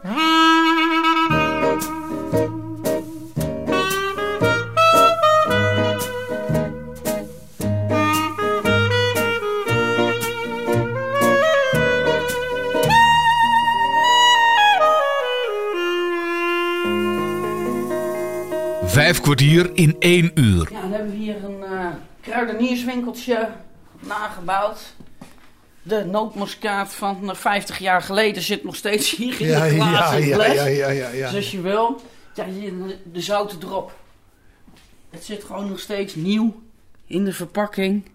Vijf 18.86 19.22
kwartier 19.22 19.70
in 19.74 19.96
één 20.00 20.32
uur. 20.34 20.68
Ja, 20.72 20.82
dan 20.82 20.92
hebben 20.92 21.12
we 21.12 21.18
hier 21.18 21.44
een 21.44 21.55
kruidenierswinkeltje 22.26 23.50
nagebouwd. 24.00 24.94
De 25.82 26.06
nootmuskaat 26.06 26.94
van 26.94 27.30
eh, 27.30 27.36
50 27.36 27.78
jaar 27.78 28.02
geleden 28.02 28.42
zit 28.42 28.64
nog 28.64 28.76
steeds 28.76 29.16
hier 29.16 29.42
in 29.42 29.48
ja, 29.48 29.68
de 29.68 29.76
ja, 29.76 29.86
glazen 29.86 30.74
ja, 30.76 30.90
ja, 30.90 31.10
ja. 31.10 31.28
Dus 31.28 31.36
als 31.36 31.52
je 31.52 31.62
wil, 31.62 32.02
ja, 32.34 32.46
hier 32.46 32.72
de, 32.72 32.98
de 33.12 33.22
zoute 33.22 33.58
drop. 33.58 34.00
Het 35.10 35.24
zit 35.24 35.44
gewoon 35.44 35.70
nog 35.70 35.80
steeds 35.80 36.16
nieuw 36.16 36.62
in 37.06 37.26
de 37.26 37.34
verpakking. 37.34 38.06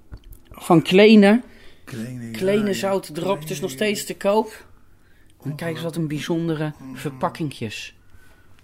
Van 0.51 0.83
Kleene. 0.83 1.43
Kleine, 1.85 2.31
Kleine 2.31 2.63
ja, 2.63 2.69
ja. 2.69 2.75
zoute 2.75 3.13
drop. 3.13 3.41
Het 3.41 3.51
is 3.51 3.61
nog 3.61 3.71
steeds 3.71 4.05
te 4.05 4.17
koop. 4.17 4.67
En 5.43 5.55
kijk 5.55 5.75
eens 5.75 5.83
wat 5.83 5.97
een 5.97 6.09
bijzondere 6.09 6.73
Mm. 6.79 6.97
verpakkingjes. 6.97 7.95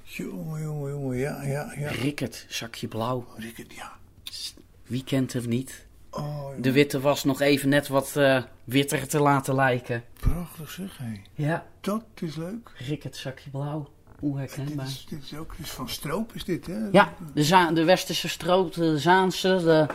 Jongen, 0.03 0.63
jongen, 0.63 0.91
jongen, 0.91 1.17
ja, 1.19 1.43
ja, 1.43 1.73
ja. 1.79 1.89
Ricket, 1.91 2.47
zakje 2.49 2.89
blauw. 2.89 3.27
Rickert, 3.37 3.75
ja. 3.75 3.93
Wie 4.87 5.05
kent 5.05 5.33
het 5.33 5.47
niet? 5.47 5.87
Oh, 6.11 6.49
De 6.61 6.73
witte 6.73 7.01
was 7.01 7.25
nog 7.25 7.41
even 7.41 7.69
net 7.69 7.89
wat 7.89 8.17
eh, 8.17 8.43
witter 8.65 9.09
te 9.09 9.19
laten 9.21 9.55
lijken. 9.55 10.05
prachtig 10.21 10.71
zeg, 10.71 10.99
hé. 10.99 11.13
Ja, 11.35 11.67
Dat 11.81 12.05
is 12.21 12.37
leuk. 12.37 12.71
Ricket, 12.79 13.17
zakje 13.17 13.51
blauw. 13.51 13.91
Hoe 14.19 14.39
herkenbaar. 14.39 14.85
Dit 14.85 14.95
is, 14.95 15.07
dit 15.09 15.23
is 15.23 15.35
ook 15.35 15.55
is 15.63 15.71
van 15.71 15.89
Stroop, 15.89 16.33
is 16.35 16.45
dit, 16.45 16.67
hè? 16.67 16.89
Ja, 16.93 17.15
de, 17.35 17.71
de 17.75 17.85
Westerse 17.85 18.29
stroop, 18.29 18.75
de 18.75 18.99
Zaanse, 18.99 19.49
de, 19.49 19.87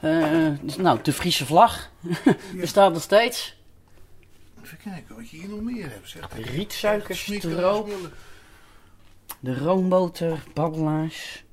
eh, 0.00 0.76
nou, 0.76 0.98
de 1.02 1.12
Friese 1.12 1.46
vlag 1.46 1.90
bestaat 2.60 2.92
nog 2.92 3.02
steeds. 3.02 3.56
Even 4.64 4.78
kijken 4.78 5.16
wat 5.16 5.30
je 5.30 5.36
hier 5.36 5.48
nog 5.48 5.60
meer 5.60 5.90
hebt, 5.90 6.08
zeg. 6.08 6.28
Rietsuikerstroop, 6.34 7.90
de 9.40 9.58
roomboter, 9.58 10.42
babbelaars, 10.54 11.44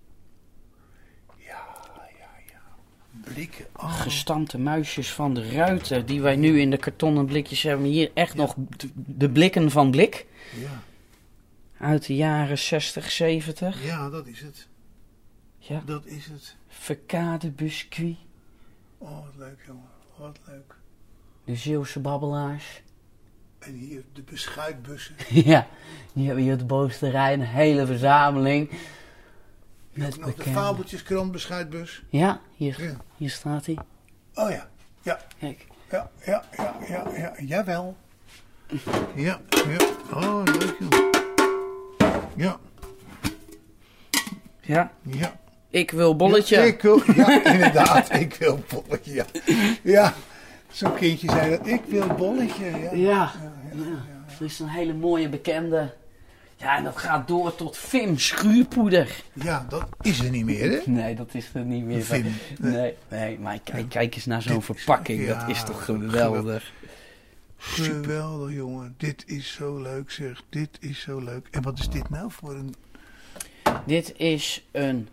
Ja, 1.37 1.65
ja, 2.17 2.29
ja. 2.47 2.59
Blikken. 3.11 3.65
Oh, 3.75 4.01
gestampte 4.01 4.57
muisjes 4.57 5.11
van 5.13 5.33
de 5.33 5.51
ruiten, 5.51 6.05
die 6.05 6.21
wij 6.21 6.35
nu 6.35 6.59
in 6.59 6.69
de 6.69 6.77
kartonnen 6.77 7.25
blikjes 7.25 7.63
hebben. 7.63 7.85
Hier 7.85 8.11
echt 8.13 8.35
nog 8.35 8.55
de 8.95 9.29
blikken 9.29 9.71
van 9.71 9.91
blik, 9.91 10.25
ja. 10.59 10.83
uit 11.85 12.05
de 12.05 12.15
jaren 12.15 12.57
60, 12.57 13.11
70. 13.11 13.83
ja, 13.85 14.09
dat 14.09 14.27
is 14.27 14.41
het. 14.41 14.67
Ja, 15.57 15.81
Dat 15.85 16.05
is 16.05 16.25
het. 16.25 16.55
verkade 16.67 17.49
biscuit, 17.51 18.15
Oh, 18.97 19.25
wat 19.25 19.33
leuk, 19.37 19.59
jongen. 19.67 19.89
Wat 20.17 20.39
leuk. 20.47 20.75
de 21.45 21.55
Zeeuwse 21.55 21.99
babbelaars. 21.99 22.81
En 23.59 23.73
hier 23.73 24.03
de 24.13 24.21
beschuitbussen. 24.21 25.15
Ja, 25.51 25.67
hier 26.13 26.25
hebben 26.25 26.43
hier 26.43 26.53
op 26.53 26.59
de 26.59 26.65
bovenste 26.65 27.09
rij 27.09 27.33
een 27.33 27.41
hele 27.41 27.85
verzameling. 27.85 28.69
Met 29.93 30.17
Nog 30.19 30.35
de 30.35 30.43
fabeltjeskrant 30.43 31.31
beschuitbus. 31.31 32.03
Ja, 32.09 32.39
hier, 32.55 32.75
Ja. 32.83 32.95
hier 33.17 33.29
staat 33.29 33.65
hij. 33.65 33.77
Oh 34.33 34.49
ja. 34.49 34.67
Ja, 35.01 35.19
Kijk. 35.39 35.65
ja, 35.89 36.09
ja, 36.25 36.43
ja, 36.57 36.75
ja, 36.87 37.03
ja. 37.17 37.33
Jawel. 37.39 37.95
Ja, 39.15 39.39
ja. 39.49 39.77
Oh, 40.13 40.41
leuk, 40.45 40.75
joh. 40.79 41.09
Ja, 42.35 42.59
Ja, 44.61 44.91
ja. 45.01 45.39
ik 45.69 45.91
wil 45.91 46.15
bolletje. 46.15 46.55
Ja, 46.55 46.61
ik 46.63 46.81
wil, 46.81 47.01
ja, 47.15 47.43
inderdaad. 47.43 48.13
ik 48.25 48.33
wil 48.33 48.59
bolletje, 48.69 49.13
ja. 49.13 49.25
Ja, 49.83 50.13
zo'n 50.71 50.95
kindje 50.95 51.29
zei 51.31 51.49
dat. 51.57 51.67
Ik 51.67 51.81
wil 51.87 52.07
bolletje, 52.07 52.65
ja. 52.65 52.77
Ja, 52.77 52.91
ja, 52.93 53.31
ja. 53.73 54.05
er 54.39 54.45
is 54.45 54.59
een 54.59 54.67
hele 54.69 54.93
mooie 54.93 55.29
bekende. 55.29 55.93
Ja, 56.61 56.77
en 56.77 56.83
dat 56.83 56.97
gaat 56.97 57.27
door 57.27 57.55
tot 57.55 57.77
Vim 57.77 58.19
schuurpoeder. 58.19 59.23
Ja, 59.33 59.65
dat 59.69 59.87
is 60.01 60.19
er 60.19 60.29
niet 60.29 60.45
meer, 60.45 60.71
hè? 60.71 60.79
Nee, 60.85 61.15
dat 61.15 61.33
is 61.33 61.49
er 61.53 61.63
niet 61.63 61.85
meer. 61.85 62.03
Vim. 62.03 62.33
Nee, 62.59 62.97
nee, 63.07 63.39
maar 63.39 63.59
kijk, 63.63 63.89
kijk 63.89 64.15
eens 64.15 64.25
naar 64.25 64.41
zo'n 64.41 64.61
verpakking. 64.61 65.25
ja, 65.25 65.39
dat 65.39 65.49
is 65.49 65.63
toch 65.63 65.85
geweldig. 65.85 66.71
Geweldig, 67.57 68.53
jongen. 68.55 68.95
Dit 68.97 69.23
is 69.25 69.51
zo 69.51 69.81
leuk, 69.81 70.11
zeg. 70.11 70.43
Dit 70.49 70.77
is 70.79 70.99
zo 70.99 71.19
leuk. 71.19 71.47
En 71.51 71.61
wat 71.61 71.79
is 71.79 71.89
dit 71.89 72.09
nou 72.09 72.31
voor 72.31 72.55
een... 72.55 72.75
Dit 73.85 74.13
is 74.17 74.63
een 74.71 75.07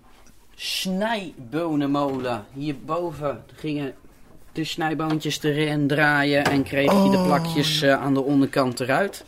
snijbonenmolen. 0.54 2.44
Hierboven 2.52 3.44
gingen 3.54 3.94
de 4.52 4.64
snijboontjes 4.64 5.42
erin 5.42 5.86
draaien 5.86 6.44
en 6.44 6.62
kreeg 6.62 6.92
je 6.92 7.10
de 7.10 7.16
Oh, 7.16 7.24
plakjes 7.26 7.82
eh, 7.82 7.92
aan 7.92 8.14
de 8.14 8.22
onderkant 8.22 8.80
eruit. 8.80 9.24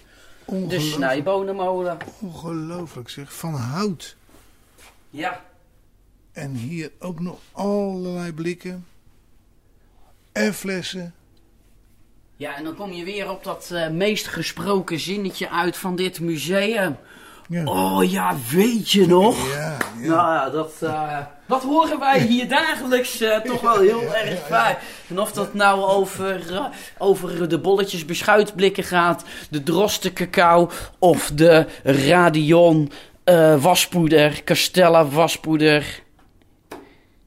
De 0.51 0.81
snijbonenmolen. 0.81 1.99
ongelooflijk, 2.21 3.09
zeg. 3.09 3.35
Van 3.35 3.55
hout. 3.55 4.17
Ja, 5.11 5.45
En 6.33 6.55
hier 6.55 6.91
ook 6.99 7.21
nog 7.21 7.39
allerlei 7.53 8.33
blikken. 8.33 8.87
En 10.33 10.55
flessen. 10.55 11.15
Ja, 12.37 12.57
en 12.57 12.65
dan 12.65 12.75
kom 12.75 12.93
je 12.93 13.05
weer 13.05 13.31
op 13.31 13.45
dat 13.45 13.71
eh, 13.71 13.89
meest 13.89 14.27
gesproken 14.27 15.01
zinnetje 15.01 15.51
uit 15.51 15.77
van 15.77 15.97
dit 15.97 16.21
museum. 16.21 16.97
Ja. 17.51 17.65
Oh 17.65 18.11
ja, 18.11 18.37
weet 18.51 18.91
je 18.91 19.07
nog? 19.07 19.53
Ja, 19.55 19.77
ja. 20.01 20.09
Nou 20.09 20.35
ja, 20.35 20.51
dat, 20.51 20.73
eh, 20.81 21.19
dat 21.47 21.63
horen 21.63 21.99
wij 21.99 22.21
hier 22.21 22.49
dagelijks 22.49 23.21
eh, 23.21 23.37
toch 23.51 23.61
wel 23.61 23.79
heel 23.79 24.15
erg 24.15 24.47
vaak. 24.47 24.79
En 25.09 25.21
of 25.21 25.33
dat 25.33 25.55
nou 25.55 25.83
over, 25.83 26.55
eh, 26.55 26.65
over 26.99 27.49
de 27.49 27.59
bolletjes 27.59 28.05
beschuitblikken 28.05 28.85
gaat, 28.85 29.25
de 29.51 29.63
droste 29.63 30.13
cacao 30.13 30.71
of 30.99 31.31
de 31.35 31.67
radion 31.83 32.91
waspoeder, 33.59 34.45
Castella 34.45 35.07
waspoeder. 35.07 36.03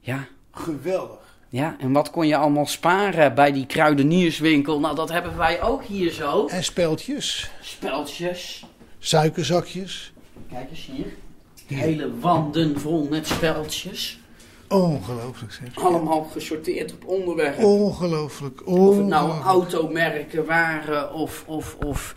Ja, 0.00 0.26
Geweldig. 0.52 1.18
ja, 1.48 1.76
en 1.78 1.92
wat 1.92 2.10
kon 2.10 2.26
je 2.26 2.36
allemaal 2.36 2.66
sparen 2.66 3.34
bij 3.34 3.52
die 3.52 3.66
kruidenierswinkel? 3.66 4.80
Nou, 4.80 4.94
dat 4.94 5.10
hebben 5.10 5.36
wij 5.36 5.62
ook 5.62 5.84
hier 5.84 6.12
zo. 6.12 6.46
En 6.46 6.64
speltjes. 6.64 7.50
Speltjes. 7.60 8.64
Suikerzakjes. 8.98 10.12
Kijk 10.54 10.70
eens 10.70 10.86
hier. 10.86 11.06
Hele 11.66 12.18
wanden 12.18 12.80
vol 12.80 13.06
met 13.08 13.26
speltjes. 13.26 14.20
Ongelooflijk, 14.68 15.52
zeg. 15.52 15.76
Allemaal 15.76 16.24
gesorteerd 16.24 16.92
op 16.92 17.06
onderwerp. 17.06 17.58
Ongelooflijk. 17.58 18.66
Of 18.66 18.96
het 18.96 19.06
nou 19.06 19.40
automerken 19.40 20.46
waren 20.46 21.12
of, 21.12 21.44
of, 21.46 21.76
of... 21.84 22.12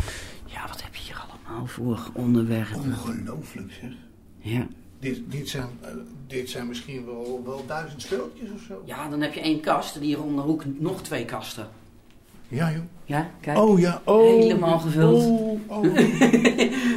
Ja, 0.45 0.67
wat 0.67 0.83
heb 0.83 0.95
je 0.95 1.03
hier 1.03 1.25
allemaal 1.27 1.67
voor 1.67 1.99
onderwerpen? 2.13 2.79
Ongelooflijk, 2.79 3.71
zeg. 3.81 3.91
Ja. 4.37 4.67
Dit, 4.99 5.31
dit, 5.31 5.49
zijn, 5.49 5.69
eh, 5.81 5.89
dit 6.27 6.49
zijn 6.49 6.67
misschien 6.67 7.05
wel, 7.05 7.41
wel 7.45 7.63
duizend 7.67 8.01
speltjes 8.01 8.49
of 8.55 8.61
zo. 8.61 8.81
ja, 8.85 9.09
dan 9.09 9.21
heb 9.21 9.33
je 9.33 9.39
één 9.41 9.59
kast 9.59 9.95
en 9.95 10.01
hier 10.01 10.23
om 10.23 10.35
de 10.35 10.41
hoek 10.41 10.63
nog 10.65 11.01
twee 11.01 11.25
kasten. 11.25 11.69
Ja, 12.47 12.71
joh. 12.71 12.81
Ja, 13.05 13.29
kijk. 13.39 13.57
Oh 13.57 13.79
ja. 13.79 14.01
Oh, 14.05 14.21
Helemaal 14.21 14.79
gevuld. 14.79 15.23
Oh, 15.23 15.77
oh. 15.77 15.85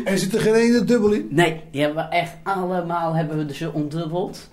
en 0.04 0.18
zit 0.18 0.34
er 0.34 0.40
geen 0.40 0.54
ene 0.54 0.84
dubbel 0.84 1.12
in? 1.12 1.28
Nee, 1.30 1.62
die 1.70 1.82
hebben 1.82 2.04
we 2.04 2.16
echt 2.16 2.32
allemaal 2.42 3.14
hebben 3.14 3.46
we 3.46 3.54
ze 3.54 3.72
ontdubbeld. 3.72 4.48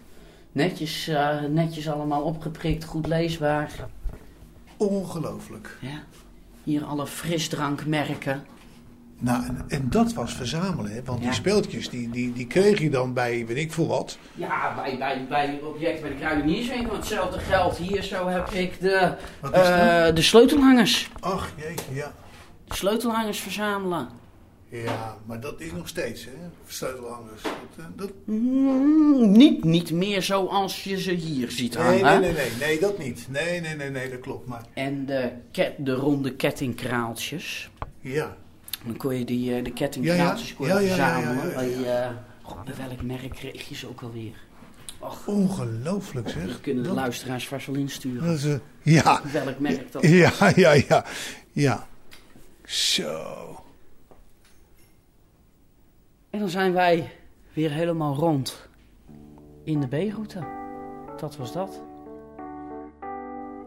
Netjes, 0.52 1.08
eh, 1.08 1.42
netjes 1.50 1.90
allemaal 1.90 2.22
opgeprikt, 2.22 2.84
goed 2.84 3.08
leesbaar. 3.08 3.72
Ongelooflijk. 4.78 5.78
Ja. 5.82 6.04
Hier 6.64 6.84
alle 6.84 7.08
frisdrankmerken. 7.08 8.44
Nou, 9.20 9.46
en, 9.46 9.66
en 9.68 9.90
dat 9.90 10.14
was 10.14 10.34
verzamelen, 10.34 10.92
hè? 10.92 11.04
want 11.04 11.20
Ja. 11.20 11.26
die 11.26 11.34
speeltjes 11.34 11.90
die, 11.90 12.10
die, 12.10 12.34
die 12.34 12.48
kreeg 12.48 12.80
je 12.80 12.90
dan 12.90 13.14
bij, 13.14 13.46
weet 13.46 13.58
ik 13.58 13.74
veel 13.74 13.88
wat. 13.88 14.18
Ja, 14.34 14.76
bij, 14.76 14.98
bij, 14.98 15.26
bij 15.30 15.48
het 15.48 15.64
object 15.64 16.02
bij 16.02 16.10
de 16.10 16.16
kruidenierswinkel. 16.16 16.96
Hetzelfde 16.96 17.40
geld. 17.40 17.78
Hier 17.78 18.04
zo 18.04 18.28
heb 18.28 18.50
ik 18.50 18.80
de, 18.80 19.16
eh, 19.52 20.16
de 20.16 20.22
sleutelhangers. 20.22 21.10
Ach 21.20 21.52
jeetje, 21.58 21.94
ja. 21.94 22.14
De 22.68 22.76
sleutelhangers 22.76 23.40
verzamelen. 23.40 24.08
Ja, 24.70 25.16
maar 25.26 25.40
dat 25.40 25.62
is 25.62 25.72
nog 25.72 25.88
steeds, 25.88 26.26
hè? 26.26 26.32
Sleutelhangers. 26.68 27.42
Dat, 27.42 27.52
eh, 27.78 27.86
dat... 27.96 28.12
Mm, 28.26 29.32
niet, 29.32 29.64
niet 29.64 29.92
meer 29.92 30.22
zoals 30.22 30.84
je 30.84 31.02
ze 31.02 31.12
hier 31.12 31.52
ziet 31.52 31.76
hangen. 31.76 31.92
Nee, 31.92 32.04
nee, 32.04 32.20
nee, 32.20 32.32
nee, 32.34 32.68
nee, 32.68 32.80
dat 32.80 32.98
niet. 32.98 33.28
Nee, 33.30 33.62
nee, 33.62 33.76
nee, 33.76 33.90
nee, 33.90 34.10
dat 34.10 34.20
klopt. 34.20 34.48
Maar 34.48 34.62
En 34.74 35.06
de, 35.06 35.32
ket, 35.52 35.74
de 35.78 35.94
ronde 35.94 36.34
kettingkraaltjes. 36.36 37.70
ja, 38.02 38.36
Dan 38.86 38.98
kon 38.98 39.16
je 39.16 39.26
die, 39.26 39.56
eh, 39.56 39.64
de 39.64 39.72
je 40.66 40.68
Ja, 40.68 40.80
ja, 40.80 40.88
verzamelen. 40.88 41.54
Bij, 41.54 42.12
god, 42.42 42.64
bij 42.66 42.74
welk 42.88 43.02
merk 43.02 43.30
kreeg 43.30 43.68
je 43.70 43.76
ze 43.76 43.88
ook 43.90 44.02
alweer? 44.02 44.46
Och, 45.00 45.28
ongelooflijk 45.28 46.30
zeg. 46.30 46.48
dat 46.48 46.62
kunnen 46.62 46.84
de 46.84 46.90
Dat- 46.90 46.98
luisteraars 46.98 47.48
vast 47.48 47.66
wel 47.66 47.76
insturen. 47.76 48.28
dat 48.28 48.38
is, 48.44 48.58
ja, 48.84 49.22
Welk 49.32 49.60
merk 49.60 49.92
dat 49.92 50.04
ja, 50.08 50.32
ja, 50.56 50.72
ja, 50.88 51.06
ja. 51.52 51.88
Zo. 52.64 53.64
En 56.30 56.40
dan 56.40 56.50
zijn 56.50 56.74
wij 56.74 57.12
weer 57.54 57.72
helemaal 57.72 58.16
rond 58.16 58.68
in 59.64 59.80
de 59.80 59.88
B-route. 59.88 60.40
Dat 61.18 61.36
was 61.38 61.54
dat. 61.54 61.82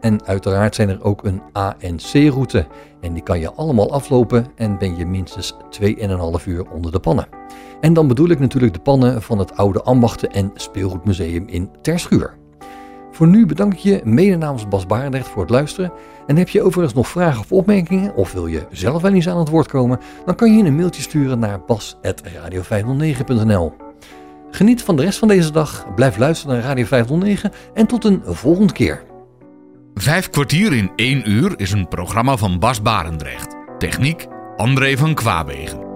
En 0.01 0.25
uiteraard 0.25 0.75
zijn 0.75 0.89
er 0.89 1.03
ook 1.03 1.23
een 1.23 1.41
A- 1.57 1.75
en 1.79 1.95
C-route. 1.95 2.67
En 3.01 3.13
die 3.13 3.23
kan 3.23 3.39
je 3.39 3.53
allemaal 3.53 3.91
aflopen 3.91 4.45
en 4.55 4.77
ben 4.77 4.97
je 4.97 5.05
minstens 5.05 5.55
2,5 5.69 6.45
uur 6.45 6.71
onder 6.71 6.91
de 6.91 6.99
pannen. 6.99 7.27
En 7.81 7.93
dan 7.93 8.07
bedoel 8.07 8.29
ik 8.29 8.39
natuurlijk 8.39 8.73
de 8.73 8.79
pannen 8.79 9.21
van 9.21 9.39
het 9.39 9.57
oude 9.57 9.81
Ambachten 9.81 10.31
en 10.31 10.51
Speelgoedmuseum 10.53 11.47
in 11.47 11.69
Terschuur. 11.81 12.39
Voor 13.11 13.27
nu 13.27 13.45
bedank 13.45 13.73
ik 13.73 13.79
je 13.79 14.01
mede 14.03 14.37
namens 14.37 14.67
Bas 14.67 14.85
Barendrecht 14.85 15.27
voor 15.27 15.41
het 15.41 15.51
luisteren. 15.51 15.91
En 16.27 16.37
heb 16.37 16.49
je 16.49 16.61
overigens 16.61 16.93
nog 16.93 17.07
vragen 17.07 17.39
of 17.39 17.51
opmerkingen 17.51 18.15
of 18.15 18.31
wil 18.31 18.47
je 18.47 18.65
zelf 18.71 19.01
wel 19.01 19.13
eens 19.13 19.29
aan 19.29 19.37
het 19.37 19.49
woord 19.49 19.67
komen, 19.67 19.99
dan 20.25 20.35
kan 20.35 20.57
je 20.57 20.63
een 20.63 20.75
mailtje 20.75 21.01
sturen 21.01 21.39
naar 21.39 21.65
bas.radio509.nl. 21.65 23.73
Geniet 24.51 24.83
van 24.83 24.95
de 24.95 25.03
rest 25.03 25.19
van 25.19 25.27
deze 25.27 25.51
dag, 25.51 25.85
blijf 25.95 26.17
luisteren 26.17 26.55
naar 26.55 26.65
Radio 26.65 26.85
509 26.85 27.51
en 27.73 27.87
tot 27.87 28.05
een 28.05 28.21
volgende 28.25 28.73
keer. 28.73 29.10
Vijf 29.93 30.29
kwartier 30.29 30.73
in 30.73 30.91
één 30.95 31.29
uur 31.29 31.59
is 31.59 31.71
een 31.71 31.87
programma 31.87 32.37
van 32.37 32.59
Bas 32.59 32.81
Barendrecht. 32.81 33.55
Techniek 33.77 34.27
André 34.55 34.97
van 34.97 35.13
Kwaabegen. 35.13 35.90